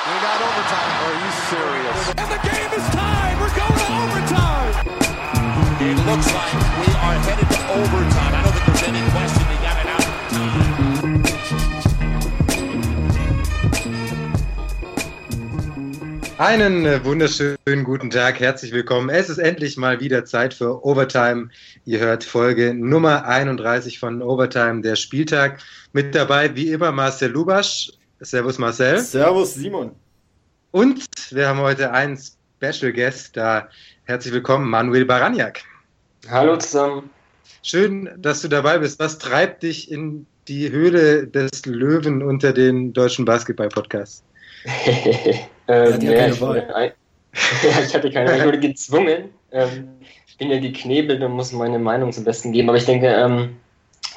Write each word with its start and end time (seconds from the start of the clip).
We 0.00 0.16
got 0.16 0.40
overtime. 0.40 0.96
Are 1.04 1.12
you 1.12 1.30
serious? 1.52 2.08
And 2.16 2.28
the 2.32 2.40
game 2.48 2.72
is 2.72 2.88
tied. 2.88 3.36
We're 3.36 3.52
going 3.52 3.76
to 3.84 3.92
overtime. 4.00 4.72
It 5.76 5.92
looks 6.08 6.32
like 6.32 6.54
we 6.80 6.88
are 7.04 7.16
headed 7.20 7.44
to 7.52 7.60
overtime. 7.76 8.32
I 8.32 8.40
don't 8.42 8.54
think 8.54 8.64
there's 8.64 8.84
any 8.88 9.04
question 9.12 9.44
they 9.44 9.60
got 9.60 9.76
it 9.76 9.88
out 9.92 10.00
of 10.00 10.16
time. 10.32 10.50
Einen 16.38 16.86
äh, 16.86 17.04
wunderschönen 17.04 17.84
guten 17.84 18.08
Tag, 18.08 18.40
herzlich 18.40 18.72
willkommen. 18.72 19.10
Es 19.10 19.28
ist 19.28 19.36
endlich 19.36 19.76
mal 19.76 20.00
wieder 20.00 20.24
Zeit 20.24 20.54
für 20.54 20.82
Overtime. 20.82 21.50
Ihr 21.84 21.98
hört 21.98 22.24
Folge 22.24 22.72
Nummer 22.72 23.26
31 23.26 23.98
von 23.98 24.22
Overtime, 24.22 24.80
der 24.80 24.96
Spieltag. 24.96 25.60
Mit 25.92 26.14
dabei 26.14 26.56
wie 26.56 26.72
immer 26.72 26.90
Marcel 26.90 27.32
Lubasch. 27.32 27.92
Servus 28.22 28.58
Marcel. 28.58 28.98
Servus 28.98 29.54
Simon. 29.54 29.92
Und 30.72 31.06
wir 31.30 31.48
haben 31.48 31.60
heute 31.60 31.90
einen 31.90 32.18
Special 32.18 32.92
Guest 32.92 33.34
da. 33.34 33.68
Herzlich 34.04 34.34
willkommen, 34.34 34.68
Manuel 34.68 35.06
Baraniak. 35.06 35.62
Hallo 36.28 36.58
zusammen. 36.58 37.08
Schön, 37.62 38.10
dass 38.18 38.42
du 38.42 38.48
dabei 38.48 38.78
bist. 38.78 38.98
Was 38.98 39.16
treibt 39.16 39.62
dich 39.62 39.90
in 39.90 40.26
die 40.48 40.70
Höhle 40.70 41.26
des 41.28 41.64
Löwen 41.64 42.22
unter 42.22 42.52
den 42.52 42.92
deutschen 42.92 43.24
Basketball-Podcasts? 43.24 44.22
ähm, 45.68 46.00
ja, 46.02 46.26
ich, 46.28 46.42
ein, 46.42 46.92
ja, 47.62 47.80
ich 47.82 47.94
hatte 47.94 48.10
keine, 48.10 48.36
ich 48.36 48.44
wurde 48.44 48.60
gezwungen. 48.60 49.30
Ähm, 49.50 49.88
ich 50.26 50.36
bin 50.36 50.50
ja 50.50 50.60
geknebelt 50.60 51.22
und 51.22 51.32
muss 51.32 51.52
meine 51.52 51.78
Meinung 51.78 52.12
zum 52.12 52.24
Besten 52.24 52.52
geben. 52.52 52.68
Aber 52.68 52.76
ich 52.76 52.84
denke, 52.84 53.06
ähm, 53.06 53.56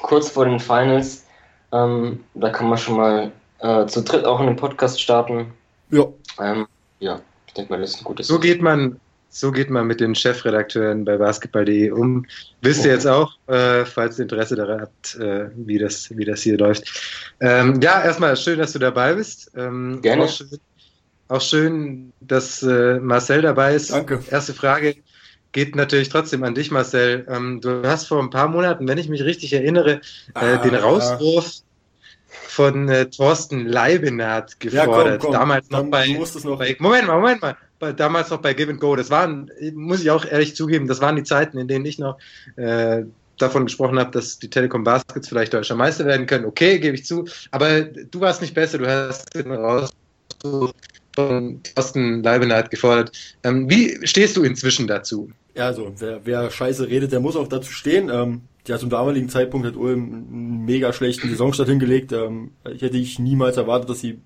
kurz 0.02 0.28
vor 0.28 0.44
den 0.44 0.60
Finals, 0.60 1.24
ähm, 1.72 2.22
da 2.34 2.50
kann 2.50 2.68
man 2.68 2.76
schon 2.76 2.96
mal 2.96 3.32
äh, 3.60 3.86
zu 3.86 4.02
dritt 4.02 4.24
auch 4.24 4.40
in 4.40 4.46
einem 4.46 4.56
Podcast 4.56 5.00
starten. 5.00 5.52
Ja. 5.90 6.06
Ähm, 6.40 6.66
ja, 7.00 7.20
ich 7.46 7.54
denke 7.54 7.72
mal, 7.72 7.80
das 7.80 7.90
ist 7.90 8.00
ein 8.00 8.04
gutes. 8.04 8.26
So 8.26 8.38
geht 8.38 8.62
man, 8.62 9.00
so 9.28 9.52
geht 9.52 9.70
man 9.70 9.86
mit 9.86 10.00
den 10.00 10.14
Chefredakteuren 10.14 11.04
bei 11.04 11.16
basketball.de 11.16 11.90
um. 11.90 12.26
Wisst 12.62 12.84
ihr 12.84 12.92
jetzt 12.92 13.06
auch, 13.06 13.36
äh, 13.46 13.84
falls 13.84 14.18
ihr 14.18 14.22
Interesse 14.22 14.56
daran 14.56 14.82
habt, 14.82 15.16
äh, 15.16 15.50
wie, 15.56 15.78
das, 15.78 16.16
wie 16.16 16.24
das 16.24 16.42
hier 16.42 16.58
läuft. 16.58 16.84
Ähm, 17.40 17.80
ja, 17.80 18.02
erstmal 18.02 18.36
schön, 18.36 18.58
dass 18.58 18.72
du 18.72 18.78
dabei 18.78 19.14
bist. 19.14 19.50
Ähm, 19.56 20.00
Gerne. 20.02 20.24
Auch 20.24 20.28
schön, 20.28 20.48
auch 21.28 21.40
schön 21.40 22.12
dass 22.20 22.62
äh, 22.62 22.98
Marcel 23.00 23.42
dabei 23.42 23.74
ist. 23.74 23.92
Danke. 23.92 24.22
Erste 24.30 24.54
Frage 24.54 24.96
geht 25.52 25.76
natürlich 25.76 26.10
trotzdem 26.10 26.42
an 26.42 26.54
dich, 26.54 26.70
Marcel. 26.70 27.26
Ähm, 27.30 27.60
du 27.60 27.82
hast 27.84 28.06
vor 28.06 28.20
ein 28.20 28.30
paar 28.30 28.48
Monaten, 28.48 28.86
wenn 28.88 28.98
ich 28.98 29.08
mich 29.08 29.22
richtig 29.22 29.52
erinnere, 29.52 29.92
äh, 29.92 30.00
Ah, 30.34 30.56
den 30.58 30.74
Rauswurf 30.74 31.62
von 32.54 32.88
äh, 32.88 33.06
Thorsten 33.10 33.66
Leibenhardt 33.66 34.58
gefordert. 34.60 35.20
komm, 35.20 35.32
komm. 35.32 35.40
Damals 35.40 35.70
noch 35.70 35.80
Dann 35.80 35.90
bei, 35.90 36.06
noch- 36.06 36.58
bei 36.58 36.76
Moment 36.78 37.06
mal, 37.08 37.16
Moment 37.20 37.42
mal. 37.42 37.56
Bei, 37.78 37.92
damals 37.92 38.30
noch 38.30 38.40
bei 38.40 38.54
Give 38.54 38.70
and 38.70 38.80
Go. 38.80 38.94
Das 38.96 39.10
waren, 39.10 39.50
muss 39.74 40.00
ich 40.00 40.10
auch 40.10 40.24
ehrlich 40.24 40.54
zugeben, 40.54 40.86
das 40.86 41.00
waren 41.00 41.16
die 41.16 41.24
Zeiten, 41.24 41.58
in 41.58 41.66
denen 41.68 41.84
ich 41.84 41.98
noch 41.98 42.18
äh, 42.56 43.02
davon 43.38 43.64
gesprochen 43.66 43.98
habe, 43.98 44.12
dass 44.12 44.38
die 44.38 44.48
Telekom 44.48 44.84
Baskets 44.84 45.28
vielleicht 45.28 45.52
deutscher 45.52 45.74
Meister 45.74 46.06
werden 46.06 46.26
können. 46.26 46.44
Okay, 46.44 46.78
gebe 46.78 46.94
ich 46.94 47.04
zu. 47.04 47.26
Aber 47.50 47.82
du 47.82 48.20
warst 48.20 48.40
nicht 48.40 48.54
besser. 48.54 48.78
Du 48.78 48.86
hast 48.86 49.34
den 49.34 49.50
Rauswurf 49.50 50.72
von 51.16 51.60
Thorsten 51.62 52.22
Leibenhardt 52.22 52.70
gefordert. 52.70 53.10
Ähm, 53.42 53.68
wie 53.68 54.06
stehst 54.06 54.36
du 54.36 54.44
inzwischen 54.44 54.86
dazu? 54.86 55.30
Ja, 55.54 55.66
also 55.66 55.92
wer, 55.98 56.20
wer 56.24 56.50
Scheiße 56.50 56.88
redet, 56.88 57.12
der 57.12 57.20
muss 57.20 57.36
auch 57.36 57.48
dazu 57.48 57.72
stehen. 57.72 58.08
Ähm, 58.08 58.42
ja, 58.66 58.78
zum 58.78 58.90
damaligen 58.90 59.28
Zeitpunkt 59.28 59.66
hat 59.66 59.76
Ulm 59.76 60.02
einen 60.02 60.64
mega 60.64 60.92
schlechten 60.92 61.28
Saisonstart 61.28 61.68
hingelegt. 61.68 62.12
Ähm, 62.12 62.52
ich 62.72 62.82
hätte 62.82 62.96
ich 62.96 63.18
niemals 63.18 63.56
erwartet, 63.56 63.90
dass 63.90 64.00
sie, 64.00 64.20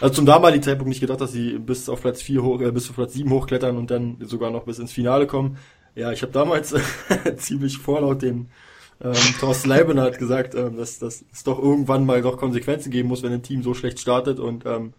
also 0.00 0.14
zum 0.14 0.26
damaligen 0.26 0.62
Zeitpunkt 0.62 0.88
nicht 0.88 1.00
gedacht, 1.00 1.20
dass 1.20 1.32
sie 1.32 1.58
bis 1.58 1.88
auf 1.88 2.00
Platz 2.00 2.22
4 2.22 2.42
hoch, 2.42 2.60
äh, 2.60 2.72
bis 2.72 2.90
auf 2.90 2.96
Platz 2.96 3.12
7 3.12 3.30
hochklettern 3.30 3.76
und 3.76 3.90
dann 3.90 4.16
sogar 4.20 4.50
noch 4.50 4.64
bis 4.64 4.78
ins 4.78 4.92
Finale 4.92 5.26
kommen. 5.26 5.58
Ja, 5.94 6.10
ich 6.10 6.22
habe 6.22 6.32
damals 6.32 6.74
ziemlich 7.36 7.78
vorlaut 7.78 8.22
den 8.22 8.48
ähm, 9.00 9.14
Thorsten 9.40 9.68
Leibenhardt 9.68 10.18
gesagt, 10.18 10.54
ähm, 10.54 10.76
dass, 10.76 10.98
dass 10.98 11.24
es 11.32 11.44
doch 11.44 11.58
irgendwann 11.58 12.06
mal 12.06 12.22
doch 12.22 12.38
Konsequenzen 12.38 12.90
geben 12.90 13.08
muss, 13.08 13.22
wenn 13.22 13.32
ein 13.32 13.42
Team 13.42 13.62
so 13.62 13.74
schlecht 13.74 14.00
startet 14.00 14.40
und 14.40 14.64
ähm, 14.66 14.94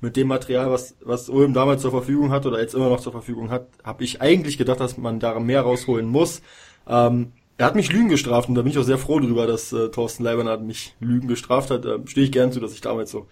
mit 0.00 0.16
dem 0.16 0.28
Material, 0.28 0.70
was, 0.70 0.96
was 1.02 1.28
Ulm 1.28 1.52
damals 1.52 1.82
zur 1.82 1.90
Verfügung 1.90 2.30
hat 2.32 2.46
oder 2.46 2.60
jetzt 2.60 2.74
immer 2.74 2.88
noch 2.88 3.00
zur 3.00 3.12
Verfügung 3.12 3.50
hat, 3.50 3.68
habe 3.84 4.02
ich 4.02 4.22
eigentlich 4.22 4.56
gedacht, 4.56 4.80
dass 4.80 4.96
man 4.96 5.20
da 5.20 5.38
mehr 5.38 5.60
rausholen 5.62 6.06
muss. 6.06 6.42
Ähm, 6.88 7.32
er 7.60 7.66
hat 7.66 7.74
mich 7.74 7.92
Lügen 7.92 8.08
gestraft 8.08 8.48
und 8.48 8.54
da 8.54 8.62
bin 8.62 8.72
ich 8.72 8.78
auch 8.78 8.84
sehr 8.84 8.96
froh 8.96 9.20
drüber, 9.20 9.46
dass 9.46 9.70
äh, 9.70 9.90
Thorsten 9.90 10.24
Leibernhardt 10.24 10.62
mich 10.62 10.96
Lügen 10.98 11.28
gestraft 11.28 11.70
hat. 11.70 11.84
Ähm, 11.84 12.06
Stehe 12.06 12.24
ich 12.24 12.32
gern 12.32 12.52
zu, 12.52 12.58
dass 12.58 12.72
ich 12.72 12.80
damals 12.80 13.10
so 13.10 13.26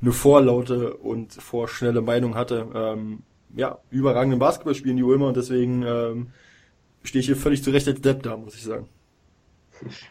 eine 0.00 0.12
vorlaute 0.12 0.94
und 0.94 1.32
vorschnelle 1.32 2.00
Meinung 2.00 2.36
hatte. 2.36 2.68
Ähm, 2.72 3.24
ja, 3.56 3.78
überragenden 3.90 4.38
Basketball 4.38 4.76
spielen 4.76 4.98
die 4.98 5.02
Ulmer 5.02 5.26
und 5.26 5.36
deswegen 5.36 5.82
ähm, 5.82 6.28
stehe 7.02 7.18
ich 7.18 7.26
hier 7.26 7.34
völlig 7.34 7.64
zurecht 7.64 7.88
als 7.88 8.00
Depp 8.00 8.22
da, 8.22 8.36
muss 8.36 8.54
ich 8.54 8.62
sagen. 8.62 8.88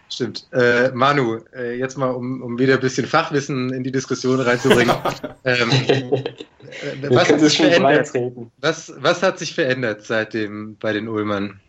Stimmt. 0.09 0.50
Äh, 0.52 0.92
Manu, 0.92 1.40
äh, 1.56 1.78
jetzt 1.80 1.98
mal, 1.98 2.09
um, 2.09 2.42
um 2.42 2.59
wieder 2.59 2.74
ein 2.74 2.82
bisschen 2.82 3.08
Fachwissen 3.08 3.72
in 3.72 3.86
die 3.86 3.92
Diskussion 3.94 4.42
reinzubringen. 4.42 4.94
ähm, 5.46 5.72
äh, 5.72 7.09
was, 7.09 7.32
hat 7.32 7.40
sich 7.40 7.56
verändert? 7.56 8.12
Was, 8.59 8.94
was 8.98 9.24
hat 9.24 9.40
sich 9.40 9.56
verändert 9.56 10.03
seitdem 10.03 10.76
bei 10.76 10.92
den 10.92 11.08
Ulmern? 11.08 11.62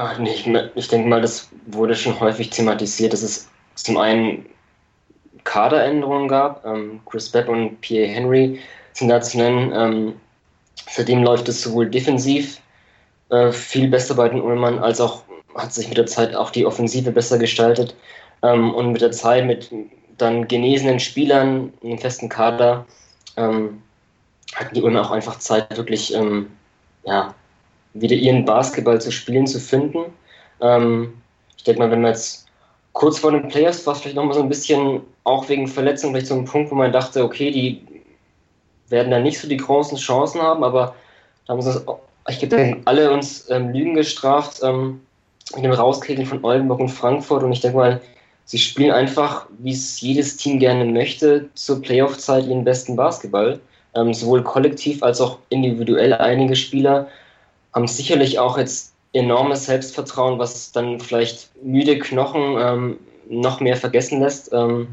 Ach, 0.00 0.16
nee, 0.16 0.30
ich, 0.30 0.46
ich 0.76 0.86
denke 0.86 1.08
mal, 1.08 1.20
das 1.20 1.48
wurde 1.66 1.96
schon 1.96 2.20
häufig 2.20 2.50
thematisiert, 2.50 3.12
dass 3.12 3.22
es 3.22 3.48
zum 3.74 3.96
einen 3.96 4.46
Kaderänderungen 5.42 6.28
gab. 6.28 6.64
Ähm, 6.64 7.00
Chris 7.04 7.28
Bepp 7.30 7.48
und 7.48 7.80
Pierre 7.80 8.06
Henry 8.06 8.60
sind 8.92 9.08
da 9.08 9.20
zu 9.20 9.38
nennen. 9.38 9.72
Ähm, 9.74 10.20
seitdem 10.88 11.24
läuft 11.24 11.48
es 11.48 11.62
sowohl 11.62 11.90
defensiv 11.90 12.60
äh, 13.30 13.50
viel 13.50 13.88
besser 13.88 14.14
bei 14.14 14.28
den 14.28 14.40
Ulmern, 14.40 14.78
als 14.78 15.00
auch 15.00 15.24
hat 15.56 15.74
sich 15.74 15.88
mit 15.88 15.98
der 15.98 16.06
Zeit 16.06 16.32
auch 16.32 16.50
die 16.50 16.64
Offensive 16.64 17.10
besser 17.10 17.38
gestaltet. 17.38 17.96
Ähm, 18.42 18.72
und 18.74 18.92
mit 18.92 19.00
der 19.00 19.10
Zeit 19.10 19.46
mit 19.46 19.68
dann 20.16 20.46
genesenen 20.46 21.00
Spielern, 21.00 21.72
einem 21.82 21.98
festen 21.98 22.28
Kader, 22.28 22.86
ähm, 23.36 23.82
hatten 24.54 24.76
die 24.76 24.82
Ulmer 24.82 25.02
auch 25.02 25.10
einfach 25.10 25.40
Zeit, 25.40 25.76
wirklich 25.76 26.14
ähm, 26.14 26.52
ja, 27.02 27.34
wieder 28.00 28.16
ihren 28.16 28.44
Basketball 28.44 29.00
zu 29.00 29.10
spielen, 29.10 29.46
zu 29.46 29.60
finden. 29.60 30.04
Ähm, 30.60 31.14
ich 31.56 31.64
denke 31.64 31.80
mal, 31.80 31.90
wenn 31.90 32.02
man 32.02 32.12
jetzt 32.12 32.46
kurz 32.92 33.18
vor 33.18 33.32
den 33.32 33.48
Playoffs 33.48 33.86
war 33.86 33.94
es 33.94 34.00
vielleicht 34.00 34.16
nochmal 34.16 34.34
so 34.34 34.42
ein 34.42 34.48
bisschen, 34.48 35.02
auch 35.24 35.48
wegen 35.48 35.68
Verletzungen, 35.68 36.14
vielleicht 36.14 36.28
so 36.28 36.34
ein 36.34 36.44
Punkt, 36.44 36.70
wo 36.70 36.74
man 36.74 36.92
dachte, 36.92 37.22
okay, 37.22 37.50
die 37.50 37.82
werden 38.88 39.10
da 39.10 39.18
nicht 39.18 39.38
so 39.38 39.48
die 39.48 39.56
großen 39.56 39.98
Chancen 39.98 40.40
haben, 40.40 40.64
aber 40.64 40.94
da 41.46 41.52
haben 41.52 41.62
sie 41.62 41.70
uns, 41.70 41.84
ich 42.28 42.38
denke, 42.38 42.80
alle 42.86 43.12
uns 43.12 43.48
ähm, 43.50 43.72
Lügen 43.72 43.94
gestraft 43.94 44.60
ähm, 44.62 45.00
mit 45.54 45.64
dem 45.64 45.72
Rauskegeln 45.72 46.26
von 46.26 46.44
Oldenburg 46.44 46.80
und 46.80 46.88
Frankfurt 46.88 47.42
und 47.42 47.52
ich 47.52 47.60
denke 47.60 47.76
mal, 47.76 48.00
sie 48.44 48.58
spielen 48.58 48.90
einfach, 48.90 49.46
wie 49.58 49.72
es 49.72 50.00
jedes 50.00 50.36
Team 50.36 50.58
gerne 50.58 50.84
möchte, 50.84 51.48
zur 51.54 51.82
Playoff-Zeit 51.82 52.46
ihren 52.46 52.64
besten 52.64 52.96
Basketball. 52.96 53.60
Ähm, 53.94 54.12
sowohl 54.12 54.42
kollektiv 54.42 55.02
als 55.02 55.20
auch 55.20 55.38
individuell 55.48 56.12
einige 56.12 56.56
Spieler 56.56 57.08
haben 57.78 57.86
sicherlich 57.86 58.40
auch 58.40 58.58
jetzt 58.58 58.92
enormes 59.12 59.66
Selbstvertrauen, 59.66 60.40
was 60.40 60.72
dann 60.72 60.98
vielleicht 60.98 61.48
müde 61.62 61.96
Knochen 62.00 62.56
ähm, 62.58 62.96
noch 63.30 63.60
mehr 63.60 63.76
vergessen 63.76 64.20
lässt. 64.20 64.52
Ähm, 64.52 64.88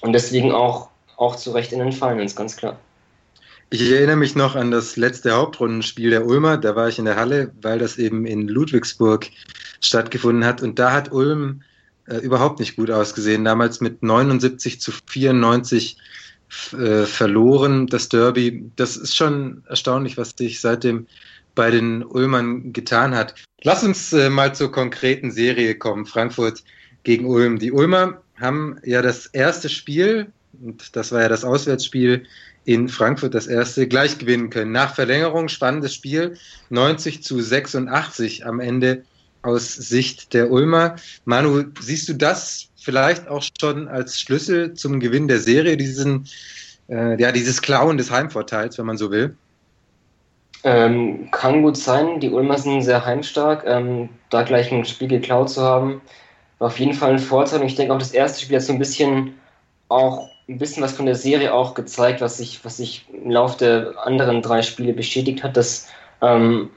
und 0.00 0.12
deswegen 0.12 0.52
auch, 0.52 0.88
auch 1.16 1.34
zu 1.34 1.50
Recht 1.50 1.72
in 1.72 1.80
den 1.80 1.90
Finals, 1.90 2.36
ganz 2.36 2.56
klar. 2.56 2.78
Ich 3.70 3.90
erinnere 3.90 4.14
mich 4.14 4.36
noch 4.36 4.54
an 4.54 4.70
das 4.70 4.96
letzte 4.96 5.32
Hauptrundenspiel 5.32 6.10
der 6.10 6.24
Ulmer. 6.24 6.56
Da 6.56 6.76
war 6.76 6.88
ich 6.88 7.00
in 7.00 7.04
der 7.04 7.16
Halle, 7.16 7.50
weil 7.60 7.80
das 7.80 7.98
eben 7.98 8.26
in 8.26 8.46
Ludwigsburg 8.46 9.28
stattgefunden 9.80 10.44
hat. 10.44 10.62
Und 10.62 10.78
da 10.78 10.92
hat 10.92 11.10
Ulm 11.10 11.62
äh, 12.06 12.18
überhaupt 12.18 12.60
nicht 12.60 12.76
gut 12.76 12.92
ausgesehen. 12.92 13.44
Damals 13.44 13.80
mit 13.80 14.04
79 14.04 14.80
zu 14.80 14.92
94 15.06 15.96
äh, 16.78 17.06
verloren, 17.06 17.88
das 17.88 18.08
Derby. 18.08 18.70
Das 18.76 18.96
ist 18.96 19.16
schon 19.16 19.64
erstaunlich, 19.68 20.16
was 20.16 20.30
sich 20.38 20.60
seitdem 20.60 21.08
bei 21.56 21.72
den 21.72 22.04
Ulmern 22.04 22.72
getan 22.72 23.16
hat. 23.16 23.34
Lass 23.62 23.82
uns 23.82 24.12
äh, 24.12 24.30
mal 24.30 24.54
zur 24.54 24.70
konkreten 24.70 25.32
Serie 25.32 25.74
kommen. 25.74 26.06
Frankfurt 26.06 26.62
gegen 27.02 27.26
Ulm. 27.26 27.58
Die 27.58 27.72
Ulmer 27.72 28.22
haben 28.38 28.78
ja 28.84 29.02
das 29.02 29.26
erste 29.26 29.68
Spiel, 29.68 30.30
und 30.62 30.94
das 30.94 31.10
war 31.10 31.22
ja 31.22 31.28
das 31.28 31.44
Auswärtsspiel 31.44 32.26
in 32.64 32.88
Frankfurt, 32.88 33.34
das 33.34 33.46
erste, 33.46 33.88
gleich 33.88 34.18
gewinnen 34.18 34.50
können. 34.50 34.72
Nach 34.72 34.94
Verlängerung, 34.94 35.48
spannendes 35.48 35.94
Spiel, 35.94 36.36
90 36.70 37.22
zu 37.22 37.40
86 37.40 38.46
am 38.46 38.60
Ende 38.60 39.04
aus 39.42 39.74
Sicht 39.74 40.34
der 40.34 40.50
Ulmer. 40.50 40.96
Manu, 41.24 41.64
siehst 41.80 42.08
du 42.08 42.14
das 42.14 42.68
vielleicht 42.76 43.28
auch 43.28 43.44
schon 43.60 43.88
als 43.88 44.20
Schlüssel 44.20 44.74
zum 44.74 45.00
Gewinn 45.00 45.28
der 45.28 45.38
Serie, 45.38 45.76
diesen, 45.76 46.28
äh, 46.88 47.20
ja, 47.20 47.32
dieses 47.32 47.62
Klauen 47.62 47.96
des 47.96 48.10
Heimvorteils, 48.10 48.78
wenn 48.78 48.86
man 48.86 48.98
so 48.98 49.10
will? 49.10 49.36
Ähm, 50.66 51.30
kann 51.30 51.62
gut 51.62 51.76
sein. 51.76 52.18
Die 52.18 52.30
Ulmer 52.30 52.58
sind 52.58 52.82
sehr 52.82 53.06
heimstark. 53.06 53.62
Ähm, 53.68 54.08
da 54.30 54.42
gleich 54.42 54.72
ein 54.72 54.84
Spiel 54.84 55.06
geklaut 55.06 55.48
zu 55.48 55.62
haben, 55.62 56.02
war 56.58 56.66
auf 56.66 56.80
jeden 56.80 56.92
Fall 56.92 57.12
ein 57.12 57.20
Vorteil. 57.20 57.60
Und 57.60 57.68
ich 57.68 57.76
denke 57.76 57.94
auch, 57.94 57.98
das 57.98 58.10
erste 58.10 58.40
Spiel 58.42 58.56
hat 58.56 58.64
so 58.64 58.72
ein 58.72 58.80
bisschen 58.80 59.34
auch 59.88 60.28
ein 60.48 60.58
bisschen 60.58 60.82
was 60.82 60.92
von 60.92 61.06
der 61.06 61.14
Serie 61.14 61.54
auch 61.54 61.74
gezeigt, 61.74 62.20
was 62.20 62.38
sich, 62.38 62.64
was 62.64 62.78
sich 62.78 63.06
im 63.12 63.30
Laufe 63.30 63.58
der 63.58 63.94
anderen 64.04 64.42
drei 64.42 64.60
Spiele 64.62 64.92
bestätigt 64.92 65.44
hat, 65.44 65.56
dass 65.56 65.86
ähm, 66.20 66.70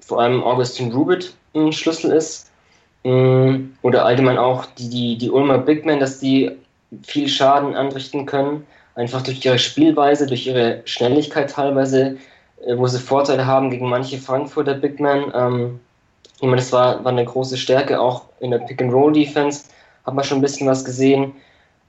vor 0.00 0.20
allem 0.20 0.44
Augustin 0.44 0.92
Rubit 0.92 1.34
ein 1.56 1.72
Schlüssel 1.72 2.12
ist. 2.12 2.48
Ähm, 3.02 3.76
oder 3.82 4.04
allgemein 4.04 4.38
auch 4.38 4.66
die, 4.66 4.88
die, 4.88 5.18
die 5.18 5.30
Ulmer 5.30 5.58
Big 5.58 5.84
Men, 5.84 5.98
dass 5.98 6.20
die 6.20 6.52
viel 7.02 7.26
Schaden 7.26 7.74
anrichten 7.74 8.24
können. 8.24 8.64
Einfach 8.94 9.22
durch 9.22 9.44
ihre 9.44 9.58
Spielweise, 9.58 10.28
durch 10.28 10.46
ihre 10.46 10.82
Schnelligkeit 10.84 11.50
teilweise, 11.50 12.18
wo 12.76 12.86
sie 12.86 12.98
Vorteile 12.98 13.46
haben 13.46 13.70
gegen 13.70 13.88
manche 13.88 14.18
Frankfurter 14.18 14.74
Big 14.74 15.00
Men. 15.00 15.32
Ähm, 15.34 15.80
ich 16.36 16.42
meine, 16.42 16.56
das 16.56 16.72
war, 16.72 17.04
war 17.04 17.12
eine 17.12 17.24
große 17.24 17.56
Stärke, 17.56 18.00
auch 18.00 18.24
in 18.40 18.50
der 18.50 18.58
Pick-and-Roll-Defense 18.58 19.64
hat 20.04 20.14
man 20.14 20.24
schon 20.24 20.38
ein 20.38 20.42
bisschen 20.42 20.66
was 20.66 20.84
gesehen. 20.84 21.32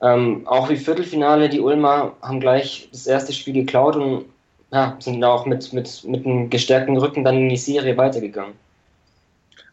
Ähm, 0.01 0.45
auch 0.45 0.69
wie 0.69 0.77
Viertelfinale, 0.77 1.49
die 1.49 1.59
Ulmer 1.59 2.13
haben 2.21 2.39
gleich 2.39 2.89
das 2.91 3.07
erste 3.07 3.33
Spiel 3.33 3.53
geklaut 3.53 3.95
und 3.95 4.25
ja, 4.71 4.97
sind 4.99 5.23
auch 5.23 5.45
mit, 5.45 5.71
mit, 5.71 6.03
mit 6.03 6.25
einem 6.25 6.49
gestärkten 6.49 6.97
Rücken 6.97 7.23
dann 7.23 7.37
in 7.37 7.49
die 7.49 7.57
Serie 7.57 7.95
weitergegangen. 7.95 8.53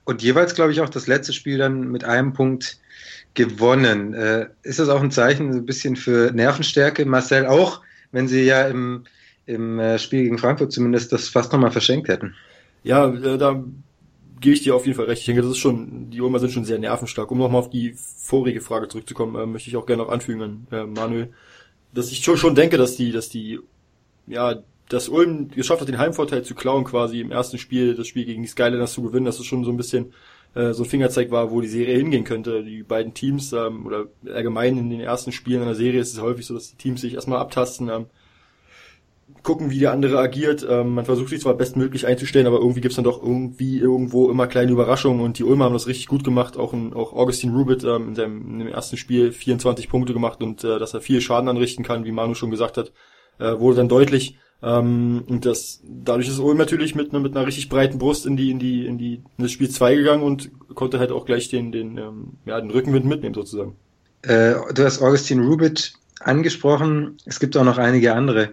Und 0.04 0.22
jeweils, 0.22 0.54
glaube 0.54 0.72
ich, 0.72 0.80
auch 0.80 0.88
das 0.88 1.06
letzte 1.06 1.32
Spiel 1.32 1.58
dann 1.58 1.90
mit 1.90 2.04
einem 2.04 2.32
Punkt 2.32 2.78
gewonnen. 3.34 4.14
Äh, 4.14 4.46
ist 4.62 4.78
das 4.78 4.88
auch 4.88 5.00
ein 5.00 5.10
Zeichen 5.10 5.50
ein 5.50 5.66
bisschen 5.66 5.96
für 5.96 6.32
Nervenstärke, 6.32 7.04
Marcel, 7.06 7.46
auch 7.46 7.80
wenn 8.12 8.28
sie 8.28 8.44
ja 8.44 8.66
im, 8.66 9.04
im 9.50 9.78
äh, 9.78 9.98
Spiel 9.98 10.22
gegen 10.24 10.38
Frankfurt 10.38 10.72
zumindest 10.72 11.12
das 11.12 11.28
fast 11.28 11.52
nochmal 11.52 11.72
verschenkt 11.72 12.08
hätten? 12.08 12.34
Ja, 12.82 13.08
äh, 13.08 13.38
da 13.38 13.62
gebe 14.40 14.54
ich 14.54 14.62
dir 14.62 14.74
auf 14.74 14.86
jeden 14.86 14.96
Fall 14.96 15.06
recht. 15.06 15.20
Ich 15.20 15.26
denke, 15.26 15.42
das 15.42 15.50
ist 15.50 15.58
schon, 15.58 16.10
die 16.10 16.20
Ulmer 16.20 16.38
sind 16.38 16.52
schon 16.52 16.64
sehr 16.64 16.78
nervenstark. 16.78 17.30
Um 17.30 17.38
nochmal 17.38 17.60
auf 17.60 17.70
die 17.70 17.94
vorige 17.94 18.60
Frage 18.60 18.88
zurückzukommen, 18.88 19.36
äh, 19.36 19.46
möchte 19.46 19.68
ich 19.68 19.76
auch 19.76 19.86
gerne 19.86 20.02
noch 20.02 20.10
anfügen 20.10 20.42
an 20.42 20.66
äh, 20.70 20.84
Manuel, 20.84 21.32
dass 21.92 22.10
ich 22.10 22.24
schon, 22.24 22.36
schon 22.36 22.54
denke, 22.54 22.78
dass 22.78 22.96
die, 22.96 23.12
dass 23.12 23.28
die, 23.28 23.60
ja, 24.26 24.62
dass 24.88 25.08
Ulm 25.08 25.50
geschafft 25.50 25.80
hat, 25.80 25.88
den 25.88 25.98
Heimvorteil 25.98 26.42
zu 26.42 26.54
klauen, 26.54 26.84
quasi 26.84 27.20
im 27.20 27.30
ersten 27.30 27.58
Spiel, 27.58 27.94
das 27.94 28.08
Spiel 28.08 28.24
gegen 28.24 28.42
die 28.42 28.48
Skylanders 28.48 28.92
zu 28.92 29.02
gewinnen, 29.02 29.26
dass 29.26 29.38
es 29.38 29.46
schon 29.46 29.64
so 29.64 29.70
ein 29.70 29.76
bisschen 29.76 30.12
äh, 30.54 30.72
so 30.72 30.82
ein 30.82 30.88
Fingerzeig 30.88 31.30
war, 31.30 31.50
wo 31.50 31.60
die 31.60 31.68
Serie 31.68 31.96
hingehen 31.96 32.24
könnte. 32.24 32.64
Die 32.64 32.82
beiden 32.82 33.14
Teams 33.14 33.52
ähm, 33.52 33.86
oder 33.86 34.06
allgemein 34.26 34.78
in 34.78 34.90
den 34.90 35.00
ersten 35.00 35.32
Spielen 35.32 35.62
einer 35.62 35.74
Serie 35.74 36.00
ist 36.00 36.12
es 36.12 36.20
häufig 36.20 36.46
so, 36.46 36.54
dass 36.54 36.70
die 36.70 36.76
Teams 36.76 37.00
sich 37.00 37.14
erstmal 37.14 37.38
abtasten, 37.38 37.88
ähm, 37.88 38.06
gucken, 39.42 39.70
wie 39.70 39.78
der 39.78 39.92
andere 39.92 40.18
agiert. 40.18 40.66
Ähm, 40.68 40.94
man 40.94 41.04
versucht 41.04 41.30
sich 41.30 41.40
zwar 41.40 41.54
bestmöglich 41.54 42.06
einzustellen, 42.06 42.46
aber 42.46 42.58
irgendwie 42.58 42.80
gibt's 42.80 42.96
dann 42.96 43.04
doch 43.04 43.22
irgendwie 43.22 43.78
irgendwo 43.78 44.30
immer 44.30 44.46
kleine 44.46 44.72
Überraschungen 44.72 45.20
und 45.20 45.38
die 45.38 45.44
Ulmer 45.44 45.66
haben 45.66 45.72
das 45.72 45.86
richtig 45.86 46.08
gut 46.08 46.24
gemacht. 46.24 46.56
Auch, 46.56 46.72
ein, 46.72 46.92
auch 46.92 47.12
Augustin 47.12 47.54
Rubit 47.54 47.84
ähm, 47.84 48.08
in 48.08 48.14
seinem 48.14 48.60
in 48.60 48.68
ersten 48.68 48.96
Spiel 48.96 49.32
24 49.32 49.88
Punkte 49.88 50.12
gemacht 50.12 50.42
und 50.42 50.64
äh, 50.64 50.78
dass 50.78 50.94
er 50.94 51.00
viel 51.00 51.20
Schaden 51.20 51.48
anrichten 51.48 51.84
kann, 51.84 52.04
wie 52.04 52.12
Manu 52.12 52.34
schon 52.34 52.50
gesagt 52.50 52.76
hat, 52.76 52.92
äh, 53.38 53.58
wurde 53.58 53.78
dann 53.78 53.88
deutlich. 53.88 54.38
Ähm, 54.62 55.24
und 55.26 55.46
das 55.46 55.80
dadurch 55.84 56.28
ist 56.28 56.38
Ulm 56.38 56.58
natürlich 56.58 56.94
mit, 56.94 57.12
mit 57.12 57.36
einer 57.36 57.46
richtig 57.46 57.68
breiten 57.68 57.98
Brust 57.98 58.26
in 58.26 58.36
die 58.36 58.50
in 58.50 58.58
die 58.58 58.86
in 58.86 58.98
die 58.98 59.14
in 59.14 59.42
das 59.42 59.52
Spiel 59.52 59.70
2 59.70 59.94
gegangen 59.94 60.22
und 60.22 60.50
konnte 60.74 60.98
halt 60.98 61.12
auch 61.12 61.24
gleich 61.24 61.48
den 61.48 61.72
den 61.72 61.96
ähm, 61.96 62.32
ja 62.44 62.60
den 62.60 62.70
Rückenwind 62.70 63.06
mitnehmen 63.06 63.34
sozusagen. 63.34 63.76
Äh, 64.22 64.54
du 64.74 64.84
hast 64.84 65.00
Augustin 65.00 65.40
Rubit 65.40 65.94
angesprochen. 66.20 67.16
Es 67.24 67.40
gibt 67.40 67.56
auch 67.56 67.64
noch 67.64 67.78
einige 67.78 68.14
andere 68.14 68.50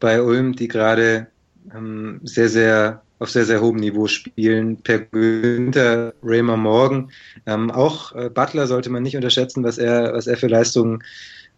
bei 0.00 0.22
Ulm, 0.22 0.54
die 0.54 0.68
gerade 0.68 1.26
ähm, 1.74 2.20
sehr, 2.24 2.48
sehr 2.48 3.02
auf 3.18 3.30
sehr, 3.30 3.46
sehr 3.46 3.60
hohem 3.60 3.76
Niveau 3.76 4.06
spielen. 4.06 4.76
Per 4.82 4.98
Günther, 4.98 6.12
Raymer 6.22 6.56
Morgan. 6.56 7.10
Ähm, 7.46 7.70
auch 7.70 8.14
äh, 8.14 8.28
Butler 8.28 8.66
sollte 8.66 8.90
man 8.90 9.02
nicht 9.02 9.16
unterschätzen, 9.16 9.64
was 9.64 9.78
er, 9.78 10.12
was 10.12 10.26
er 10.26 10.36
für 10.36 10.48
Leistungen 10.48 11.02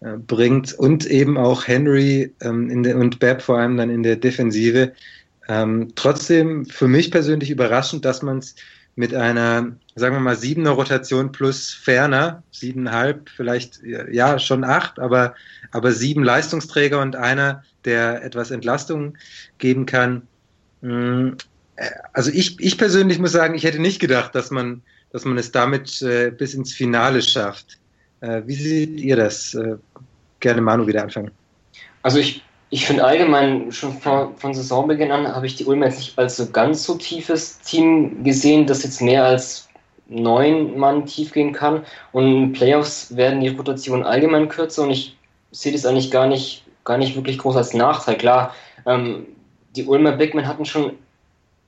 äh, 0.01 0.17
bringt. 0.17 0.73
Und 0.75 1.07
eben 1.07 1.37
auch 1.37 1.67
Henry 1.67 2.33
ähm, 2.41 2.83
der, 2.83 2.97
und 2.97 3.19
Bab 3.19 3.43
vor 3.43 3.59
allem 3.59 3.77
dann 3.77 3.91
in 3.91 4.03
der 4.03 4.17
Defensive. 4.17 4.93
Ähm, 5.49 5.89
trotzdem 5.97 6.67
für 6.67 6.89
mich 6.89 7.11
persönlich 7.11 7.51
überraschend, 7.51 8.05
dass 8.05 8.23
man 8.23 8.39
es 8.39 8.55
mit 8.95 9.15
einer, 9.15 9.73
sagen 9.99 10.15
wir 10.15 10.21
mal, 10.21 10.37
siebener 10.37 10.71
Rotation 10.71 11.33
plus 11.33 11.73
ferner, 11.73 12.43
siebeneinhalb, 12.51 13.29
vielleicht, 13.31 13.81
ja, 13.83 14.39
schon 14.39 14.65
acht, 14.65 14.99
aber, 14.99 15.35
aber 15.71 15.93
sieben 15.93 16.23
Leistungsträger 16.23 17.01
und 17.01 17.17
einer, 17.17 17.65
der 17.85 18.25
etwas 18.25 18.51
Entlastung 18.51 19.17
geben 19.59 19.87
kann. 19.87 20.23
Mm, 20.81 21.31
also 22.13 22.31
ich, 22.31 22.59
ich 22.61 22.79
persönlich 22.79 23.19
muss 23.19 23.33
sagen, 23.33 23.55
ich 23.55 23.65
hätte 23.65 23.81
nicht 23.81 24.01
gedacht, 24.01 24.35
dass 24.35 24.51
man, 24.51 24.83
dass 25.13 25.25
man 25.25 25.39
es 25.39 25.53
damit 25.53 26.03
äh, 26.03 26.31
bis 26.31 26.55
ins 26.55 26.73
Finale 26.73 27.23
schafft. 27.23 27.79
Äh, 28.21 28.43
wie 28.47 28.55
seht 28.55 29.01
ihr 29.01 29.17
das? 29.17 29.55
Äh, 29.55 29.77
gerne 30.41 30.61
Manu 30.61 30.87
wieder 30.87 31.03
anfangen. 31.03 31.31
Also 32.03 32.19
ich 32.19 32.43
ich 32.71 32.87
finde 32.87 33.05
allgemein, 33.05 33.73
schon 33.73 33.99
von, 33.99 34.37
von 34.37 34.53
Saisonbeginn 34.53 35.11
an 35.11 35.27
habe 35.27 35.47
ich 35.47 35.57
die 35.57 35.65
Ulm 35.65 35.83
jetzt 35.83 35.99
nicht 35.99 36.19
als 36.19 36.37
so 36.37 36.51
ganz 36.51 36.85
so 36.85 36.97
tiefes 36.97 37.61
Team 37.61 38.23
gesehen, 38.25 38.67
das 38.67 38.83
jetzt 38.83 39.01
mehr 39.01 39.25
als 39.25 39.68
neun 40.09 40.79
Mann 40.79 41.07
tief 41.07 41.33
gehen 41.33 41.53
kann. 41.53 41.85
Und 42.13 42.53
Playoffs 42.53 43.17
werden 43.17 43.41
die 43.41 43.49
Rotationen 43.49 44.05
allgemein 44.05 44.49
kürzer 44.49 44.83
und 44.83 44.91
ich 44.91 45.17
sehe 45.51 45.73
das 45.73 45.87
eigentlich 45.87 46.11
gar 46.11 46.27
nicht, 46.27 46.65
gar 46.85 46.99
nicht 46.99 47.15
wirklich 47.15 47.39
groß 47.39 47.57
als 47.57 47.75
Nachteil. 47.75 48.17
Klar, 48.17 48.55
ähm, 48.87 49.27
die 49.77 49.85
Ulmer 49.85 50.13
Bigmen 50.13 50.47
hatten 50.47 50.65
schon 50.65 50.93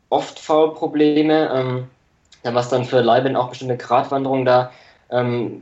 oft 0.09 0.39
Foulprobleme. 0.39 1.51
Ähm, 1.55 1.85
da 2.43 2.55
war 2.55 2.63
es 2.63 2.69
dann 2.69 2.85
für 2.85 3.01
Leiben 3.01 3.37
auch 3.37 3.51
bestimmte 3.51 3.77
Gratwanderung 3.77 4.45
da, 4.45 4.73
ähm, 5.11 5.61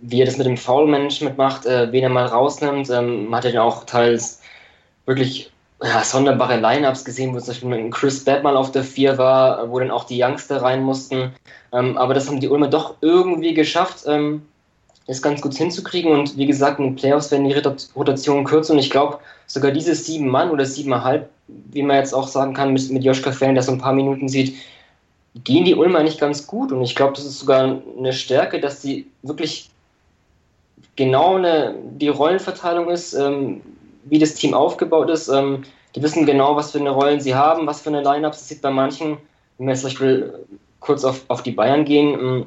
wie 0.00 0.20
er 0.20 0.26
das 0.26 0.36
mit 0.36 0.46
dem 0.46 0.56
Foul-Management 0.56 1.38
macht, 1.38 1.66
äh, 1.66 1.90
wen 1.90 2.04
er 2.04 2.10
mal 2.10 2.26
rausnimmt. 2.26 2.90
Ähm, 2.90 3.34
hat 3.34 3.44
ja 3.44 3.62
auch 3.62 3.84
teils 3.84 4.42
wirklich 5.06 5.50
ja, 5.82 6.02
sonderbare 6.02 6.56
Lineups 6.56 7.04
gesehen, 7.04 7.34
wo 7.34 7.38
zum 7.38 7.48
Beispiel 7.48 7.72
ein 7.74 7.90
Chris 7.90 8.24
Babb 8.24 8.42
mal 8.42 8.56
auf 8.56 8.72
der 8.72 8.82
4 8.82 9.16
war, 9.16 9.70
wo 9.70 9.78
dann 9.78 9.90
auch 9.90 10.04
die 10.04 10.22
Youngster 10.22 10.60
rein 10.60 10.82
mussten. 10.82 11.32
Ähm, 11.72 11.96
aber 11.96 12.14
das 12.14 12.28
haben 12.28 12.40
die 12.40 12.48
Ulmer 12.48 12.68
doch 12.68 12.94
irgendwie 13.00 13.54
geschafft, 13.54 14.04
ähm, 14.06 14.42
das 15.06 15.22
ganz 15.22 15.40
gut 15.40 15.54
hinzukriegen. 15.54 16.12
Und 16.12 16.36
wie 16.36 16.46
gesagt, 16.46 16.80
in 16.80 16.86
den 16.86 16.96
Playoffs 16.96 17.30
werden 17.30 17.48
die 17.48 17.54
Rotationen 17.94 18.44
kürzer. 18.44 18.72
Und 18.72 18.80
ich 18.80 18.90
glaube, 18.90 19.18
sogar 19.46 19.70
diese 19.70 19.94
sieben 19.94 20.28
Mann 20.28 20.50
oder 20.50 20.66
siebeneinhalb, 20.66 21.30
wie 21.46 21.82
man 21.82 21.96
jetzt 21.96 22.12
auch 22.12 22.26
sagen 22.26 22.54
kann, 22.54 22.72
mit, 22.72 22.90
mit 22.90 23.04
Joschka 23.04 23.30
Fällen, 23.30 23.54
der 23.54 23.62
so 23.62 23.72
ein 23.72 23.78
paar 23.78 23.94
Minuten 23.94 24.28
sieht, 24.28 24.56
gehen 25.44 25.64
die 25.64 25.74
Ulmer 25.76 26.00
eigentlich 26.00 26.18
ganz 26.18 26.46
gut. 26.46 26.72
Und 26.72 26.82
ich 26.82 26.96
glaube, 26.96 27.14
das 27.14 27.24
ist 27.24 27.38
sogar 27.38 27.80
eine 27.96 28.12
Stärke, 28.12 28.60
dass 28.60 28.80
die 28.80 29.06
wirklich 29.22 29.70
genau 30.96 31.36
eine, 31.36 31.76
die 31.92 32.08
Rollenverteilung 32.08 32.90
ist. 32.90 33.14
Ähm, 33.14 33.62
wie 34.10 34.18
das 34.18 34.34
Team 34.34 34.54
aufgebaut 34.54 35.10
ist. 35.10 35.28
Ähm, 35.28 35.62
die 35.94 36.02
wissen 36.02 36.26
genau, 36.26 36.56
was 36.56 36.72
für 36.72 36.78
eine 36.78 36.90
Rollen 36.90 37.20
sie 37.20 37.34
haben, 37.34 37.66
was 37.66 37.80
für 37.80 37.90
eine 37.90 38.02
Line-Ups. 38.02 38.38
Das 38.38 38.48
sieht 38.48 38.62
bei 38.62 38.70
manchen, 38.70 39.18
wenn 39.56 39.66
wir 39.66 39.72
jetzt 39.72 39.80
zum 39.80 39.90
Beispiel 39.90 40.34
kurz 40.80 41.04
auf, 41.04 41.24
auf 41.28 41.42
die 41.42 41.52
Bayern 41.52 41.84
gehen, 41.84 42.18
ähm, 42.18 42.46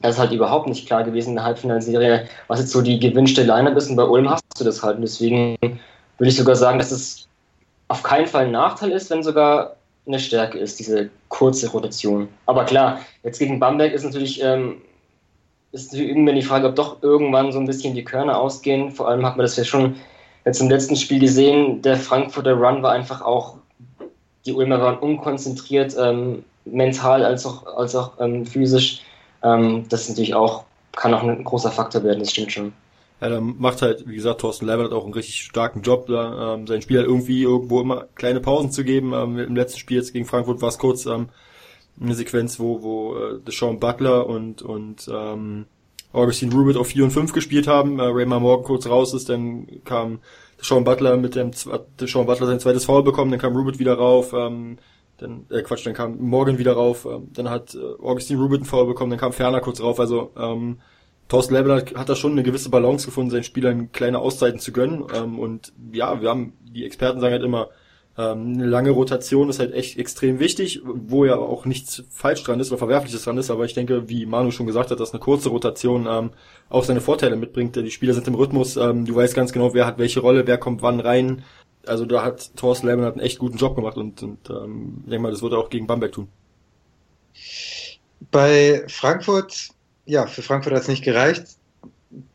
das 0.00 0.14
ist 0.14 0.20
halt 0.20 0.32
überhaupt 0.32 0.68
nicht 0.68 0.86
klar 0.86 1.02
gewesen 1.02 1.30
in 1.30 1.36
der 1.36 1.44
Halbfinalserie, 1.44 2.28
was 2.46 2.60
jetzt 2.60 2.70
so 2.70 2.82
die 2.82 3.00
gewünschte 3.00 3.42
Line-Up 3.42 3.76
ist. 3.76 3.90
Und 3.90 3.96
bei 3.96 4.04
Ulm 4.04 4.30
hast 4.30 4.44
du 4.58 4.64
das 4.64 4.82
halt. 4.82 4.96
Und 4.96 5.02
deswegen 5.02 5.56
würde 5.60 6.30
ich 6.30 6.36
sogar 6.36 6.54
sagen, 6.54 6.78
dass 6.78 6.92
es 6.92 7.26
auf 7.88 8.02
keinen 8.02 8.26
Fall 8.26 8.44
ein 8.44 8.52
Nachteil 8.52 8.92
ist, 8.92 9.10
wenn 9.10 9.22
sogar 9.22 9.76
eine 10.06 10.18
Stärke 10.18 10.58
ist, 10.58 10.78
diese 10.78 11.10
kurze 11.28 11.70
Rotation. 11.70 12.28
Aber 12.46 12.64
klar, 12.64 13.00
jetzt 13.24 13.38
gegen 13.38 13.58
Bamberg 13.58 13.92
ist 13.92 14.04
natürlich, 14.04 14.42
ähm, 14.42 14.76
ist 15.72 15.92
irgendwann 15.94 16.36
die 16.36 16.42
Frage, 16.42 16.68
ob 16.68 16.76
doch 16.76 17.02
irgendwann 17.02 17.52
so 17.52 17.58
ein 17.58 17.66
bisschen 17.66 17.94
die 17.94 18.04
Körner 18.04 18.38
ausgehen. 18.38 18.90
Vor 18.90 19.08
allem 19.08 19.26
hat 19.26 19.36
man 19.36 19.44
das 19.44 19.56
ja 19.56 19.64
schon 19.64 19.96
jetzt 20.48 20.60
im 20.60 20.68
letzten 20.68 20.96
Spiel 20.96 21.20
gesehen, 21.20 21.82
der 21.82 21.96
Frankfurter 21.96 22.54
Run 22.54 22.82
war 22.82 22.92
einfach 22.92 23.20
auch, 23.20 23.58
die 24.46 24.52
Ulmer 24.52 24.80
waren 24.80 24.98
unkonzentriert, 24.98 25.94
ähm, 25.98 26.44
mental 26.64 27.24
als 27.24 27.46
auch, 27.46 27.66
als 27.76 27.94
auch 27.94 28.18
ähm, 28.18 28.46
physisch. 28.46 29.02
Ähm, 29.42 29.84
das 29.88 30.02
ist 30.02 30.10
natürlich 30.10 30.34
auch, 30.34 30.64
kann 30.92 31.14
auch 31.14 31.22
ein 31.22 31.44
großer 31.44 31.70
Faktor 31.70 32.02
werden, 32.02 32.20
das 32.20 32.30
stimmt 32.30 32.52
schon. 32.52 32.72
Ja, 33.20 33.28
da 33.28 33.40
macht 33.40 33.82
halt, 33.82 34.08
wie 34.08 34.14
gesagt, 34.14 34.40
Thorsten 34.40 34.66
Leibert 34.66 34.92
auch 34.92 35.04
einen 35.04 35.12
richtig 35.12 35.42
starken 35.42 35.82
Job, 35.82 36.06
da, 36.06 36.54
ähm, 36.54 36.66
sein 36.66 36.82
Spiel 36.82 36.98
halt 36.98 37.08
irgendwie 37.08 37.42
irgendwo 37.42 37.80
immer 37.80 38.06
kleine 38.14 38.40
Pausen 38.40 38.70
zu 38.70 38.84
geben. 38.84 39.12
Ähm, 39.12 39.38
Im 39.38 39.56
letzten 39.56 39.78
Spiel 39.80 39.98
jetzt 39.98 40.12
gegen 40.12 40.24
Frankfurt 40.24 40.62
war 40.62 40.68
es 40.68 40.78
kurz 40.78 41.04
ähm, 41.06 41.28
eine 42.00 42.14
Sequenz, 42.14 42.58
wo, 42.60 42.82
wo 42.82 43.16
äh, 43.16 43.40
Deshaun 43.40 43.80
Butler 43.80 44.26
und, 44.26 44.62
und 44.62 45.08
ähm, 45.12 45.66
Augustin 46.12 46.52
Rubit 46.52 46.76
auf 46.76 46.88
4 46.88 47.04
und 47.04 47.10
5 47.10 47.32
gespielt 47.32 47.66
haben, 47.66 47.98
äh, 47.98 48.04
Raymar 48.04 48.40
Morgan 48.40 48.64
kurz 48.64 48.88
raus 48.88 49.14
ist, 49.14 49.28
dann 49.28 49.66
kam 49.84 50.20
Sean 50.60 50.84
Butler 50.84 51.16
mit 51.16 51.34
dem 51.34 51.52
Sean 51.52 52.26
Butler 52.26 52.46
sein 52.46 52.60
zweites 52.60 52.84
Foul 52.86 53.02
bekommen, 53.02 53.30
dann 53.30 53.40
kam 53.40 53.54
Rubit 53.54 53.78
wieder 53.78 53.94
rauf, 53.94 54.32
ähm, 54.32 54.78
dann 55.18 55.46
äh, 55.50 55.62
Quatsch, 55.62 55.86
dann 55.86 55.94
kam 55.94 56.18
Morgan 56.18 56.58
wieder 56.58 56.72
rauf, 56.72 57.06
ähm, 57.06 57.28
dann 57.32 57.50
hat 57.50 57.74
äh, 57.74 58.02
Augustin 58.02 58.38
Rubit 58.38 58.62
ein 58.62 58.64
Foul 58.64 58.86
bekommen, 58.86 59.10
dann 59.10 59.20
kam 59.20 59.32
Ferner 59.32 59.60
kurz 59.60 59.80
rauf, 59.80 60.00
also 60.00 60.32
ähm, 60.36 60.78
Thorsten 61.28 61.54
Level 61.54 61.74
hat, 61.74 61.94
hat 61.94 62.08
da 62.08 62.16
schon 62.16 62.32
eine 62.32 62.42
gewisse 62.42 62.70
Balance 62.70 63.04
gefunden, 63.04 63.30
seinen 63.30 63.44
Spielern 63.44 63.92
kleine 63.92 64.18
Auszeiten 64.18 64.60
zu 64.60 64.72
gönnen 64.72 65.04
ähm, 65.14 65.38
und 65.38 65.72
ja, 65.92 66.20
wir 66.22 66.30
haben, 66.30 66.54
die 66.62 66.86
Experten 66.86 67.20
sagen 67.20 67.32
halt 67.32 67.44
immer, 67.44 67.68
Ähm, 68.18 68.54
eine 68.54 68.66
lange 68.66 68.90
Rotation 68.90 69.48
ist 69.48 69.60
halt 69.60 69.72
echt 69.72 69.96
extrem 69.96 70.40
wichtig, 70.40 70.82
wo 70.84 71.24
ja 71.24 71.36
auch 71.36 71.66
nichts 71.66 72.02
falsch 72.10 72.42
dran 72.42 72.58
ist 72.58 72.72
oder 72.72 72.78
verwerfliches 72.78 73.22
dran 73.22 73.38
ist, 73.38 73.48
aber 73.48 73.64
ich 73.64 73.74
denke, 73.74 74.08
wie 74.08 74.26
Manu 74.26 74.50
schon 74.50 74.66
gesagt 74.66 74.90
hat, 74.90 74.98
dass 74.98 75.12
eine 75.12 75.20
kurze 75.20 75.50
Rotation 75.50 76.08
ähm, 76.10 76.30
auch 76.68 76.82
seine 76.82 77.00
Vorteile 77.00 77.36
mitbringt. 77.36 77.76
Die 77.76 77.92
Spieler 77.92 78.14
sind 78.14 78.26
im 78.26 78.34
Rhythmus, 78.34 78.76
ähm, 78.76 79.04
du 79.04 79.14
weißt 79.14 79.36
ganz 79.36 79.52
genau, 79.52 79.72
wer 79.72 79.86
hat 79.86 79.98
welche 79.98 80.18
Rolle, 80.18 80.48
wer 80.48 80.58
kommt 80.58 80.82
wann 80.82 80.98
rein. 80.98 81.44
Also 81.86 82.06
da 82.06 82.24
hat 82.24 82.56
Thorsten 82.56 82.88
Lehmann 82.88 83.04
einen 83.04 83.20
echt 83.20 83.38
guten 83.38 83.56
Job 83.56 83.76
gemacht 83.76 83.96
und, 83.96 84.20
und 84.20 84.50
ähm, 84.50 84.96
ich 85.04 85.10
denke 85.10 85.22
mal, 85.22 85.30
das 85.30 85.40
wird 85.40 85.52
er 85.52 85.58
auch 85.58 85.70
gegen 85.70 85.86
Bamberg 85.86 86.10
tun. 86.10 86.26
Bei 88.32 88.82
Frankfurt, 88.88 89.68
ja, 90.06 90.26
für 90.26 90.42
Frankfurt 90.42 90.72
hat 90.72 90.82
es 90.82 90.88
nicht 90.88 91.04
gereicht. 91.04 91.44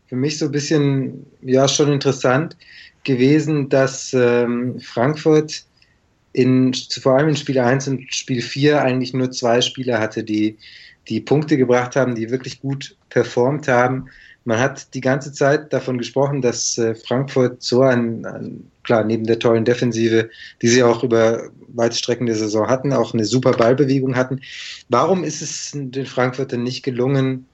Für 0.07 0.15
mich 0.15 0.39
so 0.39 0.45
ein 0.45 0.51
bisschen, 0.51 1.25
ja, 1.41 1.67
schon 1.67 1.91
interessant 1.91 2.55
gewesen, 3.03 3.67
dass 3.67 4.13
ähm, 4.13 4.79
Frankfurt 4.79 5.65
in, 6.33 6.73
vor 6.73 7.13
allem 7.13 7.29
in 7.29 7.35
Spiel 7.35 7.59
1 7.59 7.87
und 7.87 8.13
Spiel 8.13 8.41
4 8.41 8.81
eigentlich 8.81 9.13
nur 9.13 9.31
zwei 9.31 9.61
Spieler 9.61 9.99
hatte, 9.99 10.23
die, 10.23 10.57
die 11.07 11.21
Punkte 11.21 11.57
gebracht 11.57 11.95
haben, 11.95 12.15
die 12.15 12.31
wirklich 12.31 12.59
gut 12.59 12.97
performt 13.09 13.67
haben. 13.67 14.09
Man 14.45 14.59
hat 14.59 14.93
die 14.93 15.01
ganze 15.01 15.31
Zeit 15.31 15.71
davon 15.71 15.97
gesprochen, 15.97 16.41
dass 16.41 16.77
äh, 16.77 16.95
Frankfurt 16.95 17.61
so 17.61 17.83
ein, 17.83 18.25
ein, 18.25 18.71
klar, 18.83 19.03
neben 19.05 19.25
der 19.25 19.39
tollen 19.39 19.63
Defensive, 19.63 20.29
die 20.61 20.67
sie 20.67 20.83
auch 20.83 21.03
über 21.03 21.49
weite 21.69 21.95
Strecken 21.95 22.25
der 22.25 22.35
Saison 22.35 22.67
hatten, 22.67 22.91
auch 22.91 23.13
eine 23.13 23.25
super 23.25 23.51
Ballbewegung 23.51 24.15
hatten. 24.15 24.41
Warum 24.89 25.23
ist 25.23 25.41
es 25.41 25.71
den 25.73 26.05
Frankfurtern 26.05 26.63
nicht 26.63 26.83
gelungen, 26.83 27.45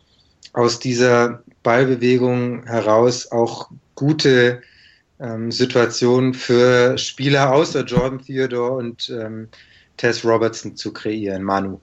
aus 0.54 0.80
dieser 0.80 1.44
Ballbewegung 1.62 2.66
heraus 2.66 3.32
auch 3.32 3.70
gute 3.94 4.62
ähm, 5.20 5.52
Situation 5.52 6.34
für 6.34 6.98
Spieler 6.98 7.54
außer 7.54 7.84
Jordan 7.84 8.20
Theodore 8.20 8.74
und 8.74 9.10
ähm, 9.10 9.50
Tess 9.98 10.24
Robertson 10.24 10.76
zu 10.76 10.94
kreieren, 10.94 11.44
Manu? 11.44 11.80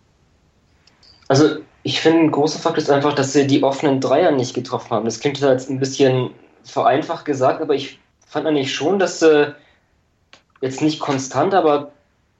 Also 1.28 1.56
ich 1.82 2.00
finde, 2.00 2.20
ein 2.20 2.30
großer 2.30 2.58
Fakt 2.58 2.78
ist 2.78 2.90
einfach, 2.90 3.14
dass 3.14 3.32
sie 3.32 3.46
die 3.46 3.62
offenen 3.62 4.00
Dreier 4.00 4.30
nicht 4.30 4.54
getroffen 4.54 4.90
haben. 4.90 5.04
Das 5.04 5.20
klingt 5.20 5.40
jetzt 5.40 5.70
ein 5.70 5.78
bisschen 5.78 6.30
vereinfacht 6.64 7.24
gesagt, 7.24 7.60
aber 7.60 7.74
ich 7.74 8.00
fand 8.26 8.46
eigentlich 8.46 8.74
schon, 8.74 8.98
dass 8.98 9.20
sie 9.20 9.54
jetzt 10.60 10.82
nicht 10.82 11.00
konstant, 11.00 11.54
aber 11.54 11.92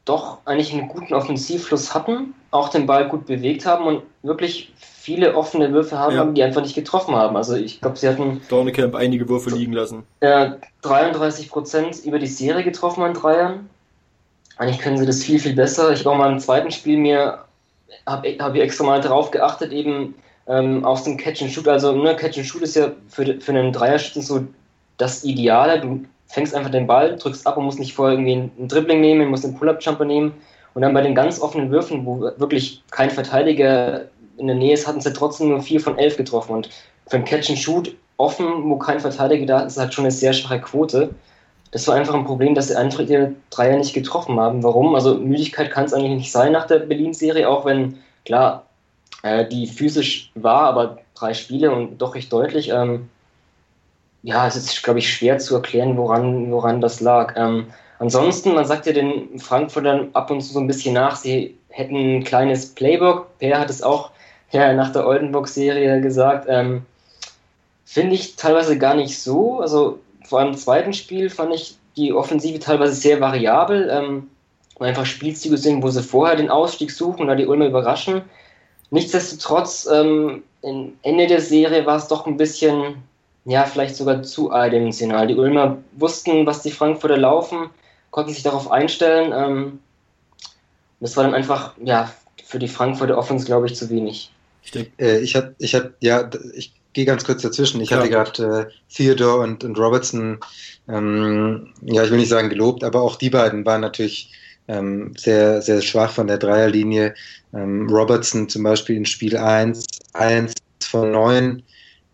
doch 0.04 0.38
eigentlich 0.44 0.72
einen 0.72 0.88
guten 0.88 1.14
Offensivfluss 1.14 1.94
hatten, 1.94 2.34
auch 2.50 2.68
den 2.68 2.86
Ball 2.86 3.08
gut 3.08 3.26
bewegt 3.26 3.66
haben 3.66 3.86
und 3.86 4.02
wirklich 4.26 4.73
viele 4.78 5.37
offene 5.37 5.73
Würfe 5.73 5.99
haben, 5.99 6.16
ja. 6.16 6.25
die 6.25 6.42
einfach 6.42 6.62
nicht 6.62 6.75
getroffen 6.75 7.14
haben. 7.14 7.37
Also 7.37 7.54
ich 7.54 7.80
glaube, 7.80 7.97
sie 7.97 8.09
hatten 8.09 8.40
Dornecamp 8.49 8.95
einige 8.97 9.28
Würfe 9.28 9.50
liegen 9.50 9.73
lassen. 9.73 10.02
Äh, 10.21 10.50
33 10.83 11.49
Prozent 11.49 12.04
über 12.04 12.18
die 12.18 12.26
Serie 12.26 12.64
getroffen 12.64 13.02
an 13.02 13.14
Dreiern. 13.14 13.71
Eigentlich 14.56 14.80
können 14.80 14.99
sie 14.99 15.06
das 15.06 15.23
viel, 15.23 15.38
viel 15.38 15.54
besser. 15.54 15.92
Ich 15.92 16.06
auch 16.06 16.16
mal 16.16 16.33
im 16.33 16.40
zweiten 16.40 16.71
Spiel 16.71 16.97
mir, 16.97 17.45
habe 18.06 18.37
hab 18.38 18.54
ich 18.54 18.62
extra 18.62 18.85
mal 18.85 19.00
darauf 19.00 19.30
geachtet, 19.30 19.71
eben 19.73 20.14
ähm, 20.49 20.85
aus 20.85 21.04
dem 21.04 21.16
Catch 21.16 21.42
and 21.42 21.52
Shoot. 21.52 21.68
Also 21.68 21.92
ne, 21.92 22.16
Catch 22.16 22.38
and 22.38 22.47
Shoot 22.47 22.62
ist 22.62 22.75
ja 22.75 22.90
für, 23.09 23.40
für 23.40 23.52
einen 23.52 23.73
Dreierschützen 23.73 24.23
so 24.23 24.45
das 24.97 25.25
Ideale. 25.25 25.80
Du 25.80 26.04
fängst 26.26 26.54
einfach 26.54 26.71
den 26.71 26.87
Ball, 26.87 27.16
drückst 27.16 27.47
ab 27.47 27.56
und 27.56 27.64
musst 27.64 27.78
nicht 27.78 27.95
vorher 27.95 28.18
irgendwie 28.18 28.50
einen 28.59 28.68
Dribbling 28.68 29.00
nehmen, 29.00 29.28
musst 29.28 29.45
einen 29.45 29.56
Pull-Up-Jumper 29.56 30.04
nehmen. 30.04 30.33
Und 30.75 30.83
dann 30.83 30.92
bei 30.92 31.00
den 31.00 31.14
ganz 31.14 31.40
offenen 31.40 31.71
Würfen, 31.71 32.04
wo 32.04 32.21
wirklich 32.21 32.83
kein 32.90 33.11
Verteidiger 33.11 34.06
in 34.38 34.47
der 34.47 34.57
Nähe 34.57 34.75
ist, 34.75 34.87
hatten 34.87 35.00
sie 35.00 35.12
trotzdem 35.12 35.49
nur 35.49 35.62
vier 35.62 35.81
von 35.81 35.99
elf 35.99 36.16
getroffen. 36.16 36.52
Und 36.52 36.71
für 37.07 37.16
ein 37.16 37.25
Catch 37.25 37.50
and 37.50 37.59
Shoot 37.59 37.95
offen, 38.16 38.69
wo 38.69 38.76
kein 38.76 39.00
Verteidiger 39.00 39.47
da 39.47 39.61
ist, 39.61 39.75
ist 39.75 39.78
halt 39.78 39.95
schon 39.95 40.05
eine 40.05 40.12
sehr 40.12 40.33
schwache 40.33 40.61
Quote. 40.61 41.14
Das 41.73 41.87
war 41.88 41.97
einfach 41.97 42.14
ein 42.14 42.25
Problem, 42.25 42.55
dass 42.55 42.69
sie 42.69 42.76
einfach 42.76 43.00
ihre 43.00 43.33
Dreier 43.50 43.76
nicht 43.76 43.95
getroffen 43.95 44.38
haben. 44.40 44.62
Warum? 44.62 44.95
Also 44.95 45.16
Müdigkeit 45.16 45.71
kann 45.71 45.85
es 45.85 45.93
eigentlich 45.93 46.16
nicht 46.16 46.33
sein 46.33 46.52
nach 46.52 46.66
der 46.66 46.78
Berlin-Serie, 46.81 47.49
auch 47.49 47.64
wenn, 47.64 47.99
klar, 48.25 48.64
äh, 49.23 49.47
die 49.47 49.66
physisch 49.66 50.31
war, 50.35 50.62
aber 50.62 50.99
drei 51.14 51.35
Spiele 51.35 51.71
und 51.71 51.99
doch 51.99 52.14
recht 52.14 52.33
deutlich. 52.33 52.71
Ähm, 52.71 53.09
ja, 54.23 54.47
es 54.47 54.57
ist, 54.57 54.83
glaube 54.83 54.99
ich, 54.99 55.12
schwer 55.12 55.38
zu 55.38 55.55
erklären, 55.57 55.97
woran, 55.97 56.50
woran 56.50 56.81
das 56.81 57.00
lag. 57.00 57.35
Ähm, 57.37 57.66
ansonsten, 57.99 58.55
man 58.55 58.64
sagt 58.64 58.87
ja 58.87 58.93
den 58.93 59.38
Frankfurtern 59.38 60.09
ab 60.14 60.31
und 60.31 60.40
zu 60.40 60.52
so 60.52 60.61
ein 60.61 60.66
bisschen 60.66 60.95
nach, 60.95 61.16
sie 61.16 61.57
hätten 61.69 61.97
ein 61.97 62.25
kleines 62.25 62.75
Playbook. 62.75 63.38
Per 63.38 63.59
hat 63.59 63.71
es 63.71 63.83
auch 63.83 64.11
ja, 64.52 64.72
nach 64.72 64.92
der 64.92 65.06
Oldenburg-Serie 65.06 66.00
gesagt. 66.00 66.46
Ähm, 66.48 66.84
Finde 67.84 68.14
ich 68.14 68.36
teilweise 68.36 68.78
gar 68.78 68.94
nicht 68.94 69.18
so. 69.20 69.60
Also 69.60 70.00
vor 70.24 70.40
allem 70.40 70.48
im 70.48 70.56
zweiten 70.56 70.92
Spiel 70.92 71.30
fand 71.30 71.54
ich 71.54 71.76
die 71.96 72.12
Offensive 72.12 72.58
teilweise 72.58 72.94
sehr 72.94 73.20
variabel. 73.20 73.88
Ähm, 73.90 74.30
einfach 74.78 75.06
Spielzüge 75.06 75.56
sind, 75.56 75.82
wo 75.82 75.88
sie 75.88 76.02
vorher 76.02 76.36
den 76.36 76.50
Ausstieg 76.50 76.90
suchen 76.90 77.24
oder 77.24 77.36
die 77.36 77.46
Ulmer 77.46 77.66
überraschen. 77.66 78.22
Nichtsdestotrotz, 78.90 79.88
ähm, 79.92 80.42
Ende 80.62 81.26
der 81.26 81.40
Serie 81.40 81.86
war 81.86 81.96
es 81.96 82.08
doch 82.08 82.26
ein 82.26 82.36
bisschen, 82.36 82.96
ja, 83.44 83.64
vielleicht 83.64 83.96
sogar 83.96 84.22
zu 84.22 84.50
eindimensional. 84.50 85.26
Die 85.26 85.36
Ulmer 85.36 85.78
wussten, 85.92 86.46
was 86.46 86.62
die 86.62 86.70
Frankfurter 86.70 87.16
laufen, 87.16 87.70
konnten 88.10 88.32
sich 88.32 88.42
darauf 88.42 88.70
einstellen. 88.70 89.32
Ähm, 89.32 89.80
das 91.00 91.16
war 91.16 91.24
dann 91.24 91.34
einfach, 91.34 91.74
ja, 91.82 92.10
für 92.44 92.58
die 92.58 92.68
Frankfurter 92.68 93.18
Offense, 93.18 93.46
glaube 93.46 93.66
ich, 93.66 93.76
zu 93.76 93.90
wenig. 93.90 94.30
Ich, 94.66 94.73
denke, 94.73 94.90
äh, 94.99 95.20
ich 95.20 95.37
hatte, 95.37 95.54
ich 95.58 95.73
ja, 96.00 96.28
ich 96.54 96.75
gehe 96.92 97.04
ganz 97.04 97.25
kurz 97.25 97.42
dazwischen. 97.42 97.80
Ich 97.80 97.90
ja. 97.90 97.99
hatte 97.99 98.11
gerade 98.11 98.68
äh, 98.68 98.92
Theodore 98.92 99.44
und, 99.44 99.62
und 99.62 99.78
Robertson, 99.78 100.38
ähm, 100.88 101.73
ja, 101.82 102.02
ich 102.02 102.11
will 102.11 102.18
nicht 102.18 102.30
sagen 102.30 102.49
gelobt, 102.49 102.82
aber 102.82 103.02
auch 103.02 103.16
die 103.16 103.30
beiden 103.30 103.64
waren 103.64 103.80
natürlich 103.80 104.32
ähm, 104.66 105.14
sehr, 105.16 105.62
sehr 105.62 105.80
schwach 105.82 106.11
von 106.11 106.26
der 106.26 106.38
Dreierlinie. 106.38 107.14
Ähm, 107.54 107.88
Robertson 107.88 108.49
zum 108.49 108.64
Beispiel 108.64 108.96
in 108.96 109.06
Spiel 109.06 109.37
1, 109.37 109.87
1 110.14 110.54
von 110.82 111.12
9, 111.12 111.62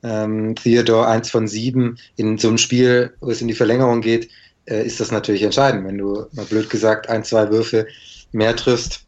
ähm, 0.03 0.55
Theodore 0.57 1.07
1 1.07 1.31
von 1.31 1.49
7. 1.49 1.97
In 2.17 2.37
so 2.37 2.49
einem 2.49 2.59
Spiel, 2.59 3.15
wo 3.21 3.31
es 3.31 3.41
in 3.41 3.49
die 3.49 3.55
Verlängerung 3.55 4.03
geht, 4.03 4.29
äh, 4.67 4.85
ist 4.85 5.01
das 5.01 5.11
natürlich 5.11 5.43
entscheidend. 5.43 5.87
Wenn 5.87 5.97
du, 5.97 6.27
mal 6.33 6.45
blöd 6.45 6.69
gesagt, 6.69 7.09
ein, 7.09 7.25
zwei 7.25 7.51
Würfe 7.51 7.87
mehr 8.33 8.55
triffst, 8.55 9.07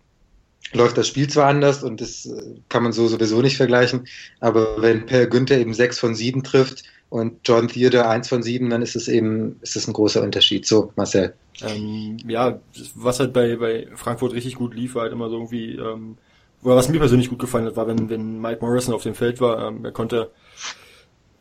läuft 0.74 0.98
das 0.98 1.08
Spiel 1.08 1.28
zwar 1.28 1.46
anders 1.46 1.82
und 1.82 2.00
das 2.00 2.26
äh, 2.26 2.56
kann 2.68 2.82
man 2.82 2.92
so 2.92 3.08
sowieso 3.08 3.40
nicht 3.40 3.56
vergleichen, 3.56 4.06
aber 4.40 4.82
wenn 4.82 5.06
Per 5.06 5.26
Günther 5.26 5.58
eben 5.58 5.74
sechs 5.74 5.98
von 5.98 6.14
sieben 6.14 6.42
trifft 6.42 6.84
und 7.08 7.38
John 7.44 7.68
Theodore 7.68 8.08
eins 8.08 8.28
von 8.28 8.42
sieben, 8.42 8.70
dann 8.70 8.82
ist 8.82 8.96
es 8.96 9.08
eben, 9.08 9.56
ist 9.62 9.76
es 9.76 9.86
ein 9.86 9.92
großer 9.92 10.22
Unterschied. 10.22 10.66
So, 10.66 10.92
Marcel. 10.96 11.34
Ähm, 11.62 12.16
ja, 12.26 12.58
was 12.94 13.20
halt 13.20 13.32
bei, 13.32 13.56
bei 13.56 13.86
Frankfurt 13.94 14.32
richtig 14.32 14.56
gut 14.56 14.74
lief, 14.74 14.96
war 14.96 15.02
halt 15.02 15.12
immer 15.12 15.28
so 15.28 15.36
irgendwie, 15.36 15.76
ähm, 15.76 16.16
oder 16.62 16.76
was 16.76 16.88
mir 16.88 16.98
persönlich 16.98 17.28
gut 17.28 17.38
gefallen 17.38 17.66
hat, 17.66 17.76
war, 17.76 17.86
wenn, 17.86 18.10
wenn 18.10 18.40
Mike 18.40 18.58
Morrison 18.60 18.94
auf 18.94 19.02
dem 19.02 19.14
Feld 19.14 19.40
war, 19.40 19.68
ähm, 19.68 19.84
er 19.84 19.92
konnte 19.92 20.30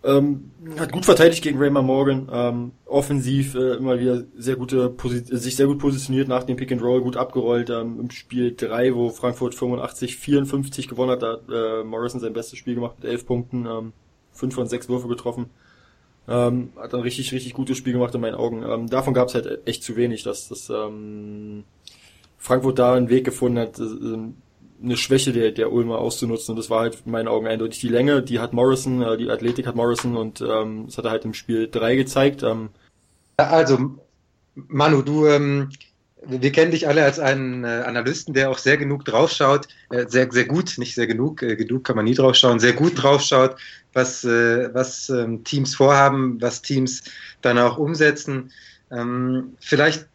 ähm, 0.03 0.51
hat 0.77 0.91
gut 0.91 1.05
verteidigt 1.05 1.43
gegen 1.43 1.57
Raymond 1.57 1.88
Morgan. 1.88 2.29
Ähm, 2.31 2.72
offensiv 2.86 3.55
äh, 3.55 3.75
immer 3.75 4.00
wieder 4.00 4.24
sehr 4.36 4.57
gute 4.57 4.89
Posi 4.89 5.24
sich 5.24 5.55
sehr 5.55 5.67
gut 5.67 5.79
positioniert 5.79 6.27
nach 6.27 6.43
dem 6.43 6.57
Pick 6.57 6.72
and 6.72 6.81
Roll, 6.81 7.01
gut 7.01 7.15
abgerollt. 7.15 7.69
Ähm, 7.69 8.00
Im 8.00 8.12
Spiel 8.12 8.53
3, 8.55 8.95
wo 8.95 9.10
Frankfurt 9.10 9.55
85, 9.55 10.17
54 10.17 10.88
gewonnen 10.89 11.12
hat, 11.12 11.22
da 11.22 11.33
hat 11.33 11.43
äh, 11.50 11.83
Morrison 11.83 12.19
sein 12.19 12.33
bestes 12.33 12.60
Spiel 12.60 12.75
gemacht 12.75 12.98
mit 13.00 13.10
11 13.10 13.25
Punkten, 13.25 13.65
ähm, 13.65 13.93
5 14.33 14.53
von 14.53 14.67
6 14.67 14.89
Würfe 14.89 15.07
getroffen. 15.07 15.50
Ähm, 16.27 16.74
hat 16.77 16.93
ein 16.93 17.01
richtig, 17.01 17.31
richtig 17.31 17.53
gutes 17.53 17.77
Spiel 17.77 17.93
gemacht 17.93 18.13
in 18.15 18.22
meinen 18.22 18.36
Augen. 18.36 18.63
Ähm, 18.63 18.89
davon 18.89 19.13
gab 19.13 19.29
es 19.29 19.36
halt 19.36 19.67
echt 19.67 19.83
zu 19.83 19.95
wenig, 19.95 20.24
dass, 20.24 20.50
dass 20.50 20.69
ähm, 20.69 21.63
Frankfurt 22.38 22.79
da 22.79 22.93
einen 22.93 23.10
Weg 23.10 23.24
gefunden 23.25 23.60
hat, 23.60 23.79
äh, 23.79 23.83
eine 24.83 24.97
Schwäche 24.97 25.31
der, 25.31 25.51
der 25.51 25.71
Ulmer 25.71 25.99
auszunutzen. 25.99 26.51
Und 26.51 26.57
das 26.57 26.69
war 26.69 26.81
halt 26.81 26.97
in 27.05 27.11
meinen 27.11 27.27
Augen 27.27 27.47
eindeutig 27.47 27.79
die 27.79 27.87
Länge. 27.87 28.21
Die 28.21 28.39
hat 28.39 28.53
Morrison, 28.53 29.01
äh, 29.01 29.17
die 29.17 29.29
Athletik 29.29 29.65
hat 29.65 29.75
Morrison 29.75 30.17
und 30.17 30.41
ähm, 30.41 30.85
das 30.87 30.97
hat 30.97 31.05
er 31.05 31.11
halt 31.11 31.25
im 31.25 31.33
Spiel 31.33 31.69
3 31.69 31.95
gezeigt. 31.95 32.43
Ähm. 32.43 32.69
Also, 33.37 33.95
Manu, 34.55 35.01
du, 35.01 35.25
ähm, 35.27 35.69
wir 36.25 36.51
kennen 36.51 36.71
dich 36.71 36.87
alle 36.87 37.03
als 37.03 37.19
einen 37.19 37.63
äh, 37.63 37.83
Analysten, 37.85 38.33
der 38.33 38.49
auch 38.49 38.57
sehr 38.57 38.77
genug 38.77 39.05
draufschaut, 39.05 39.67
äh, 39.89 40.05
sehr, 40.07 40.31
sehr 40.31 40.45
gut, 40.45 40.77
nicht 40.77 40.95
sehr 40.95 41.07
genug, 41.07 41.41
äh, 41.41 41.55
genug 41.55 41.83
kann 41.83 41.95
man 41.95 42.05
nie 42.05 42.13
draufschauen, 42.13 42.59
sehr 42.59 42.73
gut 42.73 43.01
draufschaut, 43.01 43.55
was, 43.93 44.23
äh, 44.23 44.73
was 44.73 45.09
ähm, 45.09 45.43
Teams 45.43 45.75
vorhaben, 45.75 46.41
was 46.41 46.61
Teams 46.61 47.03
dann 47.41 47.57
auch 47.57 47.77
umsetzen. 47.77 48.51
Ähm, 48.91 49.55
vielleicht 49.59 50.07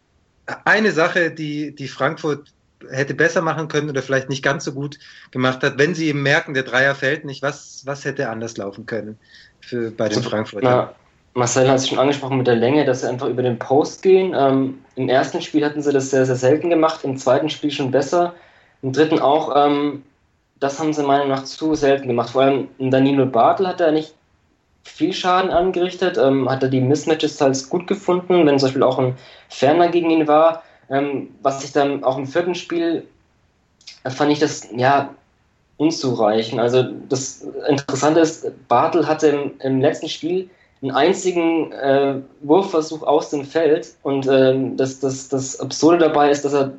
eine 0.65 0.91
Sache, 0.91 1.31
die, 1.31 1.75
die 1.75 1.87
Frankfurt 1.87 2.51
hätte 2.89 3.13
besser 3.13 3.41
machen 3.41 3.67
können 3.67 3.89
oder 3.89 4.01
vielleicht 4.01 4.29
nicht 4.29 4.43
ganz 4.43 4.63
so 4.63 4.73
gut 4.73 4.99
gemacht 5.31 5.63
hat, 5.63 5.77
wenn 5.77 5.95
sie 5.95 6.07
eben 6.07 6.23
merken, 6.23 6.53
der 6.53 6.63
Dreier 6.63 6.95
fällt 6.95 7.25
nicht, 7.25 7.41
was, 7.41 7.83
was 7.85 8.05
hätte 8.05 8.29
anders 8.29 8.57
laufen 8.57 8.85
können 8.85 9.17
für, 9.59 9.91
bei 9.91 10.07
den 10.07 10.17
also, 10.17 10.29
Frankfurtern? 10.29 10.89
Marcel 11.33 11.69
hat 11.69 11.77
es 11.77 11.87
schon 11.87 11.99
angesprochen 11.99 12.37
mit 12.37 12.47
der 12.47 12.55
Länge, 12.55 12.85
dass 12.85 13.01
sie 13.01 13.09
einfach 13.09 13.27
über 13.27 13.43
den 13.43 13.59
Post 13.59 14.01
gehen. 14.01 14.33
Ähm, 14.35 14.79
Im 14.95 15.09
ersten 15.09 15.41
Spiel 15.41 15.63
hatten 15.63 15.81
sie 15.81 15.93
das 15.93 16.09
sehr, 16.09 16.25
sehr 16.25 16.35
selten 16.35 16.69
gemacht, 16.69 17.03
im 17.03 17.17
zweiten 17.17 17.49
Spiel 17.49 17.71
schon 17.71 17.91
besser, 17.91 18.33
im 18.81 18.91
dritten 18.93 19.19
auch. 19.19 19.55
Ähm, 19.55 20.03
das 20.59 20.79
haben 20.79 20.91
sie 20.91 21.01
meiner 21.01 21.25
Meinung 21.25 21.37
nach 21.37 21.43
zu 21.43 21.75
selten 21.75 22.07
gemacht. 22.07 22.31
Vor 22.31 22.41
allem 22.41 22.67
Danilo 22.79 23.25
Bartel 23.25 23.67
hat 23.67 23.79
da 23.79 23.91
nicht 23.91 24.13
viel 24.83 25.13
Schaden 25.13 25.51
angerichtet, 25.51 26.17
ähm, 26.17 26.49
hat 26.49 26.63
er 26.63 26.69
die 26.69 26.81
Mismatches 26.81 27.37
teils 27.37 27.69
gut 27.69 27.87
gefunden, 27.87 28.45
wenn 28.45 28.59
zum 28.59 28.67
Beispiel 28.67 28.83
auch 28.83 28.97
ein 28.97 29.15
Ferner 29.49 29.89
gegen 29.89 30.09
ihn 30.09 30.27
war 30.27 30.63
Ähm, 30.89 31.35
was 31.41 31.63
ich 31.63 31.71
dann 31.71 32.03
auch 32.03 32.17
im 32.17 32.27
vierten 32.27 32.55
Spiel 32.55 33.05
äh, 34.03 34.09
fand 34.09 34.31
ich 34.31 34.39
das 34.39 34.67
ja 34.75 35.13
unzureichend. 35.77 36.59
Also 36.59 36.83
das 37.07 37.45
Interessante 37.67 38.19
ist, 38.19 38.51
Bartel 38.67 39.07
hatte 39.07 39.27
im, 39.27 39.51
im 39.59 39.81
letzten 39.81 40.09
Spiel 40.09 40.49
einen 40.81 40.91
einzigen 40.91 41.71
äh, 41.71 42.15
Wurfversuch 42.41 43.03
aus 43.03 43.29
dem 43.29 43.45
Feld 43.45 43.95
und 44.03 44.27
ähm, 44.27 44.77
das, 44.77 44.99
das, 44.99 45.29
das 45.29 45.59
Absurde 45.59 45.99
dabei 45.99 46.31
ist, 46.31 46.45
dass 46.45 46.53
er 46.53 46.71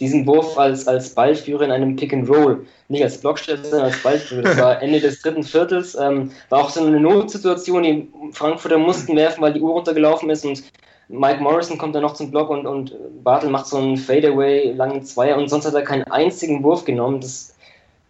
diesen 0.00 0.26
Wurf 0.26 0.56
als, 0.56 0.86
als 0.86 1.10
Ballführer 1.14 1.64
in 1.64 1.72
einem 1.72 1.96
Pick 1.96 2.12
and 2.12 2.28
Roll, 2.28 2.64
nicht 2.88 3.02
als 3.02 3.18
Blocksteller, 3.18 3.64
sondern 3.64 3.90
als 3.90 4.02
Ballführer. 4.02 4.42
Das 4.42 4.58
war 4.58 4.82
Ende 4.82 5.00
des 5.00 5.22
dritten 5.22 5.42
Viertels, 5.42 5.96
ähm, 6.00 6.30
war 6.50 6.60
auch 6.60 6.70
so 6.70 6.84
eine 6.84 7.00
Notsituation, 7.00 7.82
die 7.82 8.08
Frankfurter 8.32 8.78
mussten 8.78 9.16
werfen, 9.16 9.42
weil 9.42 9.52
die 9.52 9.60
Uhr 9.60 9.72
runtergelaufen 9.72 10.30
ist 10.30 10.44
und 10.44 10.62
Mike 11.08 11.42
Morrison 11.42 11.78
kommt 11.78 11.94
dann 11.94 12.02
noch 12.02 12.14
zum 12.14 12.30
Block 12.30 12.50
und, 12.50 12.66
und 12.66 12.94
Bartel 13.24 13.50
macht 13.50 13.66
so 13.66 13.78
einen 13.78 13.96
Fadeaway, 13.96 14.72
langen 14.72 15.02
Zweier 15.04 15.36
und 15.36 15.48
sonst 15.48 15.66
hat 15.66 15.74
er 15.74 15.82
keinen 15.82 16.04
einzigen 16.04 16.62
Wurf 16.62 16.84
genommen. 16.84 17.20
Das, 17.20 17.54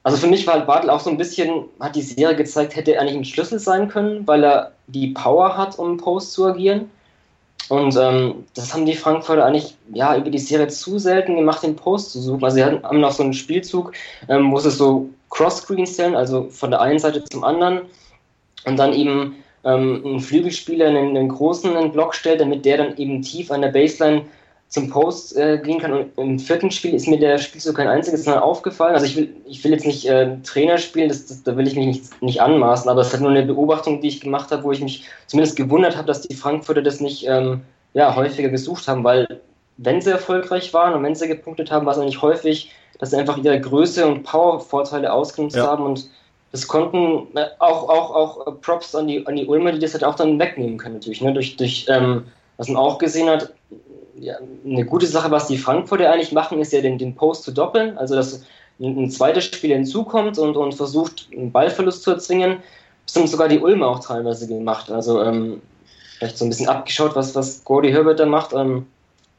also 0.03 0.19
für 0.19 0.27
mich 0.27 0.47
war 0.47 0.59
Bartel 0.61 0.91
auch 0.91 1.01
so 1.01 1.11
ein 1.11 1.17
bisschen, 1.17 1.65
hat 1.79 1.95
die 1.95 2.03
Serie 2.03 2.37
gezeigt, 2.37 2.75
hätte 2.75 2.95
er 2.95 3.01
eigentlich 3.01 3.17
ein 3.17 3.25
Schlüssel 3.25 3.61
sein 3.61 3.89
können, 3.89 4.27
weil 4.27 4.45
er 4.45 4.73
die 4.89 5.09
Power 5.09 5.57
hat, 5.57 5.79
um 5.79 5.97
Post 5.97 6.33
zu 6.33 6.47
agieren. 6.47 6.91
Und 7.69 7.97
ähm, 7.97 8.47
das 8.55 8.73
haben 8.73 8.87
die 8.87 8.95
Frankfurter 8.95 9.45
eigentlich 9.45 9.77
ja, 9.93 10.17
über 10.17 10.31
die 10.31 10.39
Serie 10.39 10.69
zu 10.69 10.99
selten 10.99 11.37
gemacht, 11.37 11.63
den 11.63 11.77
Post 11.77 12.13
zu 12.13 12.21
suchen. 12.21 12.43
Also 12.43 12.57
sie 12.57 12.65
hatten, 12.65 12.83
haben 12.83 13.01
noch 13.01 13.13
so 13.13 13.23
einen 13.23 13.35
Spielzug, 13.35 13.93
ähm, 14.29 14.51
wo 14.51 14.59
sie 14.59 14.71
so 14.71 15.09
Cross-Screens 15.31 15.95
stellen, 15.95 16.17
also 16.17 16.49
von 16.49 16.71
der 16.71 16.81
einen 16.81 16.99
Seite 16.99 17.23
zum 17.25 17.45
anderen. 17.45 17.83
Und 18.65 18.79
dann 18.79 18.95
eben 18.95 19.37
ähm, 19.65 20.03
einen 20.05 20.21
Flügelspieler 20.21 20.87
einen, 20.87 21.17
einen 21.17 21.29
großen 21.29 21.77
einen 21.77 21.93
Block 21.93 22.15
stellt, 22.15 22.41
damit 22.41 22.65
der 22.65 22.79
dann 22.79 22.97
eben 22.97 23.23
tief 23.23 23.51
an 23.51 23.63
der 23.63 23.69
Baseline 23.69 24.23
zum 24.69 24.91
Post 24.91 25.37
äh, 25.37 25.59
gehen 25.59 25.81
kann. 25.81 25.93
Und 25.93 26.13
im 26.17 26.39
vierten 26.39 26.71
Spiel 26.71 26.95
ist 26.95 27.09
mir 27.09 27.19
der 27.19 27.39
Spielzug 27.39 27.77
kein 27.77 27.89
einziges 27.89 28.27
Mal 28.27 28.39
aufgefallen. 28.39 28.95
Also 28.95 29.07
ich 29.07 29.17
will, 29.17 29.35
ich 29.47 29.65
will 29.65 29.73
jetzt 29.73 29.87
nicht 29.87 30.07
äh, 30.07 30.37
Trainer 30.43 30.77
spielen, 30.77 31.09
das, 31.09 31.27
das, 31.27 31.43
da 31.43 31.57
will 31.57 31.67
ich 31.67 31.75
mich 31.75 31.87
nicht, 31.87 32.23
nicht 32.23 32.43
anmaßen, 32.43 32.91
aber 32.91 33.01
es 33.01 33.13
hat 33.13 33.21
nur 33.21 33.31
eine 33.31 33.47
Beobachtung, 33.47 34.01
die 34.01 34.09
ich 34.09 34.21
gemacht 34.21 34.51
habe, 34.51 34.65
wo 34.65 34.73
ich 34.73 34.81
mich 34.81 35.05
zumindest 35.27 35.57
gewundert 35.57 35.97
habe, 35.97 36.07
dass 36.07 36.23
die 36.23 36.35
Frankfurter 36.35 36.83
das 36.83 37.01
nicht 37.01 37.27
ähm, 37.27 37.63
ja, 37.95 38.15
häufiger 38.15 38.51
gesucht 38.51 38.87
haben, 38.89 39.05
weil 39.05 39.41
wenn 39.79 40.01
sie 40.01 40.11
erfolgreich 40.11 40.75
waren 40.75 40.95
und 40.95 41.03
wenn 41.03 41.15
sie 41.15 41.29
gepunktet 41.29 41.71
haben, 41.71 41.87
war 41.87 41.95
es 41.95 41.99
eigentlich 41.99 42.21
häufig, 42.21 42.71
dass 42.99 43.11
sie 43.11 43.17
einfach 43.17 43.39
ihre 43.39 43.61
Größe 43.61 44.07
und 44.07 44.25
Power-Vorteile 44.25 45.13
ausgenutzt 45.13 45.57
ja. 45.57 45.67
haben 45.67 45.85
und 45.85 46.11
das 46.53 46.67
konnten 46.67 47.37
äh, 47.37 47.47
auch, 47.59 47.89
auch, 47.89 48.15
auch 48.15 48.61
Props 48.61 48.95
an 48.95 49.07
die, 49.07 49.27
an 49.27 49.37
die 49.37 49.47
Ulmer, 49.47 49.73
die 49.73 49.79
das 49.79 49.93
halt 49.93 50.05
auch 50.05 50.15
dann 50.15 50.39
wegnehmen 50.39 50.79
können, 50.79 50.95
natürlich. 50.95 51.21
Ne? 51.21 51.33
Durch, 51.33 51.57
durch 51.57 51.87
ähm, 51.89 52.25
was 52.57 52.69
man 52.69 52.77
auch 52.77 52.99
gesehen 52.99 53.29
hat, 53.29 53.53
ja, 54.19 54.37
eine 54.65 54.85
gute 54.85 55.07
Sache, 55.07 55.31
was 55.31 55.47
die 55.47 55.59
Frankfurter 55.59 56.11
eigentlich 56.11 56.33
machen, 56.33 56.61
ist 56.61 56.73
ja 56.73 56.81
den, 56.81 56.99
den 56.99 57.15
Post 57.15 57.45
zu 57.45 57.53
doppeln, 57.53 57.97
also 57.99 58.17
dass 58.17 58.43
ein, 58.81 59.11
zweites 59.11 59.45
Spiel 59.45 59.75
hinzukommt 59.75 60.39
und, 60.39 60.57
und 60.57 60.75
versucht, 60.75 61.29
einen 61.33 61.53
Ballverlust 61.53 62.03
zu 62.03 62.13
erzwingen. 62.13 62.59
Das 63.07 63.17
haben 63.17 63.27
sogar 63.27 63.49
die 63.49 63.59
Ulmer 63.59 63.89
auch 63.89 64.01
teilweise 64.01 64.47
gemacht. 64.47 64.91
Also 64.91 65.23
ähm, 65.23 65.61
vielleicht 66.19 66.39
so 66.39 66.45
ein 66.45 66.49
bisschen 66.49 66.69
abgeschaut, 66.69 67.15
was, 67.15 67.35
was 67.35 67.65
Gordy 67.65 67.91
Herbert 67.91 68.21
da 68.21 68.27
macht. 68.27 68.53
Ähm, 68.53 68.87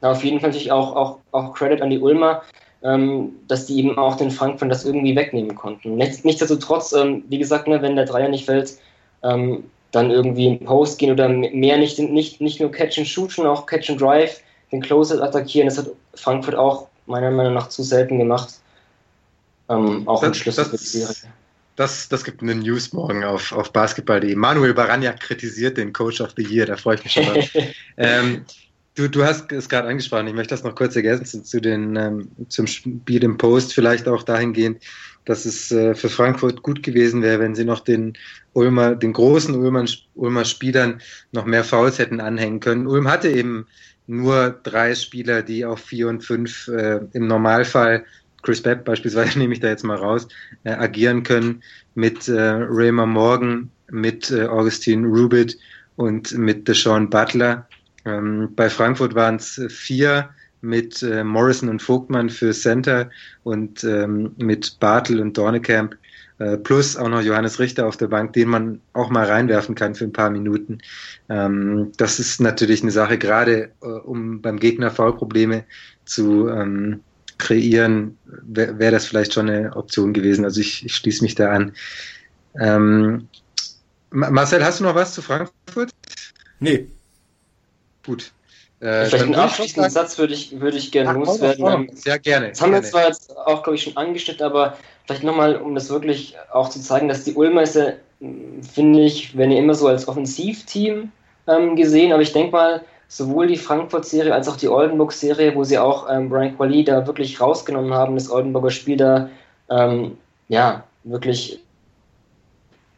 auf 0.00 0.24
jeden 0.24 0.40
Fall 0.40 0.50
natürlich 0.50 0.72
auch, 0.72 0.96
auch, 0.96 1.18
auch 1.32 1.54
Credit 1.54 1.82
an 1.82 1.90
die 1.90 1.98
Ulmer, 1.98 2.42
dass 2.82 3.66
die 3.66 3.78
eben 3.78 3.98
auch 3.98 4.16
den 4.16 4.30
Frankfurtern 4.30 4.70
das 4.70 4.86
irgendwie 4.86 5.14
wegnehmen 5.14 5.54
konnten. 5.54 5.96
Nichtsdestotrotz, 5.96 6.92
ähm, 6.92 7.24
wie 7.28 7.38
gesagt, 7.38 7.68
ne, 7.68 7.82
wenn 7.82 7.96
der 7.96 8.06
Dreier 8.06 8.28
nicht 8.28 8.46
fällt, 8.46 8.78
ähm, 9.22 9.64
dann 9.90 10.10
irgendwie 10.10 10.46
in 10.46 10.64
Post 10.64 10.98
gehen 10.98 11.12
oder 11.12 11.28
mehr 11.28 11.76
nicht, 11.76 11.98
nicht, 11.98 12.40
nicht 12.40 12.60
nur 12.60 12.70
Catch 12.70 12.98
and 12.98 13.06
Shoot, 13.06 13.32
sondern 13.32 13.54
auch 13.54 13.66
Catch 13.66 13.90
and 13.90 14.00
Drive 14.00 14.40
den 14.72 14.80
Closet 14.80 15.20
attackieren. 15.20 15.68
Das 15.68 15.78
hat 15.78 15.88
Frankfurt 16.14 16.54
auch 16.54 16.88
meiner 17.06 17.30
Meinung 17.30 17.54
nach 17.54 17.68
zu 17.68 17.82
selten 17.82 18.18
gemacht. 18.18 18.60
Ähm, 19.68 20.06
auch 20.08 20.22
im 20.22 20.34
Schlüssel 20.34 20.64
für 20.64 20.78
die 20.78 20.84
Serie. 20.84 21.14
Das, 21.76 22.08
das 22.08 22.24
gibt 22.24 22.42
eine 22.42 22.54
News 22.54 22.92
morgen 22.92 23.24
auf, 23.24 23.52
auf 23.52 23.72
basketball.de. 23.72 24.34
Manuel 24.34 24.74
Baranja 24.74 25.12
kritisiert 25.12 25.76
den 25.76 25.92
Coach 25.92 26.20
of 26.20 26.30
the 26.36 26.42
Year, 26.42 26.66
da 26.66 26.76
freue 26.76 26.96
ich 26.96 27.04
mich 27.04 27.12
schon 27.12 27.24
drauf. 27.24 27.50
ähm, 27.96 28.44
du, 29.00 29.08
du 29.08 29.24
hast 29.24 29.50
es 29.52 29.68
gerade 29.68 29.88
angesprochen, 29.88 30.28
ich 30.28 30.34
möchte 30.34 30.54
das 30.54 30.64
noch 30.64 30.74
kurz 30.74 30.94
ergänzen 30.96 31.44
zu 31.44 31.60
den, 31.60 31.96
ähm, 31.96 32.28
zum 32.48 32.66
Spiel 32.66 33.24
im 33.24 33.36
Post, 33.38 33.72
vielleicht 33.72 34.06
auch 34.06 34.22
dahingehend, 34.22 34.82
dass 35.24 35.44
es 35.44 35.70
äh, 35.70 35.94
für 35.94 36.08
Frankfurt 36.08 36.62
gut 36.62 36.82
gewesen 36.82 37.22
wäre, 37.22 37.40
wenn 37.40 37.54
sie 37.54 37.64
noch 37.64 37.80
den 37.80 38.14
Ulmer, 38.52 38.94
den 38.94 39.12
großen 39.12 39.54
Ulmer, 39.54 39.84
Ulmer 40.14 40.44
Spielern 40.44 41.00
noch 41.32 41.46
mehr 41.46 41.64
Fouls 41.64 41.98
hätten 41.98 42.20
anhängen 42.20 42.60
können. 42.60 42.86
Ulm 42.86 43.08
hatte 43.08 43.28
eben 43.28 43.66
nur 44.06 44.50
drei 44.62 44.94
Spieler, 44.94 45.42
die 45.42 45.64
auf 45.64 45.80
vier 45.80 46.08
und 46.08 46.22
fünf 46.24 46.68
äh, 46.68 47.00
im 47.12 47.26
Normalfall, 47.26 48.04
Chris 48.42 48.62
Bepp 48.62 48.84
beispielsweise 48.84 49.38
nehme 49.38 49.54
ich 49.54 49.60
da 49.60 49.68
jetzt 49.68 49.84
mal 49.84 49.96
raus, 49.96 50.28
äh, 50.64 50.70
agieren 50.70 51.22
können 51.22 51.62
mit 51.94 52.28
äh, 52.28 52.40
Raymer 52.40 53.06
Morgan, 53.06 53.70
mit 53.90 54.30
äh, 54.30 54.46
Augustin 54.46 55.04
Rubit 55.04 55.58
und 55.96 56.32
mit 56.36 56.66
Deshaun 56.66 57.10
Butler. 57.10 57.68
Ähm, 58.04 58.52
bei 58.54 58.70
Frankfurt 58.70 59.14
waren 59.14 59.36
es 59.36 59.60
vier 59.68 60.30
mit 60.62 61.02
äh, 61.02 61.24
Morrison 61.24 61.68
und 61.68 61.80
Vogtmann 61.82 62.30
für 62.30 62.52
Center 62.52 63.10
und 63.44 63.82
ähm, 63.84 64.32
mit 64.36 64.78
Bartel 64.78 65.20
und 65.20 65.36
Dornekamp 65.36 65.96
äh, 66.38 66.56
plus 66.56 66.96
auch 66.96 67.08
noch 67.08 67.20
Johannes 67.20 67.58
Richter 67.58 67.86
auf 67.86 67.96
der 67.96 68.08
Bank, 68.08 68.32
den 68.32 68.48
man 68.48 68.80
auch 68.94 69.10
mal 69.10 69.26
reinwerfen 69.26 69.74
kann 69.74 69.94
für 69.94 70.04
ein 70.04 70.12
paar 70.12 70.30
Minuten. 70.30 70.78
Ähm, 71.28 71.92
das 71.96 72.18
ist 72.18 72.40
natürlich 72.40 72.82
eine 72.82 72.90
Sache, 72.90 73.18
gerade 73.18 73.72
äh, 73.82 73.86
um 73.86 74.40
beim 74.40 74.58
Gegner 74.58 74.90
Foulprobleme 74.90 75.64
zu 76.04 76.48
ähm, 76.48 77.00
kreieren, 77.36 78.18
wäre 78.24 78.78
wär 78.78 78.90
das 78.90 79.06
vielleicht 79.06 79.34
schon 79.34 79.50
eine 79.50 79.76
Option 79.76 80.12
gewesen. 80.12 80.44
Also 80.44 80.60
ich, 80.60 80.84
ich 80.84 80.94
schließe 80.94 81.22
mich 81.22 81.34
da 81.34 81.52
an. 81.52 81.72
Ähm, 82.58 83.28
Marcel, 84.10 84.64
hast 84.64 84.80
du 84.80 84.84
noch 84.84 84.94
was 84.94 85.14
zu 85.14 85.22
Frankfurt? 85.22 85.90
Nee. 86.58 86.88
Gut. 88.04 88.32
Äh, 88.80 89.04
Vielleicht 89.04 89.24
einen 89.24 89.34
abschließenden 89.34 89.90
Satz 89.90 90.16
würde 90.16 90.32
ich, 90.32 90.58
würde 90.58 90.78
ich 90.78 90.90
gerne 90.90 91.12
loswerden. 91.18 91.90
Sehr 91.94 92.18
gerne. 92.18 92.48
Das 92.48 92.62
haben 92.62 92.72
wir 92.72 92.82
zwar 92.82 93.06
jetzt 93.06 93.36
auch, 93.36 93.62
glaube 93.62 93.76
ich, 93.76 93.82
schon 93.82 93.96
angeschnitten, 93.96 94.44
aber 94.44 94.76
vielleicht 95.04 95.22
nochmal, 95.22 95.56
um 95.56 95.74
das 95.74 95.90
wirklich 95.90 96.34
auch 96.52 96.70
zu 96.70 96.80
zeigen, 96.80 97.08
dass 97.08 97.24
die 97.24 97.34
Ulmer 97.34 97.62
ist 97.62 97.76
ja, 97.76 97.92
finde 98.72 99.02
ich, 99.02 99.36
werden 99.36 99.50
ja 99.52 99.58
immer 99.58 99.74
so 99.74 99.86
als 99.86 100.08
Offensivteam 100.08 101.12
ähm, 101.46 101.76
gesehen, 101.76 102.12
aber 102.12 102.22
ich 102.22 102.32
denke 102.32 102.52
mal, 102.52 102.82
sowohl 103.08 103.48
die 103.48 103.56
Frankfurt-Serie 103.56 104.32
als 104.32 104.48
auch 104.48 104.56
die 104.56 104.68
Oldenburg-Serie, 104.68 105.54
wo 105.54 105.64
sie 105.64 105.78
auch 105.78 106.08
ähm, 106.08 106.30
Brian 106.30 106.56
Quali 106.56 106.84
da 106.84 107.06
wirklich 107.06 107.40
rausgenommen 107.40 107.92
haben, 107.92 108.14
das 108.14 108.30
Oldenburger 108.30 108.70
Spiel 108.70 108.96
da, 108.96 109.28
ähm, 109.68 110.16
ja, 110.48 110.84
wirklich 111.04 111.60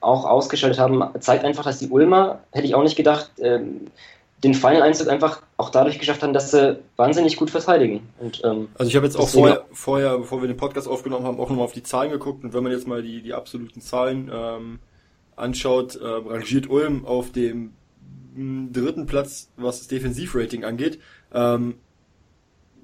auch 0.01 0.27
ausgeschaltet 0.27 0.79
haben, 0.79 1.03
zeigt 1.21 1.45
einfach, 1.45 1.65
dass 1.65 1.79
die 1.79 1.89
Ulmer, 1.89 2.41
hätte 2.53 2.67
ich 2.67 2.75
auch 2.75 2.83
nicht 2.83 2.97
gedacht, 2.97 3.31
ähm, 3.41 3.87
den 4.45 4.55
Final-Einzug 4.55 5.09
einfach 5.09 5.43
auch 5.57 5.71
dadurch 5.71 5.99
geschafft 5.99 6.23
haben, 6.23 6.33
dass 6.33 6.51
sie 6.51 6.81
wahnsinnig 6.97 7.37
gut 7.37 7.51
verteidigen. 7.51 8.09
Und, 8.19 8.43
ähm, 8.45 8.69
also 8.77 8.89
ich 8.89 8.97
habe 8.97 9.07
jetzt 9.07 9.17
auch 9.17 9.29
vorher, 9.29 9.65
vorher, 9.73 10.19
bevor 10.19 10.41
wir 10.41 10.49
den 10.49 10.57
Podcast 10.57 10.89
aufgenommen 10.89 11.27
haben, 11.27 11.39
auch 11.39 11.49
nochmal 11.49 11.65
auf 11.65 11.73
die 11.73 11.83
Zahlen 11.83 12.11
geguckt 12.11 12.43
und 12.43 12.53
wenn 12.53 12.63
man 12.63 12.73
jetzt 12.73 12.89
mal 12.89 13.03
die, 13.03 13.23
die 13.23 13.35
absoluten 13.35 13.81
Zahlen 13.81 14.31
ähm, 14.33 14.81
anschaut, 15.37 15.97
äh, 15.97 16.05
rangiert 16.05 16.69
Ulm 16.69 17.07
auf 17.07 17.31
dem 17.31 17.73
hm, 18.35 18.73
dritten 18.73 19.07
Platz, 19.07 19.51
was 19.57 19.79
das 19.79 19.89
Defensivrating 19.89 20.65
angeht. 20.65 20.99
Ähm, 21.33 21.77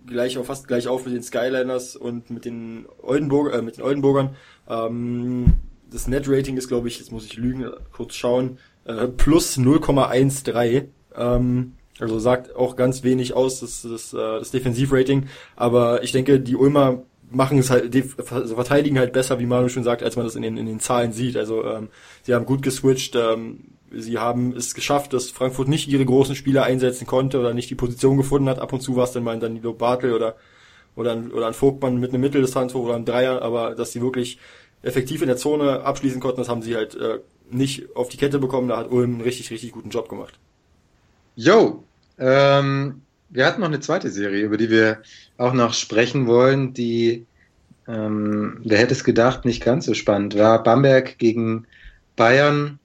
gleich 0.06 0.38
auf, 0.38 0.46
fast 0.46 0.68
gleich 0.68 0.86
auf 0.86 1.04
mit 1.04 1.14
den 1.14 1.22
Skyliners 1.22 1.96
und 1.96 2.30
mit 2.30 2.44
den 2.44 2.86
Oldenburg, 3.02 3.52
äh, 3.52 3.62
mit 3.62 3.78
den 3.78 3.84
Oldenburgern. 3.84 4.36
Ähm, 4.68 5.54
das 5.90 6.06
Net-Rating 6.06 6.56
ist, 6.56 6.68
glaube 6.68 6.86
ich, 6.86 6.98
jetzt 6.98 7.10
muss 7.10 7.24
ich 7.24 7.36
lügen, 7.36 7.68
kurz 7.92 8.14
schauen, 8.14 8.58
äh, 8.84 9.08
plus 9.08 9.58
0,13 9.58 10.88
ähm, 11.18 11.74
also 11.98 12.18
sagt 12.18 12.54
auch 12.54 12.76
ganz 12.76 13.02
wenig 13.02 13.34
aus, 13.34 13.60
das, 13.60 13.82
das, 13.82 14.12
äh, 14.12 14.16
das 14.16 14.50
Defensivrating. 14.50 15.26
Aber 15.56 16.02
ich 16.02 16.12
denke, 16.12 16.40
die 16.40 16.56
Ulmer 16.56 17.02
machen 17.30 17.58
es 17.58 17.70
halt, 17.70 17.94
also 18.30 18.54
verteidigen 18.54 18.98
halt 18.98 19.12
besser, 19.12 19.38
wie 19.38 19.46
Manu 19.46 19.68
schon 19.68 19.84
sagt, 19.84 20.02
als 20.02 20.16
man 20.16 20.24
das 20.24 20.36
in 20.36 20.42
den, 20.42 20.56
in 20.56 20.66
den 20.66 20.80
Zahlen 20.80 21.12
sieht. 21.12 21.36
Also 21.36 21.64
ähm, 21.64 21.88
sie 22.22 22.34
haben 22.34 22.46
gut 22.46 22.62
geswitcht, 22.62 23.16
ähm, 23.16 23.64
sie 23.90 24.18
haben 24.18 24.54
es 24.56 24.74
geschafft, 24.74 25.12
dass 25.12 25.30
Frankfurt 25.30 25.68
nicht 25.68 25.88
ihre 25.88 26.04
großen 26.04 26.34
Spieler 26.34 26.64
einsetzen 26.64 27.06
konnte 27.06 27.38
oder 27.38 27.52
nicht 27.52 27.70
die 27.70 27.74
Position 27.74 28.16
gefunden 28.16 28.48
hat. 28.48 28.60
Ab 28.60 28.72
und 28.72 28.80
zu 28.80 28.96
war 28.96 29.04
es 29.04 29.12
dann 29.12 29.24
mal 29.24 29.32
ein 29.32 29.40
Danilo 29.40 29.74
Bartel 29.74 30.14
oder 30.14 30.36
oder 30.98 31.12
ein, 31.12 31.32
oder 31.32 31.46
ein 31.46 31.54
Vogtmann 31.54 31.98
mit 31.98 32.10
einem 32.10 32.22
Mitteldistanz 32.22 32.74
oder 32.74 32.96
einem 32.96 33.04
Dreier, 33.04 33.40
aber 33.40 33.76
dass 33.76 33.92
sie 33.92 34.02
wirklich 34.02 34.38
effektiv 34.82 35.22
in 35.22 35.28
der 35.28 35.36
Zone 35.36 35.82
abschließen 35.82 36.20
konnten, 36.20 36.38
das 36.38 36.48
haben 36.48 36.62
sie 36.62 36.74
halt 36.74 36.96
äh, 36.96 37.20
nicht 37.50 37.94
auf 37.96 38.08
die 38.08 38.16
Kette 38.16 38.38
bekommen. 38.38 38.68
Da 38.68 38.76
hat 38.76 38.90
Ulm 38.90 39.12
einen 39.14 39.20
richtig, 39.20 39.50
richtig 39.50 39.72
guten 39.72 39.90
Job 39.90 40.08
gemacht. 40.08 40.38
Jo, 41.40 41.84
ähm, 42.18 43.00
wir 43.28 43.46
hatten 43.46 43.60
noch 43.60 43.68
eine 43.68 43.78
zweite 43.78 44.10
Serie, 44.10 44.42
über 44.42 44.56
die 44.56 44.70
wir 44.70 45.02
auch 45.36 45.52
noch 45.52 45.72
sprechen 45.72 46.26
wollen, 46.26 46.74
die, 46.74 47.26
ähm, 47.86 48.60
wer 48.64 48.78
hätte 48.78 48.94
es 48.94 49.04
gedacht, 49.04 49.44
nicht 49.44 49.62
ganz 49.62 49.86
so 49.86 49.94
spannend 49.94 50.36
war. 50.36 50.60
Bamberg 50.64 51.16
gegen 51.18 51.64
Bayern. 52.16 52.80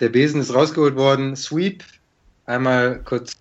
Der 0.00 0.08
Besen 0.08 0.40
ist 0.40 0.54
rausgeholt 0.54 0.96
worden. 0.96 1.36
Sweep, 1.36 1.84
einmal 2.46 3.02
kurz 3.04 3.36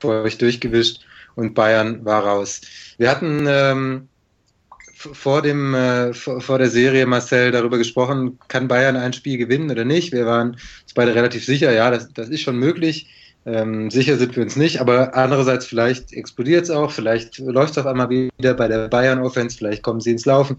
vor 0.00 0.24
euch 0.24 0.38
durchgewischt. 0.38 1.06
und 1.36 1.54
Bayern 1.54 2.04
war 2.04 2.24
raus. 2.24 2.62
Wir 2.98 3.08
hatten 3.08 3.46
ähm, 3.46 4.08
vor 4.96 5.40
dem 5.40 5.72
äh, 5.74 6.12
vor 6.14 6.58
der 6.58 6.68
Serie 6.68 7.06
Marcel 7.06 7.52
darüber 7.52 7.78
gesprochen, 7.78 8.40
kann 8.48 8.66
Bayern 8.66 8.96
ein 8.96 9.12
Spiel 9.12 9.38
gewinnen 9.38 9.70
oder 9.70 9.84
nicht. 9.84 10.10
Wir 10.12 10.26
waren 10.26 10.56
uns 10.82 10.94
beide 10.96 11.14
relativ 11.14 11.44
sicher, 11.44 11.72
ja, 11.72 11.92
das, 11.92 12.12
das 12.12 12.28
ist 12.28 12.40
schon 12.40 12.56
möglich. 12.56 13.08
Ähm, 13.46 13.90
sicher 13.90 14.16
sind 14.16 14.36
wir 14.36 14.42
uns 14.42 14.56
nicht, 14.56 14.80
aber 14.80 15.14
andererseits 15.14 15.66
vielleicht 15.66 16.12
explodiert 16.12 16.64
es 16.64 16.70
auch, 16.70 16.90
vielleicht 16.90 17.38
läuft 17.38 17.72
es 17.72 17.78
auf 17.78 17.86
einmal 17.86 18.10
wieder 18.10 18.54
bei 18.54 18.68
der 18.68 18.88
Bayern-Offense, 18.88 19.56
vielleicht 19.56 19.82
kommen 19.82 20.00
sie 20.00 20.10
ins 20.10 20.26
Laufen. 20.26 20.58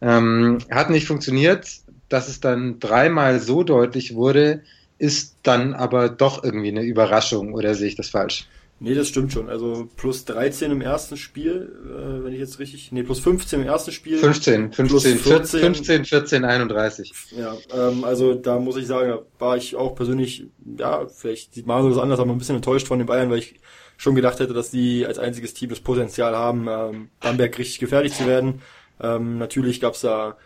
Ähm, 0.00 0.58
hat 0.70 0.90
nicht 0.90 1.06
funktioniert, 1.06 1.66
dass 2.08 2.28
es 2.28 2.40
dann 2.40 2.78
dreimal 2.78 3.40
so 3.40 3.64
deutlich 3.64 4.14
wurde, 4.14 4.62
ist 4.98 5.36
dann 5.42 5.74
aber 5.74 6.08
doch 6.08 6.44
irgendwie 6.44 6.68
eine 6.68 6.82
Überraschung 6.82 7.52
oder 7.52 7.74
sehe 7.74 7.88
ich 7.88 7.96
das 7.96 8.10
falsch? 8.10 8.46
Nee, 8.80 8.94
das 8.94 9.08
stimmt 9.08 9.32
schon. 9.32 9.48
Also 9.48 9.88
plus 9.96 10.24
13 10.24 10.70
im 10.70 10.80
ersten 10.80 11.16
Spiel, 11.16 11.72
äh, 11.86 12.24
wenn 12.24 12.32
ich 12.32 12.40
jetzt 12.40 12.58
richtig. 12.58 12.90
Nee, 12.92 13.02
plus 13.02 13.20
15 13.20 13.60
im 13.60 13.66
ersten 13.66 13.92
Spiel. 13.92 14.18
15, 14.18 14.72
15, 14.72 15.18
14, 15.18 15.60
15, 15.60 16.04
14, 16.04 16.44
31. 16.44 17.12
Ja, 17.38 17.56
ähm, 17.72 18.04
also 18.04 18.34
da 18.34 18.58
muss 18.58 18.76
ich 18.76 18.86
sagen, 18.86 19.10
da 19.10 19.22
war 19.38 19.56
ich 19.56 19.76
auch 19.76 19.94
persönlich, 19.94 20.48
ja, 20.78 21.06
vielleicht 21.06 21.54
sieht 21.54 21.66
Manuel 21.66 21.94
das 21.94 22.02
anders, 22.02 22.18
aber 22.18 22.32
ein 22.32 22.38
bisschen 22.38 22.56
enttäuscht 22.56 22.88
von 22.88 22.98
den 22.98 23.06
Bayern, 23.06 23.30
weil 23.30 23.38
ich 23.38 23.60
schon 23.96 24.16
gedacht 24.16 24.40
hätte, 24.40 24.52
dass 24.52 24.70
die 24.70 25.06
als 25.06 25.18
einziges 25.18 25.54
Team 25.54 25.70
das 25.70 25.80
Potenzial 25.80 26.34
haben, 26.34 26.66
ähm, 26.68 27.08
Bamberg 27.20 27.56
richtig 27.58 27.78
gefährlich 27.78 28.14
zu 28.14 28.26
werden. 28.26 28.60
Ähm, 29.00 29.38
natürlich 29.38 29.80
gab's 29.80 30.00
da 30.00 30.36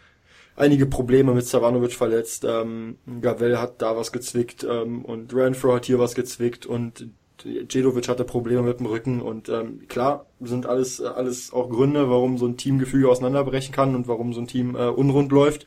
einige 0.54 0.86
Probleme 0.86 1.32
mit 1.32 1.46
Savanovic 1.46 1.92
verletzt. 1.92 2.44
Ähm, 2.46 2.98
Gavel 3.20 3.58
hat 3.58 3.80
da 3.80 3.96
was 3.96 4.12
gezwickt 4.12 4.66
ähm, 4.68 5.04
und 5.04 5.34
Renfro 5.34 5.74
hat 5.74 5.86
hier 5.86 5.98
was 5.98 6.14
gezwickt 6.14 6.66
und 6.66 7.08
Jedovic 7.44 8.08
hatte 8.08 8.24
Probleme 8.24 8.62
mit 8.62 8.80
dem 8.80 8.86
Rücken 8.86 9.20
und 9.20 9.48
ähm, 9.48 9.86
klar 9.88 10.26
sind 10.40 10.66
alles 10.66 11.00
alles 11.00 11.52
auch 11.52 11.70
Gründe, 11.70 12.10
warum 12.10 12.38
so 12.38 12.46
ein 12.46 12.56
Teamgefüge 12.56 13.08
auseinanderbrechen 13.08 13.72
kann 13.74 13.94
und 13.94 14.08
warum 14.08 14.32
so 14.32 14.40
ein 14.40 14.46
Team 14.46 14.74
äh, 14.74 14.88
unrund 14.88 15.32
läuft. 15.32 15.66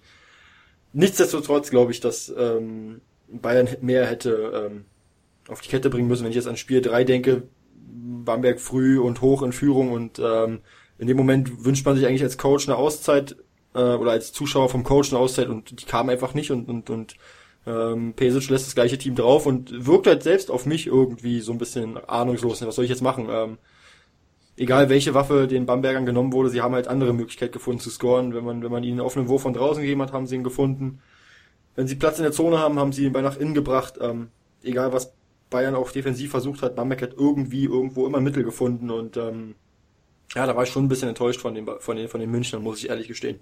Nichtsdestotrotz 0.93 1.69
glaube 1.69 1.91
ich, 1.91 1.99
dass 1.99 2.33
ähm, 2.37 3.01
Bayern 3.27 3.69
mehr 3.81 4.05
hätte 4.05 4.69
ähm, 4.71 4.85
auf 5.47 5.61
die 5.61 5.69
Kette 5.69 5.89
bringen 5.89 6.07
müssen. 6.07 6.23
Wenn 6.23 6.31
ich 6.31 6.35
jetzt 6.35 6.47
an 6.47 6.57
Spiel 6.57 6.81
3 6.81 7.03
denke, 7.03 7.43
Bamberg 7.73 8.59
früh 8.59 8.99
und 8.99 9.21
hoch 9.21 9.41
in 9.41 9.53
Führung 9.53 9.91
und 9.91 10.19
ähm, 10.19 10.59
in 10.97 11.07
dem 11.07 11.17
Moment 11.17 11.65
wünscht 11.65 11.85
man 11.85 11.95
sich 11.95 12.05
eigentlich 12.05 12.23
als 12.23 12.37
Coach 12.37 12.67
eine 12.67 12.77
Auszeit 12.77 13.35
äh, 13.73 13.79
oder 13.79 14.11
als 14.11 14.33
Zuschauer 14.33 14.69
vom 14.69 14.83
Coach 14.83 15.11
eine 15.11 15.19
Auszeit 15.19 15.47
und 15.47 15.81
die 15.81 15.85
kam 15.85 16.09
einfach 16.09 16.33
nicht 16.33 16.51
und 16.51 16.69
und 16.69 16.89
und 16.89 17.15
ähm, 17.65 18.13
Pesic 18.13 18.49
lässt 18.49 18.67
das 18.67 18.75
gleiche 18.75 18.97
Team 18.97 19.15
drauf 19.15 19.45
und 19.45 19.85
wirkt 19.85 20.07
halt 20.07 20.23
selbst 20.23 20.49
auf 20.49 20.65
mich 20.65 20.87
irgendwie 20.87 21.41
so 21.41 21.51
ein 21.51 21.57
bisschen 21.57 21.97
ahnungslos. 21.97 22.65
Was 22.65 22.75
soll 22.75 22.85
ich 22.85 22.91
jetzt 22.91 23.03
machen? 23.03 23.27
Ähm, 23.29 23.57
egal 24.57 24.89
welche 24.89 25.13
Waffe 25.13 25.47
den 25.47 25.65
Bambergern 25.65 26.05
genommen 26.05 26.33
wurde, 26.33 26.49
sie 26.49 26.61
haben 26.61 26.73
halt 26.73 26.87
andere 26.87 27.13
Möglichkeiten 27.13 27.53
gefunden 27.53 27.79
zu 27.79 27.89
scoren. 27.89 28.33
Wenn 28.33 28.43
man, 28.43 28.63
wenn 28.63 28.71
man 28.71 28.83
ihnen 28.83 28.99
einen 28.99 29.27
Wurf 29.27 29.43
von 29.43 29.53
draußen 29.53 29.81
gegeben 29.81 30.01
hat, 30.01 30.13
haben 30.13 30.27
sie 30.27 30.35
ihn 30.35 30.43
gefunden. 30.43 31.01
Wenn 31.75 31.87
sie 31.87 31.95
Platz 31.95 32.17
in 32.17 32.23
der 32.23 32.31
Zone 32.31 32.59
haben, 32.59 32.79
haben 32.79 32.93
sie 32.93 33.05
ihn 33.05 33.13
bei 33.13 33.21
nach 33.21 33.37
innen 33.37 33.53
gebracht. 33.53 33.95
Ähm, 34.01 34.29
egal 34.63 34.91
was 34.91 35.13
Bayern 35.49 35.75
auch 35.75 35.91
defensiv 35.91 36.31
versucht 36.31 36.63
hat, 36.63 36.75
Bamberg 36.75 37.01
hat 37.01 37.13
irgendwie 37.17 37.65
irgendwo 37.65 38.07
immer 38.07 38.21
Mittel 38.21 38.43
gefunden 38.43 38.89
und 38.89 39.17
ähm, 39.17 39.55
ja, 40.33 40.47
da 40.47 40.55
war 40.55 40.63
ich 40.63 40.69
schon 40.69 40.85
ein 40.85 40.87
bisschen 40.87 41.09
enttäuscht 41.09 41.41
von 41.41 41.53
den, 41.53 41.67
von 41.79 41.97
den, 41.97 42.07
von 42.07 42.21
den 42.21 42.31
Münchnern, 42.31 42.63
muss 42.63 42.79
ich 42.79 42.89
ehrlich 42.89 43.07
gestehen. 43.07 43.39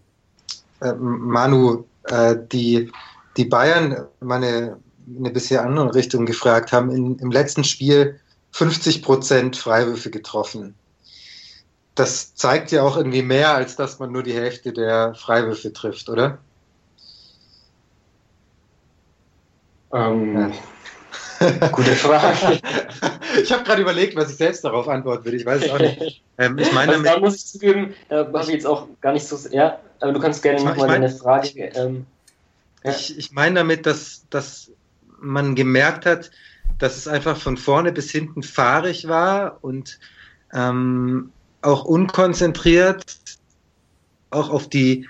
Äh, 0.82 0.94
Manu, 0.94 1.86
äh, 2.04 2.36
die 2.52 2.92
die 3.40 3.46
Bayern 3.46 4.06
meine 4.20 4.78
eine 5.18 5.32
bisher 5.32 5.64
andere 5.64 5.96
Richtung 5.96 6.26
gefragt 6.26 6.72
haben, 6.72 6.92
in, 6.92 7.18
im 7.18 7.32
letzten 7.32 7.64
Spiel 7.64 8.20
50 8.52 9.02
Prozent 9.02 9.58
Freiwürfe 9.58 10.12
getroffen. 10.12 10.76
Das 11.96 12.36
zeigt 12.36 12.72
ja 12.72 12.84
auch 12.84 12.96
irgendwie 12.96 13.24
mehr, 13.24 13.56
als 13.56 13.76
dass 13.76 13.98
man 13.98 14.12
nur 14.12 14.22
die 14.22 14.34
Hälfte 14.36 14.72
der 14.72 15.16
Freiwürfe 15.16 15.74
trifft, 15.74 16.10
oder? 16.10 16.38
Ähm, 19.92 20.38
ja. 20.38 20.52
Gute 21.72 21.96
Frage. 21.96 22.60
ich 23.42 23.52
habe 23.52 23.64
gerade 23.64 23.82
überlegt, 23.82 24.16
was 24.16 24.30
ich 24.30 24.38
selbst 24.38 24.64
darauf 24.64 24.88
antworten 24.88 25.26
würde. 25.26 25.38
Ich 25.38 25.46
weiß 25.46 25.64
es 25.64 25.72
auch 25.72 25.80
nicht. 25.80 26.24
Ähm, 26.38 26.58
ich 26.60 26.72
meine, 26.72 26.92
also, 26.92 27.04
da 27.04 27.20
muss 27.20 27.36
ich 27.36 27.48
zugeben, 27.48 27.96
äh, 28.10 28.18
habe 28.18 28.42
ich 28.44 28.50
jetzt 28.50 28.68
auch 28.68 28.88
gar 29.02 29.14
nicht 29.14 29.26
so. 29.26 29.38
Ja, 29.50 29.80
aber 30.00 30.14
du 30.14 30.20
kannst 30.20 30.44
gerne 30.44 30.64
nochmal 30.64 30.90
deine 30.90 31.10
Frage. 31.10 31.72
Ähm, 31.76 32.06
ja. 32.84 32.92
Ich, 32.92 33.18
ich 33.18 33.32
meine 33.32 33.56
damit, 33.56 33.86
dass, 33.86 34.26
dass 34.30 34.72
man 35.20 35.56
gemerkt 35.56 36.06
hat, 36.06 36.32
dass 36.78 36.98
es 36.98 37.08
einfach 37.08 37.38
von 37.38 37.58
vorne 37.58 37.92
bis 37.92 38.10
hinten 38.12 38.44
fahrig 38.44 39.08
war 39.08 39.58
und 39.62 40.00
ähm, 40.54 41.32
auch 41.62 41.84
unkonzentriert, 41.84 43.18
auch 44.30 44.50
auf 44.50 44.70
die 44.70 45.08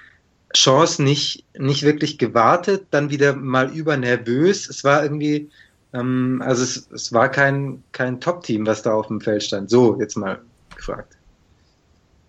Chance 0.55 1.03
nicht, 1.03 1.45
nicht 1.57 1.83
wirklich 1.83 2.17
gewartet, 2.17 2.87
dann 2.91 3.11
wieder 3.11 3.35
mal 3.35 3.71
übernervös. 3.71 4.67
Es 4.67 4.83
war 4.83 5.03
irgendwie, 5.03 5.49
ähm, 5.93 6.41
also 6.43 6.63
es, 6.63 6.89
es 6.91 7.13
war 7.13 7.29
kein, 7.29 7.83
kein 7.91 8.19
Top-Team, 8.19 8.65
was 8.65 8.81
da 8.81 8.93
auf 8.93 9.07
dem 9.07 9.21
Feld 9.21 9.43
stand. 9.43 9.69
So, 9.69 9.99
jetzt 9.99 10.15
mal 10.17 10.41
gefragt. 10.75 11.17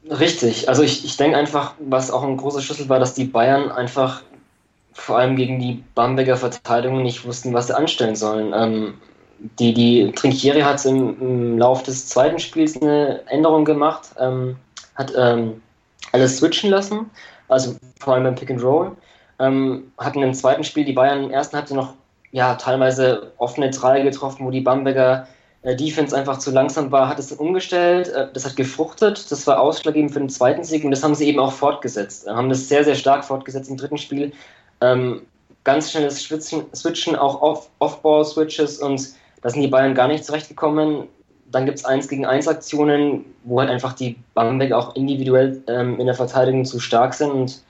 Richtig, 0.05 0.69
also 0.69 0.83
ich, 0.83 1.05
ich 1.05 1.17
denke 1.17 1.37
einfach, 1.37 1.75
was 1.79 2.11
auch 2.11 2.25
ein 2.25 2.37
großer 2.37 2.63
Schlüssel 2.63 2.89
war, 2.89 2.99
dass 2.99 3.15
die 3.15 3.25
Bayern 3.25 3.71
einfach 3.71 4.23
vor 4.93 5.19
allem 5.19 5.37
gegen 5.37 5.59
die 5.59 5.83
Bamberger 5.95 6.37
Verteidigung 6.37 7.03
nicht 7.03 7.25
wussten, 7.25 7.53
was 7.53 7.69
sie 7.69 7.77
anstellen 7.77 8.17
sollen. 8.17 8.53
Ähm, 8.55 8.95
die, 9.59 9.73
die 9.73 10.13
Trinkieri 10.13 10.61
hat 10.61 10.85
im, 10.85 11.21
im 11.21 11.59
Laufe 11.59 11.85
des 11.85 12.07
zweiten 12.09 12.39
Spiels 12.39 12.81
eine 12.81 13.23
Änderung 13.27 13.65
gemacht, 13.65 14.11
ähm, 14.19 14.57
hat 14.95 15.13
ähm, 15.17 15.63
alles 16.13 16.39
switchen 16.39 16.71
lassen, 16.71 17.11
also 17.49 17.77
vor 17.99 18.15
allem 18.15 18.25
beim 18.25 18.35
Pick 18.35 18.51
and 18.51 18.63
Roll. 18.63 18.93
Ähm, 19.39 19.93
hatten 19.97 20.23
im 20.23 20.35
zweiten 20.35 20.65
Spiel 20.65 20.85
die 20.85 20.93
Bayern 20.93 21.25
im 21.25 21.31
ersten 21.31 21.57
Halbzeit 21.57 21.77
noch 21.77 21.95
ja, 22.33 22.55
teilweise 22.57 23.33
offene 23.39 23.71
Dreier 23.71 24.05
getroffen, 24.05 24.45
wo 24.45 24.51
die 24.51 24.61
Bamberger 24.61 25.27
äh, 25.63 25.75
Defense 25.77 26.17
einfach 26.17 26.39
zu 26.39 26.51
langsam 26.51 26.93
war, 26.93 27.09
hat 27.09 27.19
es 27.19 27.29
dann 27.29 27.39
umgestellt, 27.39 28.09
äh, 28.09 28.29
das 28.33 28.45
hat 28.45 28.57
gefruchtet, 28.57 29.31
das 29.31 29.47
war 29.47 29.61
ausschlaggebend 29.61 30.13
für 30.13 30.21
den 30.21 30.29
zweiten 30.29 30.65
Sieg 30.65 30.85
und 30.85 30.91
das 30.91 31.03
haben 31.03 31.15
sie 31.15 31.27
eben 31.27 31.39
auch 31.39 31.53
fortgesetzt, 31.53 32.27
haben 32.29 32.49
das 32.49 32.69
sehr, 32.69 32.85
sehr 32.85 32.95
stark 32.95 33.25
fortgesetzt 33.25 33.71
im 33.71 33.77
dritten 33.77 33.99
Spiel, 33.99 34.33
ähm, 34.81 35.23
ganz 35.65 35.91
schnelles 35.91 36.23
Switchen, 36.23 36.65
Switchen 36.75 37.17
auch 37.17 37.69
Off-Ball-Switches 37.79 38.79
und 38.79 39.11
da 39.43 39.51
sind 39.51 39.63
die 39.63 39.69
Bayern 39.69 39.95
gar 39.95 40.09
nicht 40.09 40.25
zurechtgekommen. 40.25 41.09
Dann 41.51 41.67
gibt 41.67 41.79
es 41.79 41.85
1 41.85 42.09
gegen 42.09 42.27
1 42.27 42.47
Aktionen, 42.49 43.25
wo 43.45 43.61
halt 43.61 43.71
einfach 43.71 43.95
die 43.95 44.17
Bamberg 44.35 44.73
auch 44.73 44.95
individuell 44.95 45.63
ähm, 45.67 45.99
in 45.99 46.07
der 46.07 46.15
Verteidigung 46.15 46.65
zu 46.65 46.79
stark 46.79 47.15
sind. 47.15 47.31
Und 47.31 47.63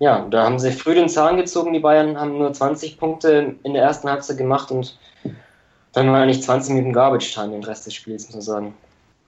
ja, 0.00 0.26
da 0.30 0.44
haben 0.44 0.58
sie 0.58 0.72
früh 0.72 0.94
den 0.94 1.08
Zahn 1.08 1.36
gezogen. 1.36 1.72
Die 1.72 1.80
Bayern 1.80 2.18
haben 2.18 2.38
nur 2.38 2.52
20 2.52 2.98
Punkte 2.98 3.54
in 3.62 3.74
der 3.74 3.82
ersten 3.82 4.08
Halbzeit 4.08 4.38
gemacht 4.38 4.70
und 4.70 4.98
dann 5.92 6.08
war 6.08 6.22
eigentlich 6.22 6.42
20 6.42 6.74
Minuten 6.74 6.92
Garbage 6.92 7.32
Time 7.32 7.50
den 7.50 7.64
Rest 7.64 7.86
des 7.86 7.94
Spiels, 7.94 8.26
muss 8.26 8.34
man 8.34 8.42
sagen. 8.42 8.74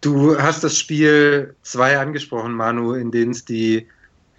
Du 0.01 0.37
hast 0.37 0.65
das 0.65 0.77
Spiel 0.77 1.55
2 1.63 1.99
angesprochen, 1.99 2.53
Manu, 2.53 2.95
in 2.95 3.11
denen 3.11 3.31
es 3.31 3.45
die 3.45 3.87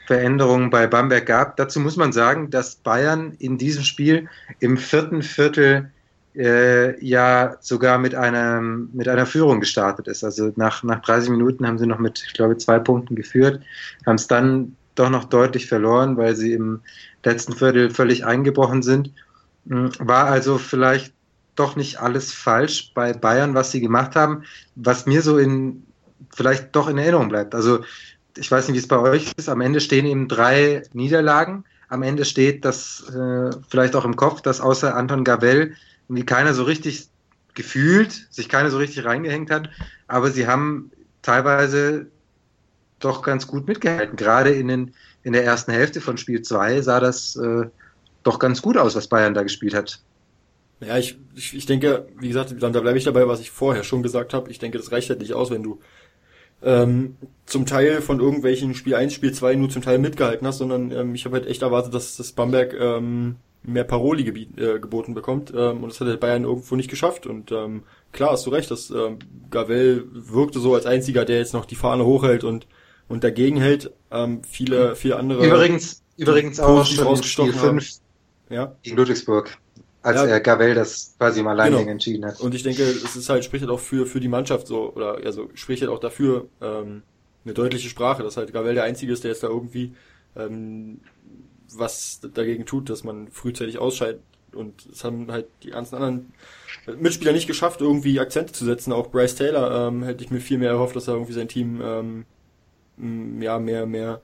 Veränderungen 0.07 0.69
bei 0.69 0.87
Bamberg 0.87 1.25
gab. 1.25 1.57
Dazu 1.57 1.81
muss 1.81 1.97
man 1.97 2.13
sagen, 2.13 2.49
dass 2.49 2.77
Bayern 2.77 3.33
in 3.39 3.57
diesem 3.57 3.83
Spiel 3.83 4.29
im 4.59 4.77
vierten 4.77 5.21
Viertel 5.21 5.91
äh, 6.33 7.03
ja 7.05 7.57
sogar 7.59 7.97
mit 7.97 8.15
einer, 8.15 8.61
mit 8.61 9.09
einer 9.09 9.25
Führung 9.25 9.59
gestartet 9.59 10.07
ist. 10.07 10.23
Also 10.23 10.53
nach, 10.55 10.81
nach 10.81 11.01
30 11.01 11.29
Minuten 11.31 11.67
haben 11.67 11.77
sie 11.77 11.87
noch 11.87 11.99
mit, 11.99 12.23
ich 12.25 12.33
glaube, 12.33 12.57
zwei 12.57 12.79
Punkten 12.79 13.15
geführt, 13.15 13.61
haben 14.05 14.15
es 14.15 14.27
dann 14.27 14.77
doch 14.95 15.09
noch 15.09 15.25
deutlich 15.25 15.67
verloren, 15.67 16.15
weil 16.15 16.37
sie 16.37 16.53
im 16.53 16.79
letzten 17.25 17.53
Viertel 17.53 17.89
völlig 17.89 18.25
eingebrochen 18.25 18.83
sind. 18.83 19.11
Hm, 19.67 19.91
war 19.99 20.27
also 20.27 20.57
vielleicht 20.57 21.13
doch 21.55 21.75
nicht 21.75 21.99
alles 21.99 22.31
falsch 22.31 22.93
bei 22.93 23.11
Bayern, 23.11 23.55
was 23.55 23.71
sie 23.71 23.81
gemacht 23.81 24.15
haben, 24.15 24.43
was 24.75 25.05
mir 25.05 25.21
so 25.21 25.37
in 25.37 25.83
vielleicht 26.33 26.75
doch 26.75 26.87
in 26.87 26.97
Erinnerung 26.97 27.29
bleibt. 27.29 27.53
Also 27.53 27.79
ich 28.37 28.49
weiß 28.51 28.67
nicht, 28.67 28.75
wie 28.75 28.79
es 28.79 28.87
bei 28.87 28.99
euch 28.99 29.31
ist, 29.37 29.49
am 29.49 29.61
Ende 29.61 29.81
stehen 29.81 30.05
eben 30.05 30.27
drei 30.27 30.83
Niederlagen. 30.93 31.65
Am 31.89 32.03
Ende 32.03 32.25
steht 32.25 32.65
das 32.65 33.09
äh, 33.09 33.51
vielleicht 33.69 33.95
auch 33.95 34.05
im 34.05 34.15
Kopf, 34.15 34.41
dass 34.41 34.61
außer 34.61 34.95
Anton 34.95 35.23
Gabel 35.23 35.73
irgendwie 36.07 36.25
keiner 36.25 36.53
so 36.53 36.63
richtig 36.63 37.07
gefühlt, 37.53 38.27
sich 38.29 38.49
keiner 38.49 38.69
so 38.69 38.77
richtig 38.77 39.03
reingehängt 39.03 39.49
hat, 39.49 39.69
aber 40.07 40.29
sie 40.31 40.47
haben 40.47 40.91
teilweise 41.21 42.07
doch 42.99 43.21
ganz 43.23 43.47
gut 43.47 43.67
mitgehalten. 43.67 44.15
Gerade 44.15 44.51
in, 44.51 44.67
den, 44.67 44.93
in 45.23 45.33
der 45.33 45.43
ersten 45.43 45.71
Hälfte 45.71 46.01
von 46.01 46.17
Spiel 46.17 46.41
2 46.41 46.81
sah 46.81 46.99
das 46.99 47.35
äh, 47.35 47.65
doch 48.23 48.39
ganz 48.39 48.61
gut 48.61 48.77
aus, 48.77 48.95
was 48.95 49.07
Bayern 49.07 49.33
da 49.33 49.43
gespielt 49.43 49.73
hat. 49.73 50.01
Ja, 50.79 50.97
ich, 50.97 51.17
ich, 51.35 51.55
ich 51.55 51.65
denke, 51.65 52.07
wie 52.19 52.27
gesagt, 52.27 52.53
da 52.59 52.69
bleibe 52.69 52.97
ich 52.97 53.03
dabei, 53.03 53.27
was 53.27 53.39
ich 53.39 53.49
vorher 53.49 53.83
schon 53.83 54.03
gesagt 54.03 54.33
habe. 54.33 54.51
Ich 54.51 54.59
denke, 54.59 54.77
das 54.77 54.91
reicht 54.91 55.09
halt 55.09 55.19
nicht 55.19 55.33
aus, 55.33 55.49
wenn 55.49 55.63
du 55.63 55.79
ähm, 56.61 57.17
zum 57.45 57.65
Teil 57.65 58.01
von 58.01 58.19
irgendwelchen 58.19 58.73
Spiel 58.73 58.95
1, 58.95 59.13
Spiel 59.13 59.33
2 59.33 59.55
nur 59.55 59.69
zum 59.69 59.81
Teil 59.81 59.99
mitgehalten 59.99 60.45
hast, 60.47 60.57
sondern 60.57 60.91
ähm, 60.91 61.15
ich 61.15 61.25
habe 61.25 61.37
halt 61.37 61.47
echt 61.47 61.61
erwartet, 61.61 61.93
dass 61.93 62.17
das 62.17 62.31
Bamberg 62.31 62.73
ähm, 62.79 63.35
mehr 63.63 63.83
Paroli 63.83 64.23
gebiet, 64.23 64.57
äh, 64.57 64.79
geboten 64.79 65.13
bekommt. 65.13 65.53
Ähm, 65.55 65.83
und 65.83 65.91
das 65.91 65.99
hat 65.99 66.07
der 66.07 66.17
Bayern 66.17 66.43
irgendwo 66.43 66.75
nicht 66.75 66.89
geschafft. 66.89 67.27
Und 67.27 67.51
ähm, 67.51 67.83
klar, 68.11 68.31
hast 68.31 68.45
du 68.45 68.49
recht, 68.49 68.71
dass 68.71 68.89
ähm, 68.89 69.19
Gavel 69.51 70.05
wirkte 70.11 70.59
so 70.59 70.73
als 70.73 70.85
einziger, 70.85 71.25
der 71.25 71.37
jetzt 71.37 71.53
noch 71.53 71.65
die 71.65 71.75
Fahne 71.75 72.05
hochhält 72.05 72.43
und, 72.43 72.67
und 73.07 73.23
dagegen 73.23 73.57
hält. 73.57 73.91
Ähm, 74.09 74.41
viele, 74.43 74.95
viele 74.95 75.17
andere. 75.17 75.45
Übrigens, 75.45 76.03
übrigens 76.17 76.59
auch 76.59 76.85
schon 76.85 77.23
Spiel 77.23 77.53
5 77.53 77.99
ja. 78.49 78.75
gegen 78.83 78.97
Ludwigsburg, 78.97 79.57
als 80.07 80.21
ja. 80.21 80.27
er 80.27 80.39
Gavel 80.39 80.73
das 80.73 81.15
quasi 81.17 81.41
im 81.41 81.47
Alleingang 81.47 81.81
genau. 81.81 81.91
entschieden 81.91 82.25
hat. 82.25 82.39
Und 82.39 82.55
ich 82.55 82.63
denke, 82.63 82.83
es 82.83 83.15
ist 83.15 83.29
halt, 83.29 83.43
spricht 83.43 83.63
halt 83.63 83.71
auch 83.71 83.79
für, 83.79 84.05
für 84.05 84.21
die 84.21 84.29
Mannschaft 84.29 84.67
so, 84.67 84.93
oder 84.93 85.17
also 85.17 85.49
spricht 85.53 85.81
halt 85.81 85.91
auch 85.91 85.99
dafür 85.99 86.47
ähm, 86.61 87.03
eine 87.43 87.53
deutliche 87.53 87.89
Sprache, 87.89 88.23
dass 88.23 88.37
halt 88.37 88.53
Gavel 88.53 88.73
der 88.73 88.85
Einzige 88.85 89.11
ist, 89.11 89.25
der 89.25 89.31
jetzt 89.31 89.43
da 89.43 89.47
irgendwie 89.47 89.93
ähm, 90.37 91.01
was 91.75 92.21
dagegen 92.33 92.65
tut, 92.65 92.89
dass 92.89 93.03
man 93.03 93.27
frühzeitig 93.27 93.79
ausscheidet. 93.79 94.21
Und 94.53 94.87
es 94.91 95.03
haben 95.03 95.29
halt 95.29 95.47
die 95.63 95.71
ganzen 95.71 95.95
anderen 95.95 96.33
Mitspieler 96.99 97.33
nicht 97.33 97.47
geschafft, 97.47 97.81
irgendwie 97.81 98.19
Akzente 98.21 98.53
zu 98.53 98.63
setzen. 98.63 98.93
Auch 98.93 99.07
Bryce 99.07 99.35
Taylor 99.35 99.89
ähm, 99.89 100.03
hätte 100.03 100.23
ich 100.23 100.31
mir 100.31 100.39
viel 100.39 100.57
mehr 100.57 100.69
erhofft, 100.69 100.95
dass 100.95 101.09
er 101.09 101.15
irgendwie 101.15 101.33
sein 101.33 101.49
Team 101.49 101.81
ähm, 101.83 103.41
ja 103.41 103.59
mehr, 103.59 103.85
mehr, 103.85 104.21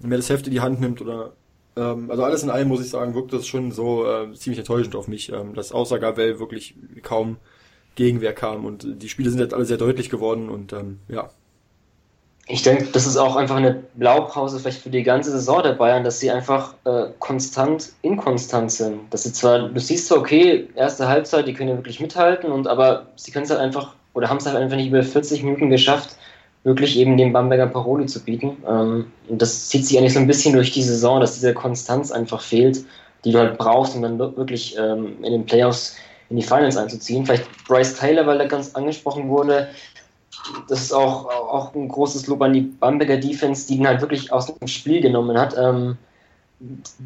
mehr 0.00 0.18
das 0.18 0.28
Heft 0.28 0.46
in 0.46 0.52
die 0.52 0.60
Hand 0.60 0.80
nimmt 0.80 1.00
oder 1.00 1.32
ähm, 1.78 2.10
also 2.10 2.24
alles 2.24 2.42
in 2.42 2.50
allem 2.50 2.68
muss 2.68 2.80
ich 2.80 2.90
sagen, 2.90 3.14
wirkt 3.14 3.32
das 3.32 3.46
schon 3.46 3.72
so 3.72 4.04
äh, 4.06 4.32
ziemlich 4.34 4.58
enttäuschend 4.58 4.96
auf 4.96 5.08
mich, 5.08 5.32
ähm, 5.32 5.54
dass 5.54 5.72
außer 5.72 5.98
Gavel 5.98 6.38
wirklich 6.38 6.74
kaum 7.02 7.36
Gegenwehr 7.94 8.32
kam 8.32 8.64
und 8.64 9.02
die 9.02 9.08
Spiele 9.08 9.30
sind 9.30 9.40
jetzt 9.40 9.54
alle 9.54 9.64
sehr 9.64 9.76
deutlich 9.76 10.10
geworden 10.10 10.48
und 10.48 10.72
ähm, 10.72 11.00
ja, 11.08 11.30
ich 12.50 12.62
denke, 12.62 12.86
das 12.92 13.06
ist 13.06 13.18
auch 13.18 13.36
einfach 13.36 13.56
eine 13.56 13.82
Blaupause 13.94 14.58
vielleicht 14.58 14.80
für 14.80 14.88
die 14.88 15.02
ganze 15.02 15.30
Saison 15.30 15.62
der 15.62 15.74
Bayern, 15.74 16.02
dass 16.02 16.18
sie 16.18 16.30
einfach 16.30 16.74
äh, 16.84 17.08
konstant 17.18 17.92
inkonstant 18.00 18.72
sind. 18.72 19.12
Dass 19.12 19.24
sie 19.24 19.34
zwar, 19.34 19.68
du 19.68 19.78
siehst 19.78 20.08
zwar, 20.08 20.18
okay, 20.18 20.66
erste 20.74 21.08
Halbzeit, 21.08 21.46
die 21.46 21.52
können 21.52 21.68
ja 21.68 21.76
wirklich 21.76 22.00
mithalten, 22.00 22.50
und 22.50 22.66
aber 22.66 23.08
sie 23.16 23.32
können 23.32 23.44
es 23.44 23.50
halt 23.50 23.60
einfach, 23.60 23.94
oder 24.14 24.30
haben 24.30 24.38
es 24.38 24.46
halt 24.46 24.56
einfach 24.56 24.76
nicht 24.76 24.88
über 24.88 25.02
40 25.02 25.42
Minuten 25.42 25.68
geschafft, 25.68 26.16
wirklich 26.64 26.98
eben 26.98 27.16
den 27.16 27.32
Bamberger 27.32 27.66
Paroli 27.66 28.06
zu 28.06 28.22
bieten. 28.22 28.56
Ähm, 28.68 29.06
und 29.28 29.40
das 29.40 29.68
zieht 29.68 29.86
sich 29.86 29.98
eigentlich 29.98 30.14
so 30.14 30.20
ein 30.20 30.26
bisschen 30.26 30.54
durch 30.54 30.72
die 30.72 30.82
Saison, 30.82 31.20
dass 31.20 31.34
diese 31.34 31.54
Konstanz 31.54 32.10
einfach 32.10 32.40
fehlt, 32.40 32.84
die 33.24 33.32
du 33.32 33.38
halt 33.38 33.58
brauchst, 33.58 33.94
um 33.94 34.02
dann 34.02 34.18
wirklich 34.18 34.76
ähm, 34.78 35.22
in 35.22 35.32
den 35.32 35.46
Playoffs 35.46 35.96
in 36.30 36.36
die 36.36 36.42
Finals 36.42 36.76
einzuziehen. 36.76 37.24
Vielleicht 37.24 37.46
Bryce 37.66 37.94
Taylor, 37.94 38.26
weil 38.26 38.40
er 38.40 38.48
ganz 38.48 38.74
angesprochen 38.74 39.28
wurde, 39.28 39.68
das 40.68 40.82
ist 40.82 40.92
auch, 40.92 41.26
auch 41.26 41.74
ein 41.74 41.88
großes 41.88 42.26
Lob 42.26 42.42
an 42.42 42.52
die 42.52 42.60
Bamberger 42.60 43.16
Defense, 43.16 43.66
die 43.66 43.76
ihn 43.76 43.86
halt 43.86 44.00
wirklich 44.00 44.32
aus 44.32 44.46
dem 44.46 44.68
Spiel 44.68 45.00
genommen 45.00 45.38
hat. 45.38 45.56
Ähm, 45.58 45.96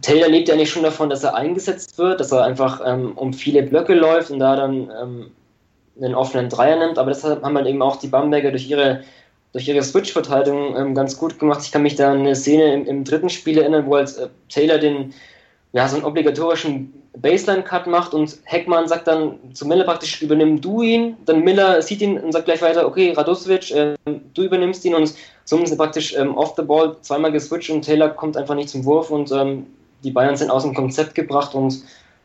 Taylor 0.00 0.28
lebt 0.28 0.48
ja 0.48 0.56
nicht 0.56 0.70
schon 0.70 0.82
davon, 0.82 1.10
dass 1.10 1.24
er 1.24 1.34
eingesetzt 1.34 1.98
wird, 1.98 2.20
dass 2.20 2.32
er 2.32 2.44
einfach 2.44 2.80
ähm, 2.84 3.12
um 3.16 3.32
viele 3.32 3.62
Blöcke 3.62 3.94
läuft 3.94 4.30
und 4.30 4.38
da 4.38 4.56
dann 4.56 4.90
ähm, 5.00 5.30
einen 6.00 6.14
offenen 6.14 6.48
Dreier 6.48 6.78
nimmt, 6.78 6.98
aber 6.98 7.10
das 7.10 7.22
haben 7.22 7.56
halt 7.56 7.66
eben 7.66 7.82
auch 7.82 7.96
die 7.96 8.06
Bamberger 8.06 8.50
durch 8.50 8.68
ihre, 8.68 9.02
durch 9.52 9.68
ihre 9.68 9.82
Switch-Verteidigung 9.82 10.76
ähm, 10.76 10.94
ganz 10.94 11.16
gut 11.18 11.38
gemacht. 11.38 11.60
Ich 11.62 11.72
kann 11.72 11.82
mich 11.82 11.96
da 11.96 12.12
an 12.12 12.20
eine 12.20 12.34
Szene 12.34 12.74
im, 12.74 12.86
im 12.86 13.04
dritten 13.04 13.28
Spiel 13.28 13.58
erinnern, 13.58 13.86
wo 13.86 13.96
als 13.96 14.16
äh, 14.16 14.28
Taylor 14.48 14.78
den, 14.78 15.12
ja, 15.72 15.88
so 15.88 15.96
einen 15.96 16.04
obligatorischen 16.04 16.92
Baseline-Cut 17.18 17.86
macht 17.86 18.14
und 18.14 18.38
Heckmann 18.44 18.88
sagt 18.88 19.06
dann 19.06 19.38
zu 19.52 19.66
Miller 19.66 19.84
praktisch, 19.84 20.22
übernimm 20.22 20.60
du 20.60 20.82
ihn. 20.82 21.16
Dann 21.26 21.44
Miller 21.44 21.82
sieht 21.82 22.00
ihn 22.00 22.18
und 22.18 22.32
sagt 22.32 22.46
gleich 22.46 22.62
weiter, 22.62 22.86
okay, 22.86 23.12
Radosevic, 23.12 23.70
äh, 23.72 23.94
du 24.06 24.42
übernimmst 24.42 24.84
ihn 24.86 24.94
und 24.94 25.12
so 25.44 25.56
sind 25.56 25.68
sie 25.68 25.76
praktisch 25.76 26.14
ähm, 26.16 26.36
off 26.36 26.54
the 26.56 26.62
ball 26.62 26.96
zweimal 27.02 27.32
geswitcht 27.32 27.70
und 27.70 27.82
Taylor 27.84 28.08
kommt 28.08 28.36
einfach 28.38 28.54
nicht 28.54 28.70
zum 28.70 28.84
Wurf 28.86 29.10
und 29.10 29.30
ähm, 29.32 29.66
die 30.02 30.10
Bayern 30.10 30.36
sind 30.36 30.50
aus 30.50 30.62
dem 30.62 30.74
Konzept 30.74 31.14
gebracht 31.14 31.54
und 31.54 31.82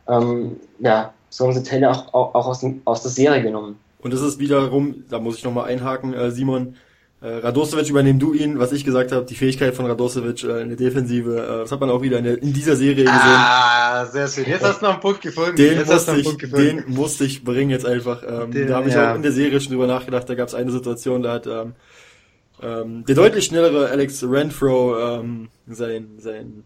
ähm, 0.07 0.57
ja, 0.79 1.13
so 1.29 1.45
haben 1.45 1.53
sie 1.53 1.63
Taylor 1.63 1.91
auch, 1.91 2.13
auch, 2.13 2.35
auch 2.35 2.47
aus, 2.47 2.61
dem, 2.61 2.81
aus 2.85 3.01
der 3.01 3.11
Serie 3.11 3.41
genommen. 3.41 3.77
Und 3.99 4.13
das 4.13 4.21
ist 4.21 4.39
wiederum, 4.39 5.03
da 5.09 5.19
muss 5.19 5.37
ich 5.37 5.43
nochmal 5.43 5.65
einhaken, 5.65 6.13
äh, 6.13 6.31
Simon, 6.31 6.75
Radosevic 7.19 7.89
übernehmen 7.89 8.19
du 8.19 8.33
ihn, 8.33 8.59
was 8.59 8.71
ich 8.71 8.85
gesagt 8.85 9.11
habe, 9.11 9.25
die 9.25 9.33
Fähigkeit 9.33 9.73
von 9.73 9.87
Radosevic 9.87 10.43
äh, 10.43 10.61
in 10.61 10.69
der 10.69 10.77
Defensive, 10.77 11.35
äh, 11.35 11.47
das 11.59 11.71
hat 11.71 11.79
man 11.79 11.89
auch 11.89 12.03
wieder 12.03 12.19
in, 12.19 12.25
der, 12.25 12.41
in 12.41 12.53
dieser 12.53 12.75
Serie 12.75 13.05
gesehen. 13.05 13.09
Ah, 13.15 14.05
sehr 14.05 14.27
schön. 14.27 14.45
Jetzt 14.45 14.63
hast 14.63 14.81
du 14.81 14.85
noch 14.85 14.93
einen 14.93 15.01
Punkt 15.01 15.21
gefunden. 15.21 15.55
Den, 15.55 15.79
jetzt 15.79 15.91
musste, 15.91 16.15
ich, 16.15 16.37
den 16.37 16.83
musste 16.87 17.25
ich 17.25 17.43
bringen 17.43 17.71
jetzt 17.71 17.87
einfach. 17.87 18.21
Ähm, 18.21 18.51
den, 18.51 18.67
da 18.67 18.75
habe 18.75 18.89
ich 18.89 18.93
ja. 18.93 19.11
auch 19.11 19.15
in 19.15 19.23
der 19.23 19.31
Serie 19.31 19.59
schon 19.59 19.71
drüber 19.71 19.87
nachgedacht, 19.87 20.29
da 20.29 20.35
gab 20.35 20.47
es 20.47 20.53
eine 20.53 20.71
Situation, 20.71 21.23
da 21.23 21.33
hat 21.33 21.47
ähm, 21.47 21.73
ähm, 22.61 23.03
der 23.05 23.15
deutlich 23.15 23.45
schnellere 23.45 23.89
Alex 23.89 24.23
Renfro 24.23 24.97
ähm, 24.99 25.49
sein, 25.67 26.19
sein 26.19 26.63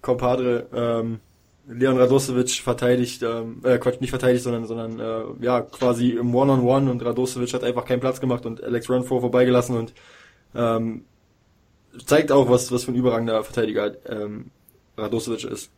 Compadre 0.00 0.66
ähm, 0.72 1.20
Leon 1.66 1.96
Radosevic 1.96 2.50
verteidigt, 2.50 3.22
ähm, 3.22 3.60
äh, 3.64 3.78
Quatsch, 3.78 4.00
nicht 4.00 4.10
verteidigt, 4.10 4.44
sondern, 4.44 4.66
sondern 4.66 5.00
äh, 5.00 5.44
ja, 5.44 5.62
quasi 5.62 6.10
im 6.10 6.34
One-on-One 6.34 6.62
-on 6.62 6.86
-One 6.86 6.90
und 6.90 7.04
Radosevic 7.04 7.54
hat 7.54 7.64
einfach 7.64 7.86
keinen 7.86 8.00
Platz 8.00 8.20
gemacht 8.20 8.44
und 8.44 8.62
Alex 8.62 8.90
Renfro 8.90 9.20
vorbeigelassen 9.20 9.76
und 9.76 9.94
ähm, 10.54 11.04
zeigt 12.04 12.32
auch, 12.32 12.50
was, 12.50 12.70
was 12.70 12.84
für 12.84 12.92
ein 12.92 12.96
überragender 12.96 13.42
Verteidiger 13.44 13.94
ähm, 14.06 14.50
Radosevic 14.96 15.44
ist. 15.44 15.70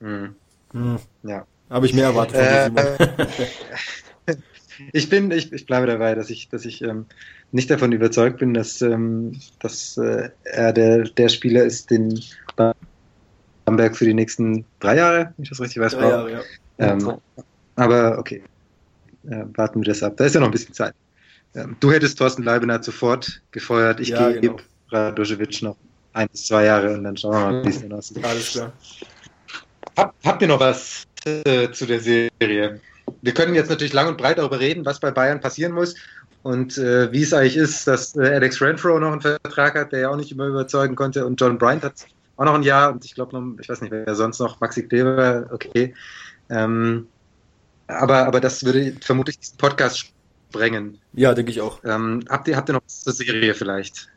Mhm. 0.00 0.36
Mhm. 0.72 0.98
Ja. 1.22 1.46
Habe 1.70 1.86
ich 1.86 1.94
mehr 1.94 2.04
erwartet 2.04 2.36
von 2.36 2.76
äh, 2.76 4.36
Ich 4.92 5.08
bin, 5.08 5.30
ich, 5.30 5.52
ich 5.52 5.66
bleibe 5.66 5.86
dabei, 5.86 6.14
dass 6.14 6.30
ich, 6.30 6.48
dass 6.48 6.64
ich 6.64 6.82
ähm, 6.82 7.06
nicht 7.52 7.70
davon 7.70 7.92
überzeugt 7.92 8.38
bin, 8.38 8.54
dass, 8.54 8.82
ähm, 8.82 9.40
dass 9.60 9.96
äh, 9.96 10.30
er 10.42 10.72
der, 10.72 11.04
der 11.04 11.28
Spieler 11.28 11.64
ist, 11.64 11.90
den 11.90 12.20
Bamberg 13.64 13.96
für 13.96 14.04
die 14.04 14.14
nächsten 14.14 14.64
drei 14.80 14.96
Jahre, 14.96 15.32
wenn 15.36 15.42
ich 15.42 15.48
das 15.48 15.60
richtig 15.60 15.82
weiß. 15.82 15.92
Drei 15.92 16.08
Jahre, 16.08 16.32
ja. 16.32 16.40
Ähm, 16.78 17.18
aber 17.76 18.18
okay, 18.18 18.42
äh, 19.28 19.44
warten 19.54 19.80
wir 19.80 19.86
das 19.86 20.02
ab. 20.02 20.14
Da 20.16 20.24
ist 20.24 20.34
ja 20.34 20.40
noch 20.40 20.48
ein 20.48 20.52
bisschen 20.52 20.74
Zeit. 20.74 20.94
Ähm, 21.54 21.76
du 21.80 21.92
hättest 21.92 22.18
Thorsten 22.18 22.42
Leibener 22.42 22.82
sofort 22.82 23.40
gefeuert. 23.50 24.00
Ich 24.00 24.08
ja, 24.08 24.32
gebe 24.32 24.40
genau. 24.40 24.56
Radojevic 24.90 25.62
noch 25.62 25.76
ein 26.12 26.28
bis 26.28 26.46
zwei 26.46 26.64
Jahre 26.64 26.94
und 26.94 27.04
dann 27.04 27.16
schauen 27.16 27.32
wir 27.32 27.40
mal, 27.40 27.64
wie 27.64 27.68
es 27.68 27.80
dann 27.80 27.92
aussieht. 27.92 28.24
Alles 28.24 28.52
klar. 28.52 28.72
Hab, 29.96 30.14
habt 30.24 30.42
ihr 30.42 30.48
noch 30.48 30.60
was 30.60 31.04
äh, 31.24 31.70
zu 31.70 31.86
der 31.86 32.00
Serie? 32.00 32.80
Wir 33.22 33.34
können 33.34 33.54
jetzt 33.54 33.70
natürlich 33.70 33.92
lang 33.92 34.08
und 34.08 34.16
breit 34.16 34.38
darüber 34.38 34.58
reden, 34.58 34.84
was 34.84 35.00
bei 35.00 35.10
Bayern 35.10 35.40
passieren 35.40 35.72
muss 35.72 35.94
und 36.42 36.78
äh, 36.78 37.12
wie 37.12 37.22
es 37.22 37.32
eigentlich 37.32 37.56
ist, 37.56 37.86
dass 37.86 38.16
äh, 38.16 38.34
Alex 38.34 38.60
Renfro 38.60 38.98
noch 38.98 39.12
einen 39.12 39.20
Vertrag 39.20 39.74
hat, 39.74 39.92
der 39.92 40.00
ja 40.00 40.08
auch 40.10 40.16
nicht 40.16 40.32
immer 40.32 40.46
überzeugen 40.46 40.94
konnte 40.94 41.26
und 41.26 41.40
John 41.40 41.58
Bryant 41.58 41.82
hat 41.82 41.94
auch 42.36 42.44
noch 42.44 42.54
ein 42.54 42.62
Jahr 42.62 42.92
und 42.92 43.04
ich 43.04 43.14
glaube 43.14 43.38
noch, 43.38 43.58
ich 43.60 43.68
weiß 43.68 43.80
nicht, 43.80 43.90
wer 43.90 44.14
sonst 44.14 44.38
noch, 44.38 44.60
Maxi 44.60 44.86
Kleber, 44.86 45.48
okay. 45.52 45.94
Ähm, 46.50 47.06
aber, 47.86 48.26
aber 48.26 48.40
das 48.40 48.64
würde 48.64 48.94
vermutlich 49.00 49.38
diesen 49.38 49.58
Podcast 49.58 50.12
sprengen. 50.50 50.98
Ja, 51.12 51.34
denke 51.34 51.50
ich 51.50 51.60
auch. 51.60 51.82
Ähm, 51.84 52.24
habt, 52.28 52.48
ihr, 52.48 52.56
habt 52.56 52.68
ihr 52.68 52.74
noch 52.74 52.82
was 52.84 53.02
zur 53.02 53.12
Serie 53.12 53.54
vielleicht? 53.54 54.08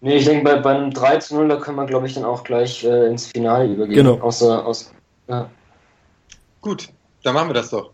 Nee, 0.00 0.18
ich 0.18 0.24
denke, 0.24 0.44
bei, 0.44 0.60
beim 0.60 0.92
3 0.92 1.18
zu 1.18 1.34
0, 1.34 1.48
da 1.48 1.56
können 1.56 1.76
wir, 1.76 1.86
glaube 1.86 2.06
ich, 2.06 2.14
dann 2.14 2.24
auch 2.24 2.44
gleich 2.44 2.84
äh, 2.84 3.08
ins 3.08 3.26
Finale 3.26 3.72
übergehen. 3.72 3.96
Genau. 3.96 4.20
Außer, 4.20 4.64
aus, 4.64 4.92
ja. 5.26 5.50
Gut, 6.60 6.88
dann 7.24 7.34
machen 7.34 7.48
wir 7.48 7.54
das 7.54 7.70
doch. 7.70 7.92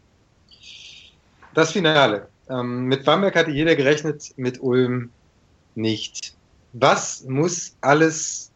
Das 1.54 1.72
Finale. 1.72 2.28
Ähm, 2.50 2.84
mit 2.84 3.04
Bamberg 3.04 3.34
hatte 3.36 3.50
jeder 3.50 3.74
gerechnet, 3.74 4.32
mit 4.36 4.62
Ulm 4.62 5.10
nicht. 5.74 6.34
Was 6.74 7.24
muss 7.24 7.76
alles 7.80 8.50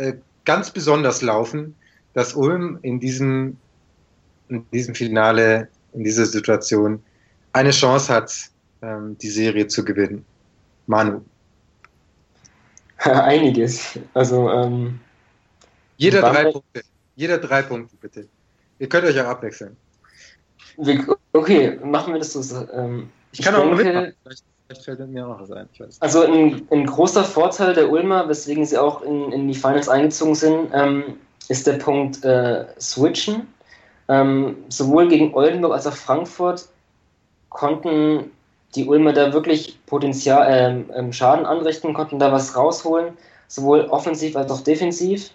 äh, 0.00 0.14
ganz 0.44 0.70
besonders 0.70 1.22
laufen, 1.22 1.74
dass 2.14 2.34
Ulm 2.34 2.78
in 2.82 2.98
diesem, 3.00 3.56
in 4.48 4.64
diesem 4.72 4.94
Finale, 4.94 5.68
in 5.92 6.04
dieser 6.04 6.26
Situation 6.26 7.02
eine 7.52 7.70
Chance 7.70 8.12
hat, 8.12 8.32
ähm, 8.82 9.16
die 9.18 9.28
Serie 9.28 9.66
zu 9.66 9.84
gewinnen. 9.84 10.24
Manu. 10.86 11.20
Einiges. 12.98 13.98
Also 14.14 14.50
ähm, 14.50 15.00
jeder 15.96 16.20
drei 16.22 16.50
Punkte. 16.50 16.82
Jeder 17.16 17.38
drei 17.38 17.62
Punkte, 17.62 17.96
bitte. 18.00 18.26
Ihr 18.78 18.88
könnt 18.88 19.04
euch 19.04 19.20
auch 19.20 19.26
abwechseln. 19.26 19.76
Okay, 21.32 21.78
machen 21.84 22.14
wir 22.14 22.18
das 22.18 22.32
so. 22.32 22.68
Ähm, 22.72 23.10
ich 23.32 23.42
kann 23.42 23.54
ich 23.54 23.60
auch 23.60 23.76
denke, 23.76 23.84
mitmachen. 23.84 24.14
Vielleicht 24.22 24.44
Vielleicht 24.70 24.84
fällt 24.84 25.08
mir 25.08 25.26
auch 25.26 25.40
was 25.40 25.50
ein. 25.50 25.68
Also 25.98 26.22
ein, 26.22 26.62
ein, 26.70 26.86
großer 26.86 27.24
Vorteil 27.24 27.74
der 27.74 27.90
Ulmer, 27.90 28.28
weswegen 28.28 28.64
sie 28.64 28.78
auch 28.78 29.02
in, 29.02 29.32
in 29.32 29.48
die 29.48 29.54
Finals 29.54 29.88
eingezogen 29.88 30.36
sind, 30.36 30.70
ähm, 30.72 31.18
ist 31.48 31.66
der 31.66 31.72
Punkt 31.72 32.24
äh, 32.24 32.66
Switchen. 32.78 33.48
Ähm, 34.06 34.58
sowohl 34.68 35.08
gegen 35.08 35.34
Oldenburg 35.34 35.72
als 35.72 35.88
auch 35.88 35.94
Frankfurt 35.94 36.68
konnten 37.48 38.30
die 38.76 38.86
Ulmer 38.86 39.12
da 39.12 39.32
wirklich 39.32 39.76
Potenzial, 39.86 40.46
ähm, 40.48 40.90
ähm, 40.94 41.12
Schaden 41.12 41.46
anrichten, 41.46 41.92
konnten 41.92 42.20
da 42.20 42.30
was 42.30 42.56
rausholen, 42.56 43.18
sowohl 43.48 43.86
offensiv 43.86 44.36
als 44.36 44.52
auch 44.52 44.60
defensiv. 44.60 45.32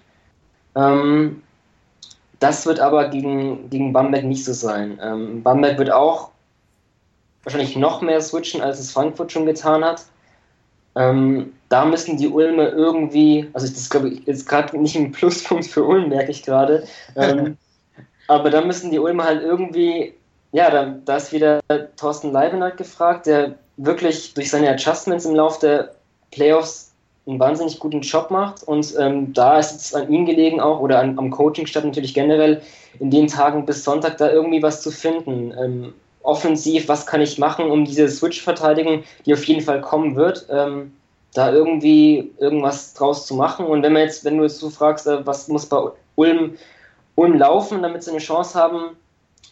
Ähm, 0.76 1.44
das 2.40 2.66
wird 2.66 2.80
aber 2.80 3.10
gegen, 3.10 3.70
gegen 3.70 3.92
Bamberg 3.92 4.24
nicht 4.24 4.46
so 4.46 4.54
sein. 4.54 4.98
Ähm, 5.04 5.44
Bamberg 5.44 5.78
wird 5.78 5.92
auch 5.92 6.32
wahrscheinlich 7.46 7.76
noch 7.78 8.02
mehr 8.02 8.20
switchen, 8.22 8.62
als 8.62 8.80
es 8.80 8.92
Frankfurt 8.92 9.32
schon 9.32 9.46
getan 9.46 9.86
hat. 9.86 10.06
Ähm, 10.96 11.54
da 11.70 11.86
müssen 11.86 12.18
die 12.18 12.28
Ulme 12.28 12.70
irgendwie, 12.70 13.50
also 13.54 13.68
das 13.68 13.90
glaube 13.90 14.10
ich 14.10 14.26
jetzt 14.26 14.48
gerade 14.48 14.78
nicht 14.78 14.96
ein 14.96 15.12
Pluspunkt 15.12 15.66
für 15.66 15.84
Ulm, 15.84 16.10
merke 16.10 16.32
ich 16.32 16.44
gerade. 16.44 16.88
Ähm, 17.16 17.58
aber 18.28 18.50
da 18.50 18.62
müssen 18.62 18.92
die 18.92 19.00
Ulme 19.00 19.24
halt 19.24 19.42
irgendwie, 19.42 20.14
ja, 20.52 20.70
da, 20.70 20.96
da 21.06 21.18
ist 21.18 21.34
wieder 21.34 21.60
Thorsten 21.98 22.32
Leibenhardt 22.32 22.78
gefragt, 22.78 23.26
der 23.26 23.56
wirklich 23.78 24.34
durch 24.34 24.50
seine 24.50 24.70
Adjustments 24.70 25.26
im 25.26 25.36
Laufe 25.36 25.60
der 25.62 25.96
Playoffs 26.32 26.94
einen 27.28 27.40
wahnsinnig 27.40 27.80
guten 27.80 28.02
Job 28.02 28.32
macht. 28.32 28.64
Und 28.64 28.94
ähm, 28.98 29.34
da 29.34 29.60
ist 29.60 29.76
es 29.76 29.94
an 29.94 30.10
ihm 30.12 30.26
gelegen 30.26 30.62
auch, 30.62 30.80
oder 30.80 31.00
an, 31.00 31.18
am 31.18 31.30
Coaching 31.30 31.66
statt 31.66 31.84
natürlich 31.84 32.14
generell, 32.14 32.62
in 33.00 33.12
den 33.12 33.28
Tagen 33.28 33.66
bis 33.66 33.84
Sonntag 33.84 34.18
da 34.18 34.32
irgendwie 34.32 34.64
was 34.64 34.82
zu 34.82 34.92
finden. 34.92 35.54
Ähm, 35.60 35.94
offensiv, 36.26 36.88
was 36.88 37.06
kann 37.06 37.22
ich 37.22 37.38
machen, 37.38 37.70
um 37.70 37.86
diese 37.86 38.08
Switch-Verteidigung, 38.10 39.04
die 39.26 39.34
auf 39.34 39.44
jeden 39.46 39.62
Fall 39.62 39.82
kommen 39.82 40.16
wird, 40.16 40.48
ähm, 40.50 40.92
da 41.34 41.52
irgendwie 41.52 42.32
irgendwas 42.40 42.94
draus 42.94 43.28
zu 43.28 43.36
machen. 43.36 43.66
Und 43.66 43.84
wenn 43.84 43.94
man 43.94 44.04
jetzt, 44.04 44.26
wenn 44.26 44.38
du 44.38 44.44
jetzt 44.44 44.60
so 44.60 44.70
fragst, 44.70 45.08
äh, 45.08 45.26
was 45.26 45.48
muss 45.48 45.66
bei 45.66 45.90
Ulm, 46.16 46.56
Ulm 47.16 47.38
laufen, 47.38 47.82
damit 47.82 48.04
sie 48.04 48.12
eine 48.12 48.20
Chance 48.20 48.58
haben, 48.58 48.96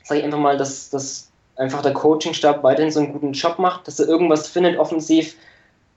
sage 0.03 0.19
ich 0.19 0.25
einfach 0.25 0.39
mal, 0.39 0.57
dass, 0.57 0.89
dass 0.89 1.29
einfach 1.55 1.81
der 1.81 1.93
Coaching-Stab 1.93 2.63
weiterhin 2.63 2.91
so 2.91 2.99
einen 2.99 3.13
guten 3.13 3.33
Job 3.33 3.59
macht, 3.59 3.87
dass 3.87 3.99
er 3.99 4.07
irgendwas 4.07 4.47
findet 4.47 4.77
offensiv, 4.77 5.35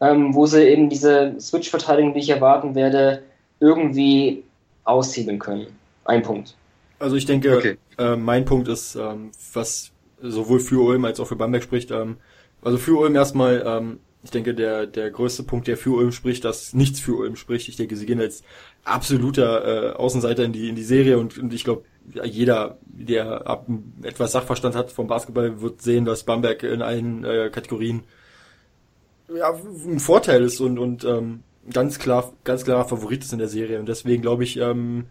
ähm, 0.00 0.34
wo 0.34 0.46
sie 0.46 0.62
eben 0.68 0.90
diese 0.90 1.34
Switch-Verteidigung, 1.40 2.14
die 2.14 2.20
ich 2.20 2.28
erwarten 2.28 2.74
werde, 2.74 3.22
irgendwie 3.60 4.44
aushebeln 4.84 5.38
können. 5.38 5.66
Ein 6.04 6.22
Punkt. 6.22 6.54
Also 6.98 7.16
ich 7.16 7.24
denke, 7.24 7.56
okay. 7.56 7.78
äh, 7.98 8.16
mein 8.16 8.44
Punkt 8.44 8.68
ist, 8.68 8.94
ähm, 8.94 9.30
was 9.52 9.90
sowohl 10.20 10.60
für 10.60 10.82
Ulm 10.82 11.04
als 11.04 11.20
auch 11.20 11.26
für 11.26 11.36
Bamberg 11.36 11.62
spricht. 11.62 11.90
Ähm, 11.90 12.16
also 12.62 12.78
für 12.78 12.98
Ulm 12.98 13.14
erstmal, 13.14 13.62
ähm, 13.66 14.00
ich 14.22 14.30
denke, 14.30 14.54
der, 14.54 14.86
der 14.86 15.10
größte 15.10 15.42
Punkt, 15.42 15.68
der 15.68 15.76
für 15.76 15.90
Ulm 15.90 16.12
spricht, 16.12 16.44
dass 16.44 16.74
nichts 16.74 17.00
für 17.00 17.14
Ulm 17.14 17.36
spricht. 17.36 17.68
Ich 17.68 17.76
denke, 17.76 17.96
sie 17.96 18.06
gehen 18.06 18.20
als 18.20 18.42
absoluter 18.84 19.92
äh, 19.92 19.92
Außenseiter 19.94 20.44
in 20.44 20.52
die, 20.52 20.68
in 20.68 20.76
die 20.76 20.82
Serie 20.82 21.18
und, 21.18 21.38
und 21.38 21.52
ich 21.52 21.64
glaube, 21.64 21.84
jeder, 22.24 22.78
der 22.86 23.46
ab, 23.46 23.66
etwas 24.02 24.32
Sachverstand 24.32 24.74
hat 24.74 24.90
vom 24.92 25.06
Basketball, 25.06 25.60
wird 25.60 25.82
sehen, 25.82 26.04
dass 26.04 26.24
Bamberg 26.24 26.62
in 26.62 26.82
allen 26.82 27.24
äh, 27.24 27.50
Kategorien 27.52 28.04
ja, 29.34 29.52
ein 29.86 29.98
Vorteil 29.98 30.44
ist 30.44 30.60
und, 30.60 30.78
und 30.78 31.04
ähm, 31.04 31.42
ganz 31.72 31.98
klar, 31.98 32.32
ganz 32.44 32.64
klarer 32.64 32.84
Favorit 32.84 33.24
ist 33.24 33.32
in 33.32 33.38
der 33.38 33.48
Serie. 33.48 33.80
Und 33.80 33.88
deswegen 33.88 34.22
glaube 34.22 34.44
ich, 34.44 34.56
ähm, 34.58 35.06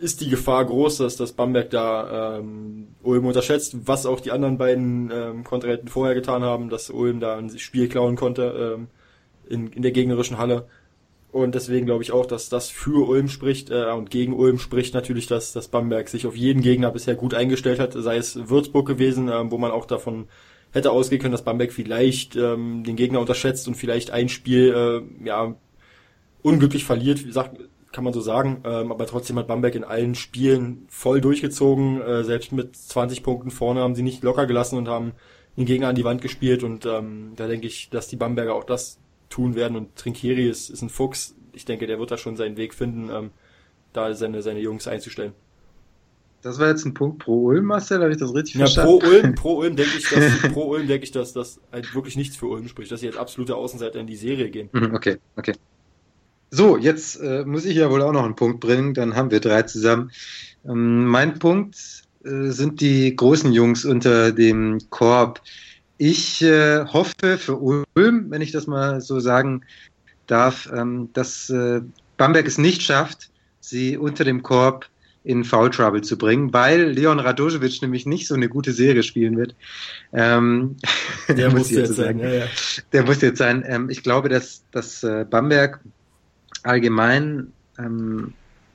ist 0.00 0.22
die 0.22 0.30
Gefahr 0.30 0.64
groß, 0.64 0.98
dass 0.98 1.16
das 1.16 1.32
Bamberg 1.32 1.70
da 1.70 2.38
ähm, 2.38 2.88
Ulm 3.02 3.26
unterschätzt, 3.26 3.76
was 3.84 4.06
auch 4.06 4.20
die 4.20 4.32
anderen 4.32 4.56
beiden 4.56 5.10
ähm, 5.12 5.44
Kontrahenten 5.44 5.88
vorher 5.88 6.14
getan 6.14 6.42
haben, 6.42 6.70
dass 6.70 6.88
Ulm 6.88 7.20
da 7.20 7.36
ein 7.36 7.56
Spiel 7.58 7.88
klauen 7.88 8.16
konnte 8.16 8.76
ähm, 8.76 8.88
in, 9.48 9.68
in 9.72 9.82
der 9.82 9.92
gegnerischen 9.92 10.38
Halle. 10.38 10.66
Und 11.32 11.54
deswegen 11.54 11.86
glaube 11.86 12.02
ich 12.02 12.12
auch, 12.12 12.26
dass 12.26 12.48
das 12.48 12.70
für 12.70 13.06
Ulm 13.08 13.28
spricht 13.28 13.70
äh, 13.70 13.90
und 13.92 14.10
gegen 14.10 14.32
Ulm 14.32 14.58
spricht 14.58 14.94
natürlich, 14.94 15.26
dass, 15.26 15.52
dass 15.52 15.68
Bamberg 15.68 16.08
sich 16.08 16.26
auf 16.26 16.34
jeden 16.34 16.62
Gegner 16.62 16.90
bisher 16.90 17.14
gut 17.14 17.34
eingestellt 17.34 17.78
hat, 17.78 17.92
sei 17.92 18.16
es 18.16 18.48
Würzburg 18.48 18.86
gewesen, 18.86 19.28
äh, 19.28 19.50
wo 19.50 19.58
man 19.58 19.70
auch 19.70 19.84
davon 19.84 20.28
hätte 20.72 20.92
ausgehen 20.92 21.20
können, 21.20 21.32
dass 21.32 21.44
Bamberg 21.44 21.72
vielleicht 21.72 22.36
ähm, 22.36 22.84
den 22.84 22.96
Gegner 22.96 23.20
unterschätzt 23.20 23.68
und 23.68 23.76
vielleicht 23.76 24.10
ein 24.12 24.28
Spiel 24.28 24.74
äh, 25.22 25.26
ja 25.26 25.54
unglücklich 26.42 26.84
verliert, 26.84 27.24
wie 27.26 27.32
sagt, 27.32 27.60
kann 27.92 28.04
man 28.04 28.12
so 28.12 28.20
sagen. 28.20 28.62
Ähm, 28.64 28.92
aber 28.92 29.06
trotzdem 29.06 29.38
hat 29.38 29.46
Bamberg 29.46 29.74
in 29.74 29.84
allen 29.84 30.14
Spielen 30.14 30.86
voll 30.88 31.20
durchgezogen. 31.20 32.00
Äh, 32.00 32.24
selbst 32.24 32.52
mit 32.52 32.76
20 32.76 33.22
Punkten 33.22 33.50
vorne 33.50 33.80
haben 33.80 33.94
sie 33.94 34.02
nicht 34.02 34.22
locker 34.22 34.46
gelassen 34.46 34.78
und 34.78 34.88
haben 34.88 35.12
den 35.56 35.66
Gegner 35.66 35.88
an 35.88 35.94
die 35.94 36.04
Wand 36.04 36.22
gespielt. 36.22 36.62
Und 36.62 36.86
ähm, 36.86 37.32
da 37.36 37.46
denke 37.46 37.66
ich, 37.66 37.90
dass 37.90 38.08
die 38.08 38.16
Bamberger 38.16 38.54
auch 38.54 38.64
das 38.64 38.98
tun 39.28 39.54
werden. 39.54 39.76
Und 39.76 39.96
Trinkieri 39.96 40.48
ist, 40.48 40.70
ist 40.70 40.82
ein 40.82 40.88
Fuchs. 40.88 41.34
Ich 41.52 41.64
denke, 41.64 41.86
der 41.86 41.98
wird 41.98 42.10
da 42.10 42.18
schon 42.18 42.36
seinen 42.36 42.56
Weg 42.56 42.74
finden, 42.74 43.10
ähm, 43.10 43.30
da 43.92 44.14
seine, 44.14 44.42
seine 44.42 44.60
Jungs 44.60 44.86
einzustellen. 44.86 45.32
Das 46.42 46.58
war 46.58 46.68
jetzt 46.68 46.86
ein 46.86 46.94
Punkt 46.94 47.18
pro 47.18 47.48
Ulm, 47.48 47.66
Marcel, 47.66 48.00
habe 48.00 48.12
ich 48.12 48.16
das 48.16 48.34
richtig 48.34 48.54
ja, 48.54 48.60
verstanden? 48.60 48.98
Pro 48.98 49.08
Ulm, 49.08 49.34
pro 49.36 49.54
Ulm 49.58 49.76
denke 49.76 49.98
ich, 49.98 50.08
dass, 50.08 50.52
pro 50.52 50.62
Ulm 50.70 50.86
denke 50.86 51.04
ich, 51.04 51.10
dass 51.10 51.34
das 51.34 51.60
halt 51.70 51.94
wirklich 51.94 52.16
nichts 52.16 52.36
für 52.36 52.46
Ulm 52.46 52.66
spricht, 52.66 52.90
dass 52.90 53.00
sie 53.00 53.06
jetzt 53.06 53.18
absolute 53.18 53.56
Außenseiter 53.56 54.00
in 54.00 54.06
die 54.06 54.16
Serie 54.16 54.48
gehen. 54.48 54.70
Mhm, 54.72 54.94
okay, 54.94 55.18
okay. 55.36 55.52
So, 56.50 56.76
jetzt 56.76 57.16
äh, 57.20 57.44
muss 57.44 57.64
ich 57.64 57.76
ja 57.76 57.90
wohl 57.90 58.02
auch 58.02 58.12
noch 58.12 58.24
einen 58.24 58.36
Punkt 58.36 58.60
bringen, 58.60 58.94
dann 58.94 59.14
haben 59.14 59.30
wir 59.30 59.40
drei 59.40 59.62
zusammen. 59.62 60.10
Ähm, 60.68 61.06
mein 61.06 61.38
Punkt 61.38 61.76
äh, 62.24 62.50
sind 62.50 62.80
die 62.80 63.14
großen 63.14 63.52
Jungs 63.52 63.84
unter 63.84 64.32
dem 64.32 64.78
Korb. 64.90 65.40
Ich 65.96 66.42
äh, 66.42 66.84
hoffe 66.86 67.38
für 67.38 67.56
Ulm, 67.56 68.30
wenn 68.30 68.42
ich 68.42 68.52
das 68.52 68.66
mal 68.66 69.00
so 69.00 69.20
sagen 69.20 69.62
darf, 70.26 70.68
ähm, 70.74 71.10
dass 71.12 71.50
äh, 71.50 71.82
Bamberg 72.16 72.46
es 72.46 72.58
nicht 72.58 72.82
schafft, 72.82 73.30
sie 73.60 73.96
unter 73.96 74.24
dem 74.24 74.42
Korb 74.42 74.86
in 75.22 75.44
Foul 75.44 75.70
Trouble 75.70 76.00
zu 76.00 76.16
bringen, 76.16 76.52
weil 76.52 76.92
Leon 76.92 77.20
Radojevic 77.20 77.82
nämlich 77.82 78.06
nicht 78.06 78.26
so 78.26 78.34
eine 78.34 78.48
gute 78.48 78.72
Serie 78.72 79.02
spielen 79.02 79.36
wird. 79.36 79.54
Ähm, 80.12 80.76
der 81.28 81.50
muss 81.54 81.70
jetzt 81.70 81.94
sein. 81.94 82.18
Ja, 82.18 82.30
ja. 82.30 82.46
Der 82.92 83.04
muss 83.04 83.20
jetzt 83.20 83.38
sein. 83.38 83.62
Ähm, 83.66 83.90
ich 83.90 84.02
glaube, 84.02 84.28
dass, 84.28 84.64
dass 84.70 85.02
äh, 85.02 85.26
Bamberg 85.28 85.80
allgemein 86.64 87.52
ähm, 87.78 88.32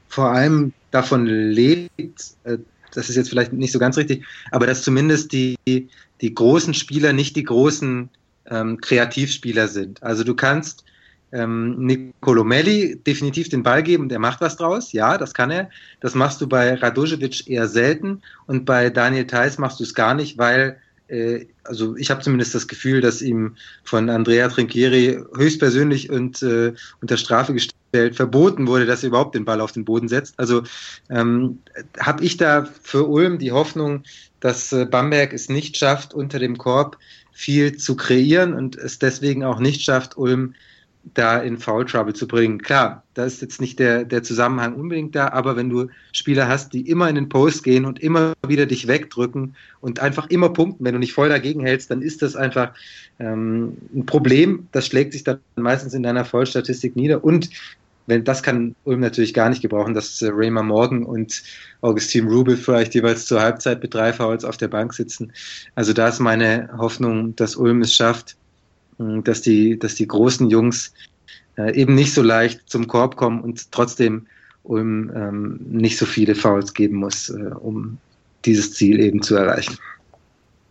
vor 0.07 0.31
allem 0.31 0.73
davon 0.91 1.25
lebt, 1.25 2.35
äh, 2.43 2.57
das 2.93 3.09
ist 3.09 3.15
jetzt 3.15 3.29
vielleicht 3.29 3.53
nicht 3.53 3.73
so 3.73 3.79
ganz 3.79 3.97
richtig, 3.97 4.23
aber 4.51 4.65
dass 4.65 4.83
zumindest 4.83 5.33
die, 5.33 5.57
die 5.67 6.33
großen 6.33 6.73
Spieler 6.73 7.13
nicht 7.13 7.35
die 7.35 7.43
großen 7.43 8.09
ähm, 8.49 8.79
Kreativspieler 8.79 9.67
sind. 9.67 10.01
Also 10.01 10.23
du 10.23 10.33
kannst 10.33 10.85
ähm, 11.31 11.85
Nicolo 11.85 12.43
Melli 12.43 13.01
definitiv 13.05 13.49
den 13.49 13.63
Ball 13.63 13.83
geben, 13.83 14.07
der 14.07 14.19
macht 14.19 14.39
was 14.39 14.55
draus, 14.55 14.93
ja, 14.93 15.17
das 15.17 15.33
kann 15.33 15.51
er. 15.51 15.69
Das 15.99 16.15
machst 16.15 16.39
du 16.39 16.47
bei 16.47 16.75
Radojevic 16.75 17.49
eher 17.49 17.67
selten 17.67 18.21
und 18.47 18.63
bei 18.65 18.89
Daniel 18.89 19.27
Theiss 19.27 19.57
machst 19.57 19.79
du 19.79 19.83
es 19.83 19.93
gar 19.93 20.13
nicht, 20.13 20.37
weil 20.37 20.77
äh, 21.07 21.45
also 21.63 21.95
ich 21.95 22.09
habe 22.09 22.21
zumindest 22.21 22.55
das 22.55 22.67
Gefühl, 22.67 23.01
dass 23.01 23.21
ihm 23.21 23.55
von 23.83 24.09
Andrea 24.09 24.47
Trinchieri 24.47 25.19
höchstpersönlich 25.35 26.09
und 26.09 26.41
äh, 26.41 26.73
unter 27.01 27.17
Strafe 27.17 27.53
gestellt 27.53 28.15
verboten 28.15 28.67
wurde, 28.67 28.85
dass 28.85 29.03
er 29.03 29.09
überhaupt 29.09 29.35
den 29.35 29.45
Ball 29.45 29.61
auf 29.61 29.71
den 29.71 29.85
Boden 29.85 30.07
setzt. 30.07 30.35
Also 30.37 30.63
ähm, 31.09 31.59
habe 31.99 32.23
ich 32.23 32.37
da 32.37 32.67
für 32.81 33.07
Ulm 33.07 33.39
die 33.39 33.51
Hoffnung, 33.51 34.03
dass 34.39 34.71
äh, 34.73 34.85
Bamberg 34.85 35.33
es 35.33 35.49
nicht 35.49 35.77
schafft, 35.77 36.13
unter 36.13 36.39
dem 36.39 36.57
Korb 36.57 36.97
viel 37.31 37.77
zu 37.77 37.95
kreieren 37.95 38.53
und 38.53 38.75
es 38.75 38.99
deswegen 38.99 39.43
auch 39.43 39.59
nicht 39.59 39.81
schafft, 39.81 40.17
Ulm 40.17 40.55
da 41.13 41.37
in 41.37 41.57
Foul 41.57 41.85
Trouble 41.85 42.13
zu 42.13 42.27
bringen. 42.27 42.61
Klar, 42.61 43.03
da 43.13 43.25
ist 43.25 43.41
jetzt 43.41 43.61
nicht 43.61 43.79
der, 43.79 44.03
der 44.03 44.23
Zusammenhang 44.23 44.75
unbedingt 44.75 45.15
da, 45.15 45.29
aber 45.29 45.55
wenn 45.55 45.69
du 45.69 45.87
Spieler 46.11 46.47
hast, 46.47 46.73
die 46.73 46.89
immer 46.89 47.07
in 47.09 47.15
den 47.15 47.29
Post 47.29 47.63
gehen 47.63 47.85
und 47.85 47.99
immer 47.99 48.33
wieder 48.47 48.65
dich 48.65 48.87
wegdrücken 48.87 49.55
und 49.81 49.99
einfach 49.99 50.29
immer 50.29 50.49
punkten, 50.49 50.83
wenn 50.83 50.93
du 50.93 50.99
nicht 50.99 51.13
voll 51.13 51.29
dagegen 51.29 51.61
hältst, 51.61 51.91
dann 51.91 52.01
ist 52.01 52.21
das 52.21 52.35
einfach 52.35 52.73
ähm, 53.19 53.77
ein 53.93 54.05
Problem. 54.05 54.67
Das 54.71 54.87
schlägt 54.87 55.13
sich 55.13 55.23
dann 55.23 55.39
meistens 55.55 55.93
in 55.93 56.03
deiner 56.03 56.25
Vollstatistik 56.25 56.95
nieder 56.95 57.23
und 57.23 57.49
wenn 58.07 58.23
das 58.23 58.43
kann 58.43 58.75
Ulm 58.83 58.99
natürlich 58.99 59.33
gar 59.33 59.49
nicht 59.49 59.61
gebrauchen, 59.61 59.93
dass 59.93 60.21
äh, 60.21 60.29
Raymer 60.31 60.63
Morgan 60.63 61.03
und 61.03 61.41
Augustin 61.81 62.27
Rubel 62.27 62.57
vielleicht 62.57 62.93
jeweils 62.93 63.25
zur 63.25 63.41
Halbzeit 63.41 63.81
mit 63.81 63.93
drei 63.93 64.13
Fouls 64.13 64.45
auf 64.45 64.57
der 64.57 64.67
Bank 64.67 64.93
sitzen. 64.93 65.33
Also 65.73 65.93
da 65.93 66.07
ist 66.07 66.19
meine 66.19 66.69
Hoffnung, 66.77 67.35
dass 67.35 67.55
Ulm 67.55 67.81
es 67.81 67.95
schafft, 67.95 68.35
dass 68.97 69.41
die, 69.41 69.77
dass 69.77 69.95
die 69.95 70.08
großen 70.08 70.49
Jungs 70.49 70.93
äh, 71.58 71.75
eben 71.79 71.95
nicht 71.95 72.13
so 72.13 72.21
leicht 72.21 72.69
zum 72.69 72.88
Korb 72.88 73.15
kommen 73.15 73.41
und 73.41 73.71
trotzdem 73.71 74.27
um, 74.63 75.12
ähm, 75.15 75.60
nicht 75.69 75.97
so 75.97 76.05
viele 76.05 76.36
Fouls 76.36 76.73
geben 76.73 76.97
muss, 76.97 77.29
äh, 77.29 77.51
um 77.60 77.97
dieses 78.45 78.73
Ziel 78.73 78.99
eben 78.99 79.21
zu 79.21 79.36
erreichen. 79.36 79.77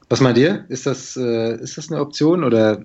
Was 0.09 0.21
meint 0.21 0.39
ihr? 0.39 0.65
Ist 0.69 0.87
das, 0.87 1.17
äh, 1.17 1.61
ist 1.61 1.79
das 1.79 1.91
eine 1.91 2.01
Option 2.01 2.45
oder 2.45 2.85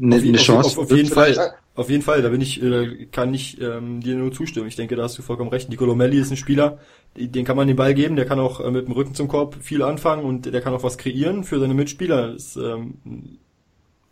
eine, 0.00 0.16
auf, 0.16 0.22
eine 0.22 0.36
Chance? 0.36 0.70
Auf, 0.70 0.78
auf, 0.78 0.90
auf 0.90 0.96
jeden 0.96 1.10
Fall. 1.10 1.54
Auf 1.76 1.90
jeden 1.90 2.04
Fall, 2.04 2.22
da 2.22 2.28
bin 2.28 2.40
ich, 2.40 2.62
äh, 2.62 3.06
kann 3.10 3.34
ich 3.34 3.60
ähm, 3.60 4.00
dir 4.00 4.14
nur 4.14 4.30
zustimmen. 4.30 4.68
Ich 4.68 4.76
denke, 4.76 4.94
da 4.94 5.02
hast 5.02 5.18
du 5.18 5.22
vollkommen 5.22 5.50
recht. 5.50 5.68
Nicolo 5.70 5.96
Melli 5.96 6.20
ist 6.20 6.30
ein 6.30 6.36
Spieler, 6.36 6.78
den 7.16 7.44
kann 7.44 7.56
man 7.56 7.66
den 7.66 7.76
Ball 7.76 7.94
geben, 7.94 8.14
der 8.14 8.26
kann 8.26 8.38
auch 8.38 8.60
äh, 8.60 8.70
mit 8.70 8.86
dem 8.86 8.92
Rücken 8.92 9.16
zum 9.16 9.26
Korb 9.26 9.56
viel 9.60 9.82
anfangen 9.82 10.24
und 10.24 10.46
der 10.46 10.60
kann 10.60 10.72
auch 10.72 10.84
was 10.84 10.98
kreieren 10.98 11.42
für 11.42 11.58
seine 11.58 11.74
Mitspieler. 11.74 12.32
Das 12.32 12.44
ist 12.44 12.56
ähm, 12.56 13.38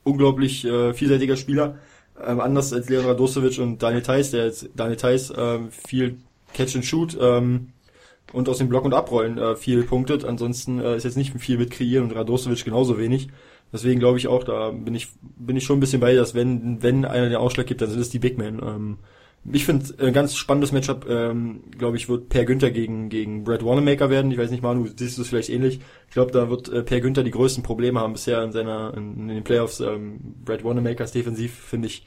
unglaublich 0.04 0.64
äh, 0.64 0.94
vielseitiger 0.94 1.36
Spieler. 1.36 1.78
Ähm, 2.24 2.40
anders 2.40 2.72
als 2.72 2.88
Leon 2.88 3.06
Radosevic 3.06 3.58
und 3.58 3.82
Daniel 3.82 4.02
Theiss, 4.02 4.30
der 4.30 4.46
jetzt 4.46 4.68
Daniel 4.76 4.96
Theiss 4.96 5.32
ähm, 5.36 5.70
viel 5.70 6.18
Catch 6.52 6.76
and 6.76 6.84
Shoot 6.84 7.16
ähm, 7.20 7.68
und 8.32 8.48
aus 8.48 8.58
dem 8.58 8.68
Block 8.68 8.84
und 8.84 8.94
Abrollen 8.94 9.38
äh, 9.38 9.56
viel 9.56 9.82
punktet. 9.82 10.24
Ansonsten 10.24 10.78
äh, 10.80 10.96
ist 10.96 11.04
jetzt 11.04 11.16
nicht 11.16 11.32
viel 11.38 11.58
mit 11.58 11.70
kreieren 11.70 12.04
und 12.04 12.16
Radosevic 12.16 12.64
genauso 12.64 12.98
wenig. 12.98 13.28
Deswegen 13.72 14.00
glaube 14.00 14.18
ich 14.18 14.28
auch, 14.28 14.44
da 14.44 14.70
bin 14.70 14.94
ich 14.94 15.08
bin 15.22 15.56
ich 15.56 15.64
schon 15.64 15.78
ein 15.78 15.80
bisschen 15.80 16.00
bei, 16.00 16.14
dass 16.14 16.34
wenn 16.34 16.82
wenn 16.82 17.06
einer 17.06 17.28
den 17.28 17.36
Ausschlag 17.36 17.66
gibt, 17.66 17.80
dann 17.80 17.90
sind 17.90 18.00
es 18.00 18.10
die 18.10 18.18
Big 18.18 18.36
Men. 18.36 18.60
Ähm, 18.62 18.98
Ich 19.50 19.64
finde 19.64 19.92
ein 19.98 20.12
ganz 20.12 20.36
spannendes 20.36 20.70
Matchup, 20.70 21.06
ähm, 21.08 21.64
glaube 21.76 21.96
ich, 21.96 22.08
wird 22.08 22.28
Per 22.28 22.44
Günther 22.44 22.70
gegen 22.70 23.08
gegen 23.08 23.42
Brad 23.42 23.64
Wanamaker 23.64 24.08
werden. 24.08 24.30
Ich 24.30 24.38
weiß 24.38 24.50
nicht, 24.50 24.62
Manu, 24.62 24.86
siehst 24.96 25.18
du 25.18 25.22
es 25.22 25.28
vielleicht 25.28 25.50
ähnlich? 25.50 25.80
Ich 26.06 26.14
glaube, 26.14 26.30
da 26.30 26.48
wird 26.48 26.68
äh, 26.68 26.82
Per 26.84 27.00
Günther 27.00 27.24
die 27.24 27.32
größten 27.32 27.64
Probleme 27.64 27.98
haben 27.98 28.12
bisher 28.12 28.42
in 28.44 28.52
seiner 28.52 28.94
in, 28.96 29.18
in 29.18 29.28
den 29.28 29.44
Playoffs. 29.44 29.80
Ähm, 29.80 30.20
Brad 30.44 30.62
Wanamakers 30.62 31.10
defensiv 31.10 31.52
finde 31.54 31.88
ich 31.88 32.06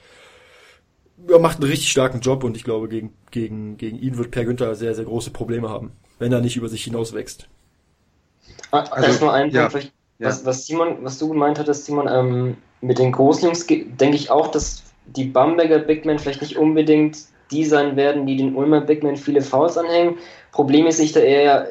er 1.27 1.39
macht 1.39 1.57
einen 1.57 1.69
richtig 1.69 1.91
starken 1.91 2.19
Job 2.19 2.43
und 2.43 2.57
ich 2.57 2.63
glaube, 2.63 2.87
gegen, 2.87 3.13
gegen, 3.31 3.77
gegen 3.77 3.97
ihn 3.97 4.17
wird 4.17 4.31
Per 4.31 4.45
Günther 4.45 4.75
sehr, 4.75 4.95
sehr 4.95 5.05
große 5.05 5.31
Probleme 5.31 5.69
haben, 5.69 5.93
wenn 6.19 6.31
er 6.31 6.41
nicht 6.41 6.57
über 6.57 6.69
sich 6.69 6.83
hinaus 6.83 7.13
wächst. 7.13 7.47
Ah, 8.71 8.79
also, 8.79 9.07
Erstmal 9.07 9.35
ein 9.35 9.51
ja, 9.51 9.69
Punkt, 9.69 9.91
was, 10.19 10.39
ja. 10.41 10.45
was 10.45 10.65
Simon, 10.65 10.97
was 11.01 11.17
du 11.17 11.29
gemeint 11.29 11.59
hattest, 11.59 11.85
Simon, 11.85 12.07
ähm, 12.09 12.57
mit 12.81 12.99
den 12.99 13.11
Großjungs 13.11 13.65
denke 13.67 14.15
ich 14.15 14.29
auch, 14.29 14.49
dass 14.49 14.83
die 15.07 15.25
Bamberger 15.25 15.79
Bigmen 15.79 16.19
vielleicht 16.19 16.41
nicht 16.41 16.57
unbedingt 16.57 17.17
die 17.51 17.63
sein 17.63 17.95
werden, 17.95 18.25
die 18.25 18.37
den 18.37 18.55
Ulmer 18.55 18.81
Bigmen 18.81 19.15
viele 19.15 19.41
Fouls 19.41 19.77
anhängen. 19.77 20.17
Problem 20.51 20.87
ist, 20.87 20.99
ich 20.99 21.11
da 21.11 21.19
eher, 21.19 21.67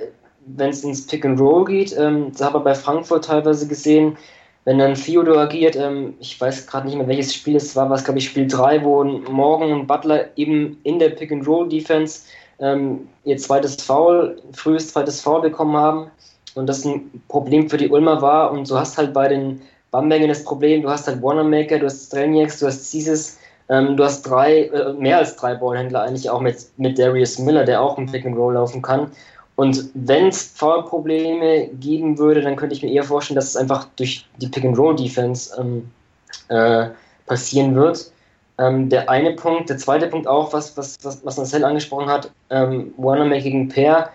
wenn 0.47 0.71
es 0.71 0.85
ins 0.85 1.07
Pick 1.07 1.25
and 1.25 1.41
Roll 1.41 1.65
geht, 1.65 1.97
ähm, 1.99 2.31
das 2.33 2.43
habe 2.43 2.59
ich 2.59 2.65
bei 2.65 2.75
Frankfurt 2.75 3.25
teilweise 3.25 3.67
gesehen, 3.67 4.17
wenn 4.65 4.79
dann 4.79 4.95
Theodor 4.95 5.39
agiert, 5.39 5.77
ähm, 5.77 6.15
ich 6.21 6.41
weiß 6.41 6.67
gerade 6.67 6.87
nicht 6.87 6.97
mehr, 6.97 7.09
welches 7.09 7.35
Spiel 7.35 7.57
es 7.57 7.77
war, 7.77 7.91
was 7.91 8.05
glaube 8.05 8.19
ich 8.19 8.27
Spiel 8.27 8.47
3, 8.47 8.83
wo 8.85 9.05
Morgan 9.05 9.73
und 9.73 9.87
Butler 9.87 10.27
eben 10.37 10.79
in 10.85 10.99
der 10.99 11.11
Pick-and-Roll-Defense 11.11 12.23
ähm, 12.61 13.09
ihr 13.25 13.37
zweites 13.37 13.77
Foul, 13.77 14.41
frühes 14.53 14.93
zweites 14.93 15.21
Foul 15.21 15.43
bekommen 15.43 15.77
haben 15.77 16.11
und 16.55 16.67
das 16.67 16.85
ein 16.85 17.11
Problem 17.29 17.69
für 17.69 17.77
die 17.77 17.89
Ulmer 17.89 18.23
war 18.23 18.53
und 18.53 18.67
so 18.67 18.79
hast 18.79 18.97
halt 18.97 19.13
bei 19.13 19.29
den 19.29 19.61
Bambergern 19.95 20.29
das 20.29 20.43
Problem, 20.43 20.83
du 20.83 20.91
hast 20.91 21.07
halt 21.07 21.23
Wanamaker, 21.23 21.79
du 21.79 21.87
hast 21.87 22.07
Strelniaks, 22.07 22.59
du 22.59 22.67
hast 22.67 22.91
Cisis, 22.91 23.39
ähm, 23.69 23.97
du 23.97 24.05
hast 24.05 24.23
drei, 24.23 24.65
äh, 24.65 24.93
mehr 24.95 25.19
als 25.19 25.37
drei 25.37 25.55
Ballhändler 25.55 26.03
eigentlich 26.03 26.29
auch 26.29 26.41
mit, 26.41 26.57
mit 26.77 26.99
Darius 26.99 27.39
Miller, 27.39 27.65
der 27.65 27.81
auch 27.81 27.97
im 27.97 28.07
Pick-and-Roll 28.07 28.55
laufen 28.55 28.83
kann 28.83 29.11
und 29.57 29.91
wenn 29.95 30.29
es 30.29 30.43
Foul-Probleme 30.43 31.69
geben 31.69 32.19
würde, 32.19 32.41
dann 32.41 32.57
könnte 32.57 32.75
ich 32.75 32.83
mir 32.83 32.91
eher 32.91 33.05
vorstellen, 33.05 33.37
dass 33.37 33.49
es 33.49 33.57
einfach 33.57 33.87
durch 33.97 34.27
die 34.39 34.49
Pick-and-Roll-Defense 34.49 35.57
ähm, 35.61 35.91
äh, 36.49 36.89
passieren 37.27 37.75
wird. 37.77 38.11
Ähm, 38.59 38.89
der 38.89 39.09
eine 39.09 39.33
Punkt, 39.33 39.71
der 39.71 39.79
zweite 39.79 40.09
Punkt 40.09 40.27
auch, 40.27 40.53
was, 40.53 40.77
was, 40.77 40.97
was, 41.03 41.25
was 41.25 41.37
Marcel 41.37 41.65
angesprochen 41.65 42.09
hat, 42.09 42.31
ähm, 42.51 42.93
Wanamaker 42.97 43.43
gegen 43.43 43.69
Pair, 43.69 44.11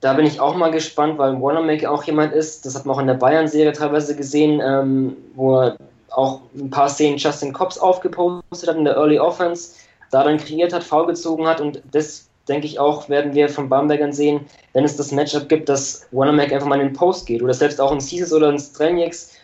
da 0.00 0.14
bin 0.14 0.26
ich 0.26 0.40
auch 0.40 0.56
mal 0.56 0.70
gespannt, 0.70 1.18
weil 1.18 1.40
Wanamaker 1.40 1.90
auch 1.90 2.02
jemand 2.04 2.32
ist, 2.32 2.64
das 2.64 2.74
hat 2.74 2.86
man 2.86 2.96
auch 2.96 3.00
in 3.00 3.06
der 3.06 3.14
Bayern-Serie 3.14 3.72
teilweise 3.72 4.16
gesehen, 4.16 4.60
ähm, 4.64 5.16
wo 5.34 5.60
er 5.60 5.76
auch 6.10 6.40
ein 6.56 6.70
paar 6.70 6.88
Szenen 6.88 7.18
Justin 7.18 7.52
Cobbs 7.52 7.78
aufgepostet 7.78 8.68
hat 8.68 8.76
in 8.76 8.84
der 8.84 8.96
Early 8.96 9.18
Offense, 9.18 9.74
da 10.10 10.24
dann 10.24 10.38
kreiert 10.38 10.72
hat, 10.72 10.82
faul 10.82 11.06
gezogen 11.06 11.46
hat. 11.46 11.60
Und 11.60 11.82
das 11.92 12.28
denke 12.48 12.66
ich 12.66 12.78
auch, 12.78 13.08
werden 13.08 13.34
wir 13.34 13.48
von 13.48 13.68
Bambergern 13.68 14.12
sehen, 14.12 14.40
wenn 14.72 14.84
es 14.84 14.96
das 14.96 15.12
Matchup 15.12 15.48
gibt, 15.48 15.68
dass 15.68 16.06
Wanamaker 16.10 16.54
einfach 16.54 16.68
mal 16.68 16.80
in 16.80 16.88
den 16.88 16.96
Post 16.96 17.26
geht. 17.26 17.42
Oder 17.42 17.54
selbst 17.54 17.80
auch 17.80 17.92
ein 17.92 17.98
Caesars 17.98 18.32
oder 18.32 18.48
ein 18.48 18.58
Strelnieks, 18.58 19.36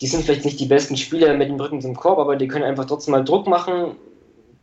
die 0.00 0.06
sind 0.06 0.24
vielleicht 0.24 0.44
nicht 0.44 0.58
die 0.58 0.66
besten 0.66 0.96
Spieler 0.96 1.34
mit 1.34 1.48
dem 1.48 1.60
Rücken 1.60 1.80
zum 1.80 1.94
Korb, 1.94 2.18
aber 2.18 2.36
die 2.36 2.48
können 2.48 2.64
einfach 2.64 2.86
trotzdem 2.86 3.12
mal 3.12 3.24
Druck 3.24 3.46
machen, 3.46 3.96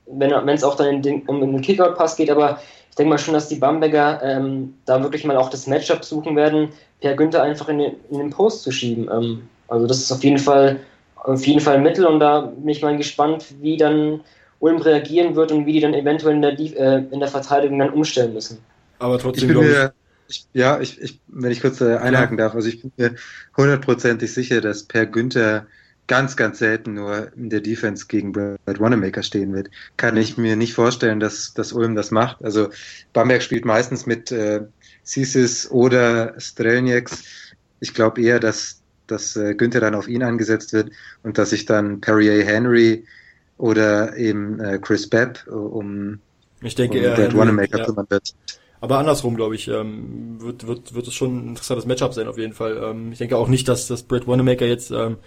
wenn 0.07 0.31
es 0.49 0.63
auch 0.63 0.75
dann 0.75 1.01
den, 1.01 1.23
um 1.23 1.39
den 1.41 1.61
Kickout-Pass 1.61 2.15
geht, 2.15 2.29
aber 2.29 2.59
ich 2.89 2.95
denke 2.95 3.09
mal 3.09 3.17
schon, 3.17 3.33
dass 3.33 3.49
die 3.49 3.55
Bamberger 3.55 4.21
ähm, 4.23 4.73
da 4.85 5.01
wirklich 5.03 5.23
mal 5.23 5.37
auch 5.37 5.49
das 5.49 5.67
Matchup 5.67 6.03
suchen 6.03 6.35
werden, 6.35 6.69
Per 7.01 7.15
Günther 7.15 7.43
einfach 7.43 7.69
in 7.69 7.77
den, 7.77 7.95
in 8.09 8.17
den 8.17 8.29
Post 8.31 8.63
zu 8.63 8.71
schieben. 8.71 9.07
Ähm, 9.11 9.49
also 9.67 9.85
das 9.85 9.99
ist 9.99 10.11
auf 10.11 10.23
jeden 10.23 10.39
Fall 10.39 10.79
auf 11.27 11.45
jeden 11.45 11.59
Fall 11.59 11.75
ein 11.75 11.83
Mittel 11.83 12.05
und 12.05 12.19
da 12.19 12.41
bin 12.41 12.69
ich 12.69 12.81
mal 12.81 12.95
gespannt, 12.95 13.45
wie 13.61 13.75
dann 13.75 14.21
Ulm 14.59 14.77
reagieren 14.77 15.35
wird 15.35 15.51
und 15.51 15.65
wie 15.65 15.73
die 15.73 15.79
dann 15.81 15.93
eventuell 15.93 16.35
in 16.35 16.41
der, 16.41 16.57
äh, 16.57 17.03
in 17.11 17.19
der 17.19 17.27
Verteidigung 17.27 17.79
dann 17.79 17.91
umstellen 17.91 18.33
müssen. 18.33 18.59
Aber 18.99 19.19
trotzdem 19.19 19.49
glaube 19.49 19.67
ich. 19.67 19.89
Ich, 20.29 20.45
ja, 20.51 20.81
ich, 20.81 21.01
ich, 21.01 21.21
wenn 21.27 21.51
ich 21.51 21.61
kurz 21.61 21.79
äh, 21.79 21.95
einhaken 21.95 22.37
ja. 22.37 22.45
darf, 22.45 22.55
also 22.55 22.67
ich 22.67 22.81
bin 22.81 22.91
mir 22.97 23.15
hundertprozentig 23.55 24.33
sicher, 24.33 24.59
dass 24.59 24.83
Per 24.83 25.05
Günther 25.05 25.67
ganz, 26.07 26.37
ganz 26.37 26.59
selten 26.59 26.93
nur 26.93 27.31
in 27.35 27.49
der 27.49 27.61
Defense 27.61 28.05
gegen 28.07 28.31
Brad 28.31 28.79
Wanamaker 28.79 29.23
stehen 29.23 29.53
wird. 29.53 29.69
Kann 29.97 30.17
ich 30.17 30.37
mir 30.37 30.55
nicht 30.55 30.73
vorstellen, 30.73 31.19
dass, 31.19 31.53
dass 31.53 31.73
Ulm 31.73 31.95
das 31.95 32.11
macht. 32.11 32.43
Also 32.43 32.69
Bamberg 33.13 33.43
spielt 33.43 33.65
meistens 33.65 34.05
mit 34.05 34.31
äh, 34.31 34.61
Sisis 35.03 35.69
oder 35.69 36.39
Strelnieks. 36.39 37.23
Ich 37.79 37.93
glaube 37.93 38.21
eher, 38.21 38.39
dass, 38.39 38.81
dass 39.07 39.35
äh, 39.35 39.53
Günther 39.53 39.81
dann 39.81 39.95
auf 39.95 40.07
ihn 40.07 40.23
angesetzt 40.23 40.73
wird 40.73 40.91
und 41.23 41.37
dass 41.37 41.51
sich 41.51 41.65
dann 41.65 42.01
Perrier 42.01 42.43
Henry 42.45 43.05
oder 43.57 44.15
eben 44.17 44.59
äh, 44.59 44.79
Chris 44.79 45.09
Bepp 45.09 45.45
äh, 45.47 45.51
um, 45.51 46.19
ich 46.61 46.75
denke, 46.75 46.99
um 46.99 47.03
eher 47.03 47.15
Dead 47.15 47.37
Wanamaker 47.37 47.79
ja. 47.79 47.85
kümmern 47.85 48.05
wird. 48.09 48.33
Aber 48.79 48.99
andersrum, 48.99 49.35
glaube 49.35 49.55
ich, 49.55 49.67
ähm, 49.67 50.39
wird, 50.39 50.67
wird, 50.67 50.93
wird 50.93 51.07
es 51.07 51.13
schon 51.13 51.37
ein 51.37 51.47
interessantes 51.49 51.87
Matchup 51.87 52.13
sein, 52.13 52.27
auf 52.27 52.37
jeden 52.37 52.53
Fall. 52.53 52.77
Ähm, 52.77 53.11
ich 53.11 53.17
denke 53.17 53.35
auch 53.35 53.47
nicht, 53.47 53.67
dass, 53.67 53.87
dass 53.87 54.03
Brad 54.03 54.27
Wanamaker 54.27 54.67
jetzt 54.67 54.91
ähm, 54.91 55.17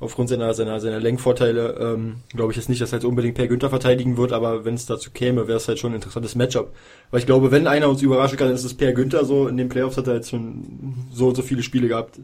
aufgrund 0.00 0.28
seiner, 0.28 0.52
seiner, 0.54 0.80
seiner 0.80 1.00
Lenkvorteile, 1.00 1.76
ähm, 1.80 2.16
glaube 2.34 2.52
ich 2.52 2.56
jetzt 2.56 2.68
nicht, 2.68 2.80
dass 2.80 2.92
er 2.92 2.98
jetzt 2.98 3.04
unbedingt 3.04 3.34
Per 3.34 3.48
Günther 3.48 3.70
verteidigen 3.70 4.16
wird, 4.16 4.32
aber 4.32 4.64
wenn 4.64 4.74
es 4.74 4.86
dazu 4.86 5.10
käme, 5.10 5.46
wäre 5.46 5.58
es 5.58 5.68
halt 5.68 5.78
schon 5.78 5.92
ein 5.92 5.96
interessantes 5.96 6.34
Matchup. 6.34 6.72
Weil 7.10 7.20
ich 7.20 7.26
glaube, 7.26 7.50
wenn 7.50 7.66
einer 7.66 7.88
uns 7.88 8.02
überraschen 8.02 8.38
kann, 8.38 8.50
ist 8.50 8.64
es 8.64 8.74
Per 8.74 8.92
Günther 8.92 9.24
so. 9.24 9.48
In 9.48 9.56
den 9.56 9.68
Playoffs 9.68 9.96
hat 9.96 10.06
er 10.06 10.14
jetzt 10.14 10.30
schon 10.30 10.94
so 11.12 11.28
und 11.28 11.36
so 11.36 11.42
viele 11.42 11.62
Spiele 11.62 11.88
gehabt, 11.88 12.18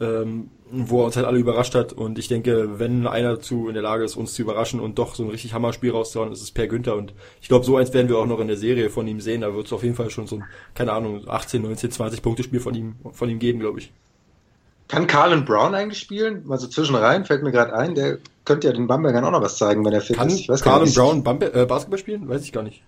ähm, 0.00 0.50
wo 0.70 1.00
er 1.00 1.06
uns 1.06 1.16
halt 1.16 1.26
alle 1.26 1.38
überrascht 1.38 1.74
hat. 1.74 1.92
Und 1.92 2.18
ich 2.18 2.28
denke, 2.28 2.78
wenn 2.78 3.06
einer 3.06 3.36
dazu 3.36 3.68
in 3.68 3.74
der 3.74 3.82
Lage 3.82 4.04
ist, 4.04 4.16
uns 4.16 4.34
zu 4.34 4.42
überraschen 4.42 4.80
und 4.80 4.98
doch 4.98 5.14
so 5.14 5.24
ein 5.24 5.30
richtig 5.30 5.54
Hammerspiel 5.54 5.92
rauszuhauen, 5.92 6.32
ist 6.32 6.42
es 6.42 6.50
Per 6.50 6.66
Günther. 6.66 6.96
Und 6.96 7.14
ich 7.40 7.48
glaube, 7.48 7.64
so 7.64 7.76
eins 7.76 7.94
werden 7.94 8.08
wir 8.08 8.18
auch 8.18 8.26
noch 8.26 8.40
in 8.40 8.48
der 8.48 8.56
Serie 8.56 8.90
von 8.90 9.06
ihm 9.06 9.20
sehen. 9.20 9.42
Da 9.42 9.54
wird 9.54 9.66
es 9.66 9.72
auf 9.72 9.82
jeden 9.82 9.94
Fall 9.94 10.10
schon 10.10 10.26
so 10.26 10.36
ein, 10.36 10.44
keine 10.74 10.92
Ahnung, 10.92 11.22
18, 11.26 11.62
19, 11.62 11.92
20 11.92 12.22
Punkte 12.22 12.42
Spiel 12.42 12.60
von 12.60 12.74
ihm, 12.74 12.96
von 13.12 13.30
ihm 13.30 13.38
geben, 13.38 13.60
glaube 13.60 13.78
ich. 13.78 13.92
Kann 14.88 15.06
Carlin 15.06 15.44
Brown 15.44 15.74
eigentlich 15.74 15.98
spielen? 15.98 16.46
Mal 16.46 16.58
so 16.58 16.68
zwischenrein, 16.68 17.24
fällt 17.24 17.42
mir 17.42 17.50
gerade 17.50 17.74
ein, 17.74 17.94
der 17.94 18.18
könnte 18.44 18.68
ja 18.68 18.72
den 18.72 18.86
Bambergern 18.86 19.24
auch 19.24 19.32
noch 19.32 19.42
was 19.42 19.58
zeigen, 19.58 19.84
wenn 19.84 19.92
er 19.92 20.00
fit 20.00 20.16
Kann 20.16 20.28
ist. 20.28 20.40
Ich 20.40 20.48
weiß 20.48 20.62
Carlin 20.62 20.92
Brown 20.94 21.24
Bambe 21.24 21.52
äh, 21.52 21.66
Basketball 21.66 21.98
spielen? 21.98 22.28
Weiß 22.28 22.42
ich 22.42 22.52
gar 22.52 22.62
nicht. 22.62 22.82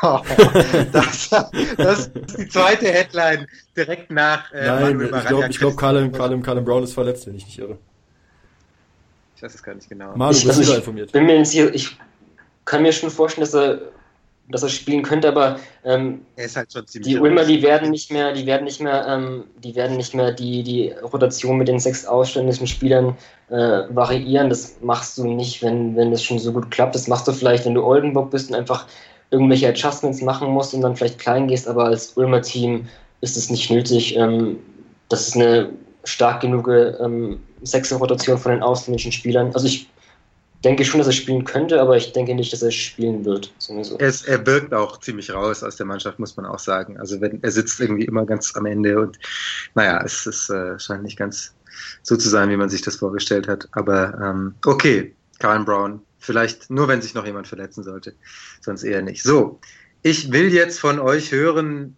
das, 0.92 1.28
das, 1.76 1.98
ist 2.06 2.38
die 2.38 2.48
zweite 2.48 2.86
Headline 2.86 3.46
direkt 3.76 4.10
nach. 4.10 4.52
Äh, 4.52 4.66
Nein, 4.66 5.00
ich 5.00 5.26
glaube, 5.26 5.48
glaub, 5.48 5.76
Carlin, 5.76 6.12
Carlin, 6.12 6.42
Carlin 6.42 6.64
Brown 6.64 6.84
ist 6.84 6.94
verletzt, 6.94 7.26
wenn 7.26 7.34
ich 7.34 7.44
nicht 7.44 7.58
irre. 7.58 7.78
Ich 9.36 9.42
weiß 9.42 9.54
es 9.54 9.62
gar 9.62 9.74
nicht 9.74 9.88
genau. 9.88 10.16
Manu, 10.16 10.32
ich, 10.32 10.44
bist 10.44 10.58
also 10.58 10.74
informiert. 10.74 11.12
Bin 11.12 11.26
mir 11.26 11.38
nicht 11.38 11.50
sicher, 11.50 11.74
ich 11.74 11.96
kann 12.64 12.82
mir 12.82 12.92
schon 12.92 13.10
vorstellen, 13.10 13.44
dass 13.44 13.54
er, 13.54 13.80
dass 14.50 14.62
er 14.62 14.68
spielen 14.70 15.02
könnte, 15.02 15.28
aber 15.28 15.58
ähm, 15.84 16.22
halt 16.36 16.68
die 16.94 17.18
Ulmer, 17.18 17.44
die 17.44 17.62
werden 17.62 17.90
nicht 17.90 18.10
mehr, 18.10 18.32
die 18.32 18.46
werden 18.46 18.64
nicht 18.64 18.80
mehr, 18.80 19.06
ähm, 19.06 19.44
die 19.62 19.74
werden 19.74 19.96
nicht 19.96 20.14
mehr 20.14 20.32
die, 20.32 20.62
die 20.62 20.92
Rotation 21.02 21.58
mit 21.58 21.68
den 21.68 21.78
sechs 21.78 22.06
ausländischen 22.06 22.66
Spielern 22.66 23.16
äh, 23.50 23.82
variieren. 23.90 24.48
Das 24.48 24.76
machst 24.80 25.18
du 25.18 25.24
nicht, 25.24 25.62
wenn, 25.62 25.96
wenn 25.96 26.10
das 26.10 26.22
schon 26.24 26.38
so 26.38 26.52
gut 26.52 26.70
klappt. 26.70 26.94
Das 26.94 27.08
machst 27.08 27.28
du 27.28 27.32
vielleicht, 27.32 27.66
wenn 27.66 27.74
du 27.74 27.84
Oldenburg 27.84 28.30
bist 28.30 28.50
und 28.50 28.56
einfach 28.56 28.86
irgendwelche 29.30 29.68
Adjustments 29.68 30.22
machen 30.22 30.48
musst 30.48 30.72
und 30.72 30.80
dann 30.80 30.96
vielleicht 30.96 31.18
klein 31.18 31.48
gehst, 31.48 31.68
aber 31.68 31.84
als 31.84 32.16
Ulmer 32.16 32.40
Team 32.40 32.86
ist 33.20 33.36
es 33.36 33.50
nicht 33.50 33.70
nötig. 33.70 34.16
Ähm, 34.16 34.58
das 35.10 35.28
ist 35.28 35.36
eine 35.36 35.70
stark 36.04 36.40
genug 36.40 36.68
ähm, 36.68 37.40
Sechser-Rotation 37.62 38.38
von 38.38 38.52
den 38.52 38.62
ausländischen 38.62 39.12
Spielern. 39.12 39.52
Also 39.52 39.66
ich 39.66 39.88
denke 40.64 40.84
schon, 40.84 40.98
dass 40.98 41.06
er 41.06 41.12
spielen 41.12 41.44
könnte, 41.44 41.80
aber 41.80 41.96
ich 41.96 42.12
denke 42.12 42.34
nicht, 42.34 42.52
dass 42.52 42.62
er 42.62 42.70
spielen 42.70 43.24
wird. 43.24 43.52
Er, 43.98 44.08
ist, 44.08 44.26
er 44.26 44.44
wirkt 44.46 44.74
auch 44.74 44.98
ziemlich 44.98 45.32
raus 45.32 45.62
aus 45.62 45.76
der 45.76 45.86
Mannschaft, 45.86 46.18
muss 46.18 46.36
man 46.36 46.46
auch 46.46 46.58
sagen. 46.58 46.98
Also 46.98 47.20
wenn 47.20 47.42
er 47.42 47.50
sitzt 47.50 47.78
irgendwie 47.80 48.04
immer 48.04 48.26
ganz 48.26 48.56
am 48.56 48.66
Ende 48.66 49.00
und 49.00 49.18
naja, 49.74 50.02
es 50.04 50.26
ist, 50.26 50.50
äh, 50.50 50.78
scheint 50.78 51.04
nicht 51.04 51.18
ganz 51.18 51.54
so 52.02 52.16
zu 52.16 52.28
sein, 52.28 52.50
wie 52.50 52.56
man 52.56 52.68
sich 52.68 52.82
das 52.82 52.96
vorgestellt 52.96 53.46
hat. 53.46 53.68
Aber 53.72 54.14
ähm, 54.20 54.54
okay, 54.64 55.14
Karen 55.38 55.64
Brown 55.64 56.00
Vielleicht 56.18 56.68
nur, 56.68 56.88
wenn 56.88 57.00
sich 57.00 57.14
noch 57.14 57.24
jemand 57.24 57.46
verletzen 57.46 57.84
sollte. 57.84 58.14
Sonst 58.60 58.82
eher 58.82 59.02
nicht. 59.02 59.22
So, 59.22 59.60
ich 60.02 60.32
will 60.32 60.52
jetzt 60.52 60.80
von 60.80 60.98
euch 60.98 61.32
hören, 61.32 61.96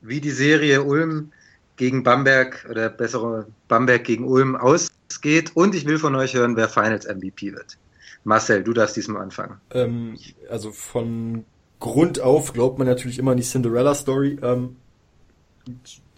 wie 0.00 0.20
die 0.20 0.30
Serie 0.30 0.82
Ulm 0.82 1.30
gegen 1.76 2.02
Bamberg 2.02 2.66
oder 2.70 2.88
bessere 2.88 3.46
Bamberg 3.68 4.04
gegen 4.04 4.24
Ulm 4.24 4.56
ausgeht. 4.56 5.52
Und 5.54 5.74
ich 5.74 5.86
will 5.86 5.98
von 5.98 6.14
euch 6.16 6.34
hören, 6.34 6.56
wer 6.56 6.68
Finals 6.68 7.06
MVP 7.06 7.52
wird. 7.52 7.76
Marcel, 8.24 8.62
du 8.62 8.72
darfst 8.72 8.96
diesmal 8.96 9.22
anfangen. 9.22 9.60
Ähm, 9.72 10.18
also 10.48 10.72
von 10.72 11.44
Grund 11.78 12.20
auf 12.20 12.52
glaubt 12.52 12.78
man 12.78 12.86
natürlich 12.86 13.18
immer 13.18 13.32
an 13.32 13.38
die 13.38 13.42
Cinderella-Story. 13.42 14.38
Ähm, 14.42 14.76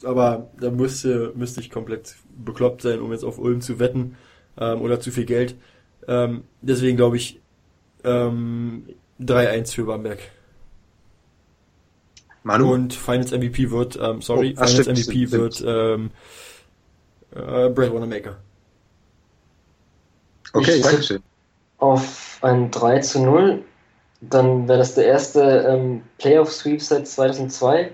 aber 0.04 0.50
da 0.58 0.70
müsste, 0.70 1.32
müsste 1.36 1.60
ich 1.60 1.70
komplett 1.70 2.16
bekloppt 2.36 2.82
sein, 2.82 3.00
um 3.00 3.12
jetzt 3.12 3.24
auf 3.24 3.38
Ulm 3.38 3.60
zu 3.60 3.78
wetten 3.78 4.16
ähm, 4.58 4.82
oder 4.82 5.00
zu 5.00 5.12
viel 5.12 5.24
Geld. 5.24 5.56
Ähm, 6.08 6.44
deswegen 6.60 6.96
glaube 6.96 7.16
ich 7.16 7.40
ähm, 8.04 8.88
3-1 9.20 9.74
für 9.74 9.84
Bamberg. 9.84 10.18
Manu? 12.42 12.72
Und 12.72 12.94
Finals 12.94 13.30
MVP 13.30 13.70
wird, 13.70 13.96
ähm, 14.02 14.20
sorry, 14.20 14.56
oh, 14.58 14.64
Finals 14.64 14.72
stimmt, 14.72 14.98
MVP 14.98 15.26
stimmt, 15.28 15.32
wird 15.32 15.64
ähm, 15.64 16.10
äh, 17.30 17.68
Brad 17.68 17.94
Wanamaker. 17.94 18.36
Okay, 20.52 20.80
danke 20.82 21.02
schön. 21.02 21.22
Auf 21.82 22.38
ein 22.42 22.70
3 22.70 23.00
zu 23.00 23.22
0. 23.24 23.62
dann 24.20 24.68
wäre 24.68 24.78
das 24.78 24.94
der 24.94 25.06
erste 25.06 25.40
ähm, 25.68 26.02
Playoff-Sweep 26.18 26.80
seit 26.80 27.08
2002. 27.08 27.90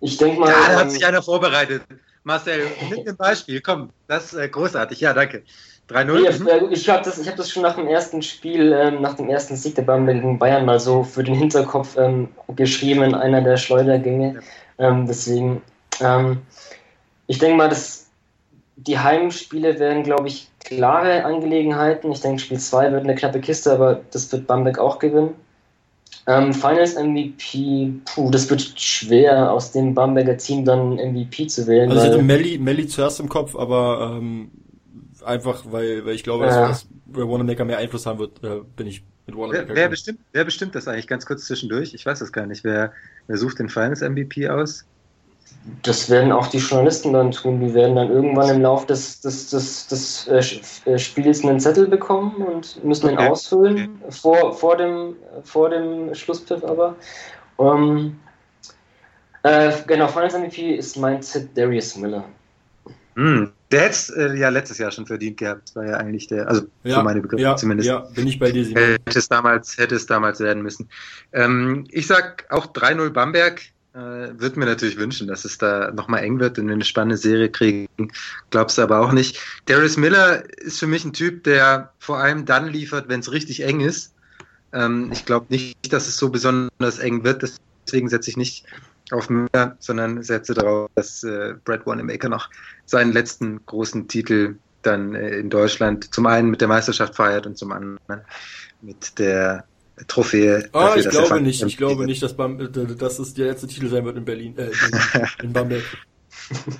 Ich 0.00 0.18
denke 0.18 0.40
mal. 0.40 0.50
Ja, 0.50 0.54
da 0.68 0.74
hat 0.76 0.82
ähm, 0.82 0.90
sich 0.90 1.06
einer 1.06 1.22
vorbereitet. 1.22 1.82
Marcel, 2.24 2.66
nimm 2.90 3.08
ein 3.08 3.16
Beispiel, 3.16 3.60
komm, 3.62 3.88
das 4.06 4.32
ist 4.32 4.38
äh, 4.38 4.48
großartig. 4.48 5.00
Ja, 5.00 5.14
danke. 5.14 5.42
3-0. 5.88 6.04
Nee, 6.04 6.66
Mhm. 6.66 6.72
ich 6.72 6.88
habe 6.90 7.02
das, 7.04 7.16
ich 7.18 7.26
hab 7.28 7.36
das 7.36 7.48
schon 7.50 7.62
nach 7.62 7.76
dem 7.76 7.86
ersten 7.86 8.20
Spiel, 8.20 8.72
ähm, 8.72 9.00
nach 9.00 9.14
dem 9.14 9.30
ersten 9.30 9.56
Sieg 9.56 9.76
der 9.76 9.82
Bamberg 9.82 10.20
gegen 10.20 10.38
Bayern 10.38 10.66
mal 10.66 10.80
so 10.80 11.04
für 11.04 11.22
den 11.24 11.36
Hinterkopf 11.36 11.96
ähm, 11.96 12.28
geschrieben 12.56 13.02
in 13.04 13.14
einer 13.14 13.40
der 13.40 13.56
Schleudergänge. 13.56 14.40
Ähm, 14.78 15.06
deswegen, 15.06 15.62
ähm, 16.00 16.42
ich 17.28 17.38
denke 17.38 17.56
mal, 17.56 17.68
dass 17.68 18.05
die 18.76 18.98
Heimspiele 18.98 19.78
werden, 19.78 20.02
glaube 20.02 20.28
ich, 20.28 20.48
klare 20.60 21.24
Angelegenheiten. 21.24 22.12
Ich 22.12 22.20
denke, 22.20 22.40
Spiel 22.40 22.58
2 22.58 22.92
wird 22.92 23.04
eine 23.04 23.14
knappe 23.14 23.40
Kiste, 23.40 23.72
aber 23.72 24.00
das 24.10 24.30
wird 24.32 24.46
Bamberg 24.46 24.78
auch 24.78 24.98
gewinnen. 24.98 25.30
Ähm, 26.28 26.52
Finals 26.52 26.96
MVP, 26.96 27.92
puh, 28.04 28.30
das 28.30 28.50
wird 28.50 28.60
schwer, 28.80 29.52
aus 29.52 29.72
dem 29.72 29.94
Bamberger 29.94 30.36
Team 30.36 30.64
dann 30.64 30.96
MVP 30.96 31.46
zu 31.46 31.66
wählen. 31.66 31.90
Also 31.90 32.02
ich 32.04 32.10
hatte 32.10 32.22
Melly, 32.22 32.58
Melly 32.58 32.88
zuerst 32.88 33.20
im 33.20 33.28
Kopf, 33.28 33.54
aber 33.54 34.16
ähm, 34.18 34.50
einfach, 35.24 35.64
weil, 35.70 36.04
weil 36.04 36.14
ich 36.14 36.24
glaube, 36.24 36.46
Ja. 36.46 36.68
dass, 36.68 36.84
dass 36.84 36.88
Wanamaker 37.06 37.64
mehr 37.64 37.78
Einfluss 37.78 38.06
haben 38.06 38.18
wird, 38.18 38.42
äh, 38.42 38.60
bin 38.76 38.88
ich 38.88 39.04
mit 39.26 39.36
Wanamaker. 39.36 39.68
Wer, 39.68 39.76
wer, 39.76 39.88
bestimmt, 39.88 40.18
wer 40.32 40.44
bestimmt 40.44 40.74
das 40.74 40.88
eigentlich 40.88 41.06
ganz 41.06 41.26
kurz 41.26 41.46
zwischendurch? 41.46 41.94
Ich 41.94 42.04
weiß 42.04 42.18
das 42.18 42.32
gar 42.32 42.46
nicht. 42.46 42.64
Wer, 42.64 42.92
wer 43.28 43.36
sucht 43.36 43.60
den 43.60 43.68
Finals 43.68 44.00
MVP 44.00 44.48
aus? 44.48 44.84
Das 45.82 46.08
werden 46.10 46.30
auch 46.30 46.46
die 46.46 46.58
Journalisten 46.58 47.12
dann 47.12 47.32
tun. 47.32 47.60
Die 47.60 47.74
werden 47.74 47.96
dann 47.96 48.10
irgendwann 48.10 48.54
im 48.54 48.62
Laufe 48.62 48.86
des, 48.86 49.20
des, 49.20 49.50
des, 49.50 49.86
des 49.88 50.28
äh, 50.28 50.90
äh, 50.90 50.98
Spiels 50.98 51.44
einen 51.44 51.58
Zettel 51.58 51.88
bekommen 51.88 52.36
und 52.36 52.84
müssen 52.84 53.08
den 53.08 53.18
Okay. 53.18 53.28
ausfüllen, 53.28 54.00
vor, 54.10 54.52
vor, 54.52 54.76
dem, 54.76 55.16
vor 55.42 55.70
dem 55.70 56.14
Schlusspfiff 56.14 56.62
aber. 56.62 56.94
Ähm, 57.58 58.16
äh, 59.42 59.72
genau, 59.86 60.08
Finals 60.08 60.34
MVP 60.34 60.76
ist 60.76 60.96
mein 60.96 61.20
Tipp 61.20 61.54
Darius 61.54 61.96
Miller. 61.96 62.24
Hm, 63.16 63.50
der 63.70 63.80
hätte 63.80 63.90
es 63.90 64.10
äh, 64.10 64.34
ja 64.34 64.50
letztes 64.50 64.78
Jahr 64.78 64.90
schon 64.90 65.06
verdient 65.06 65.38
gehabt. 65.38 65.68
Das 65.68 65.76
war 65.76 65.86
ja 65.86 65.96
eigentlich 65.96 66.26
der, 66.26 66.48
also 66.48 66.62
ja, 66.84 66.98
für 66.98 67.02
meine 67.02 67.20
Begriffe 67.20 67.42
ja, 67.42 67.56
zumindest. 67.56 67.88
Ja, 67.88 68.00
bin 68.14 68.26
ich 68.26 68.38
bei 68.38 68.52
dir, 68.52 68.64
Simon. 68.64 68.82
Hätte 68.82 69.18
es 69.18 69.28
damals, 69.28 69.78
hätte 69.78 69.94
es 69.94 70.06
damals 70.06 70.40
werden 70.40 70.62
müssen. 70.62 70.88
Ähm, 71.32 71.86
ich 71.90 72.06
sag 72.06 72.44
auch 72.50 72.66
3-0 72.66 73.10
Bamberg. 73.10 73.62
Äh, 73.96 74.38
Würde 74.38 74.58
mir 74.58 74.66
natürlich 74.66 74.98
wünschen, 74.98 75.26
dass 75.26 75.46
es 75.46 75.56
da 75.56 75.90
nochmal 75.90 76.22
eng 76.22 76.38
wird 76.38 76.58
und 76.58 76.66
wir 76.66 76.74
eine 76.74 76.84
spannende 76.84 77.16
Serie 77.16 77.48
kriegen. 77.48 78.12
Glaubst 78.50 78.76
du 78.76 78.82
aber 78.82 79.00
auch 79.00 79.12
nicht. 79.12 79.40
Darius 79.64 79.96
Miller 79.96 80.44
ist 80.60 80.78
für 80.78 80.86
mich 80.86 81.06
ein 81.06 81.14
Typ, 81.14 81.44
der 81.44 81.92
vor 81.98 82.18
allem 82.18 82.44
dann 82.44 82.68
liefert, 82.68 83.08
wenn 83.08 83.20
es 83.20 83.32
richtig 83.32 83.62
eng 83.62 83.80
ist. 83.80 84.12
Ähm, 84.74 85.10
ich 85.12 85.24
glaube 85.24 85.46
nicht, 85.48 85.92
dass 85.94 86.08
es 86.08 86.18
so 86.18 86.28
besonders 86.28 86.98
eng 86.98 87.24
wird. 87.24 87.50
Deswegen 87.86 88.10
setze 88.10 88.28
ich 88.28 88.36
nicht 88.36 88.66
auf 89.12 89.30
Miller, 89.30 89.76
sondern 89.78 90.22
setze 90.22 90.52
darauf, 90.52 90.90
dass 90.94 91.24
äh, 91.24 91.54
Brad 91.64 91.86
Wanamaker 91.86 92.28
noch 92.28 92.50
seinen 92.84 93.12
letzten 93.12 93.64
großen 93.64 94.08
Titel 94.08 94.56
dann 94.82 95.14
äh, 95.14 95.38
in 95.38 95.48
Deutschland 95.48 96.12
zum 96.12 96.26
einen 96.26 96.50
mit 96.50 96.60
der 96.60 96.68
Meisterschaft 96.68 97.14
feiert 97.14 97.46
und 97.46 97.56
zum 97.56 97.72
anderen 97.72 98.20
mit 98.82 99.18
der 99.18 99.64
Trophäe. 100.06 100.68
Ah, 100.72 100.88
dafür, 100.88 100.96
ich 101.00 101.06
er 101.06 101.10
glaube 101.10 101.40
nicht. 101.40 101.62
Ich 101.62 101.76
glaube 101.76 102.04
nicht, 102.04 102.22
dass, 102.22 102.34
Bam, 102.34 102.58
dass 102.98 103.18
es 103.18 103.34
der 103.34 103.46
letzte 103.46 103.66
Titel 103.66 103.88
sein 103.88 104.04
wird 104.04 104.16
in 104.16 104.24
Berlin, 104.24 104.56
äh, 104.58 104.66
in, 104.66 105.26
in 105.42 105.52
Bamberg. 105.52 105.82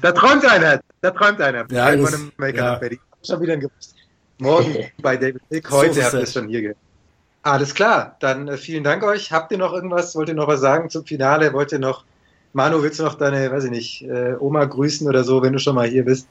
Da 0.03 0.12
träumt 0.12 0.45
einer, 0.45 0.81
da 1.01 1.11
träumt 1.11 1.41
einer. 1.41 1.67
Ja, 1.71 1.97
das- 1.97 2.12
Wanamaker 2.12 2.57
ja. 2.57 2.73
nach 2.73 2.81
Berlin. 2.81 2.99
Schon 3.27 3.41
wieder 3.41 3.55
ein 3.55 3.61
Gerücht. 3.61 3.95
Morgen 4.39 4.75
bei 5.03 5.17
David 5.17 5.41
Dick, 5.51 5.67
So 5.69 5.79
heute 5.79 5.91
ist 5.91 5.97
es 5.99 6.05
habt 6.05 6.14
ihr 6.14 6.21
es 6.21 6.33
schon 6.33 6.49
hier 6.49 6.61
gehört. 6.61 6.79
Alles 7.43 7.75
klar, 7.75 8.17
dann 8.21 8.49
äh, 8.49 8.57
vielen 8.57 8.85
Dank 8.85 9.03
euch. 9.03 9.33
Habt 9.33 9.53
ihr 9.53 9.59
noch 9.59 9.73
irgendwas? 9.73 10.14
Wollt 10.14 10.29
ihr 10.29 10.35
noch 10.35 10.49
was 10.49 10.61
sagen 10.61 10.91
zum 10.91 11.07
Finale? 11.07 11.53
Wollt 11.53 11.73
ihr 11.73 11.79
noch, 11.79 12.05
Manu, 12.57 12.82
willst 12.82 12.98
du 12.98 13.02
noch 13.02 13.16
deine, 13.16 13.52
weiß 13.52 13.64
ich 13.64 13.70
nicht, 13.70 14.02
äh, 14.04 14.34
Oma 14.40 14.64
grüßen 14.64 15.07
oder 15.07 15.24
so, 15.24 15.42
wenn 15.42 15.52
du 15.52 15.59
schon 15.59 15.74
mal 15.74 15.86
hier 15.86 16.07
bist? 16.07 16.26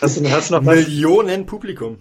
Hast 0.00 0.16
du, 0.16 0.30
hast 0.30 0.48
du 0.48 0.54
noch 0.54 0.64
was? 0.64 0.76
Millionen 0.76 1.44
Publikum. 1.44 1.98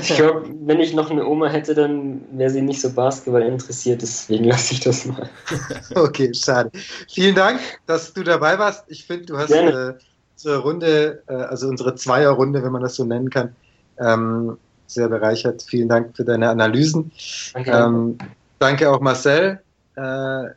Ich 0.00 0.16
glaube, 0.16 0.48
wenn 0.64 0.80
ich 0.80 0.94
noch 0.94 1.10
eine 1.10 1.26
Oma 1.26 1.48
hätte, 1.48 1.74
dann 1.74 2.22
wäre 2.32 2.48
sie 2.48 2.62
nicht 2.62 2.80
so 2.80 2.90
Basketball 2.90 3.42
interessiert, 3.42 4.00
deswegen 4.00 4.44
lasse 4.44 4.72
ich 4.72 4.80
das 4.80 5.04
mal. 5.04 5.28
Okay, 5.94 6.32
schade. 6.32 6.70
Vielen 7.12 7.34
Dank, 7.34 7.60
dass 7.84 8.14
du 8.14 8.22
dabei 8.22 8.58
warst. 8.58 8.84
Ich 8.88 9.04
finde, 9.04 9.26
du 9.26 9.36
hast 9.36 9.50
äh, 9.50 9.92
unsere 10.34 10.58
Runde, 10.62 11.22
äh, 11.26 11.34
also 11.34 11.68
unsere 11.68 11.96
Zweierrunde, 11.96 12.62
wenn 12.62 12.72
man 12.72 12.80
das 12.80 12.94
so 12.94 13.04
nennen 13.04 13.28
kann, 13.28 13.54
ähm, 13.98 14.56
sehr 14.86 15.10
bereichert. 15.10 15.62
Vielen 15.68 15.90
Dank 15.90 16.16
für 16.16 16.24
deine 16.24 16.48
Analysen. 16.48 17.12
Danke. 17.52 17.70
Ähm, 17.70 18.16
danke 18.58 18.90
auch 18.90 19.00
Marcel. 19.00 19.60
Äh, 19.94 20.00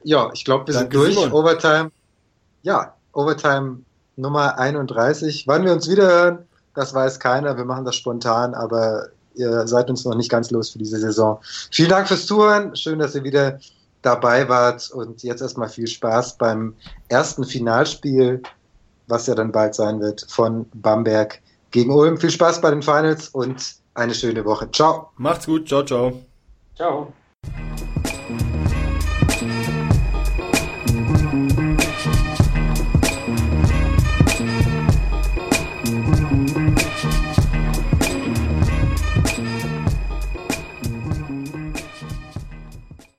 ja, 0.04 0.32
ich 0.34 0.46
glaube, 0.46 0.68
wir 0.68 0.74
sind 0.74 0.94
Danke, 0.94 0.98
durch. 0.98 1.14
Simon. 1.14 1.34
Overtime. 1.34 1.92
Ja, 2.68 2.94
Overtime 3.14 3.78
Nummer 4.18 4.60
31. 4.60 5.48
Wann 5.48 5.64
wir 5.64 5.72
uns 5.72 5.90
wieder 5.90 6.06
hören, 6.06 6.40
das 6.76 6.94
weiß 6.94 7.18
keiner. 7.18 7.56
Wir 7.56 7.64
machen 7.64 7.86
das 7.86 7.96
spontan, 7.96 8.54
aber 8.54 9.08
ihr 9.36 9.66
seid 9.66 9.90
uns 9.90 10.04
noch 10.04 10.16
nicht 10.16 10.30
ganz 10.30 10.52
los 10.52 10.72
für 10.72 10.78
diese 10.78 11.00
Saison. 11.00 11.40
Vielen 11.72 11.92
Dank 11.92 12.10
fürs 12.10 12.26
Zuhören. 12.26 12.76
Schön, 12.76 13.00
dass 13.00 13.16
ihr 13.16 13.24
wieder 13.24 13.58
dabei 14.02 14.50
wart 14.50 14.92
und 14.92 15.24
jetzt 15.24 15.42
erstmal 15.42 15.70
viel 15.70 15.88
Spaß 15.88 16.38
beim 16.38 16.76
ersten 17.08 17.46
Finalspiel, 17.46 18.44
was 19.08 19.28
ja 19.28 19.36
dann 19.36 19.54
bald 19.54 19.74
sein 19.74 20.02
wird, 20.02 20.26
von 20.28 20.66
Bamberg 20.74 21.40
gegen 21.72 21.94
Ulm. 21.94 22.18
Viel 22.18 22.32
Spaß 22.32 22.60
bei 22.60 22.72
den 22.72 22.82
Finals 22.82 23.30
und 23.30 23.76
eine 23.94 24.14
schöne 24.14 24.44
Woche. 24.44 24.70
Ciao. 24.72 25.10
Macht's 25.16 25.46
gut. 25.46 25.70
Ciao, 25.70 25.86
ciao. 25.86 26.20
Ciao. 26.76 27.14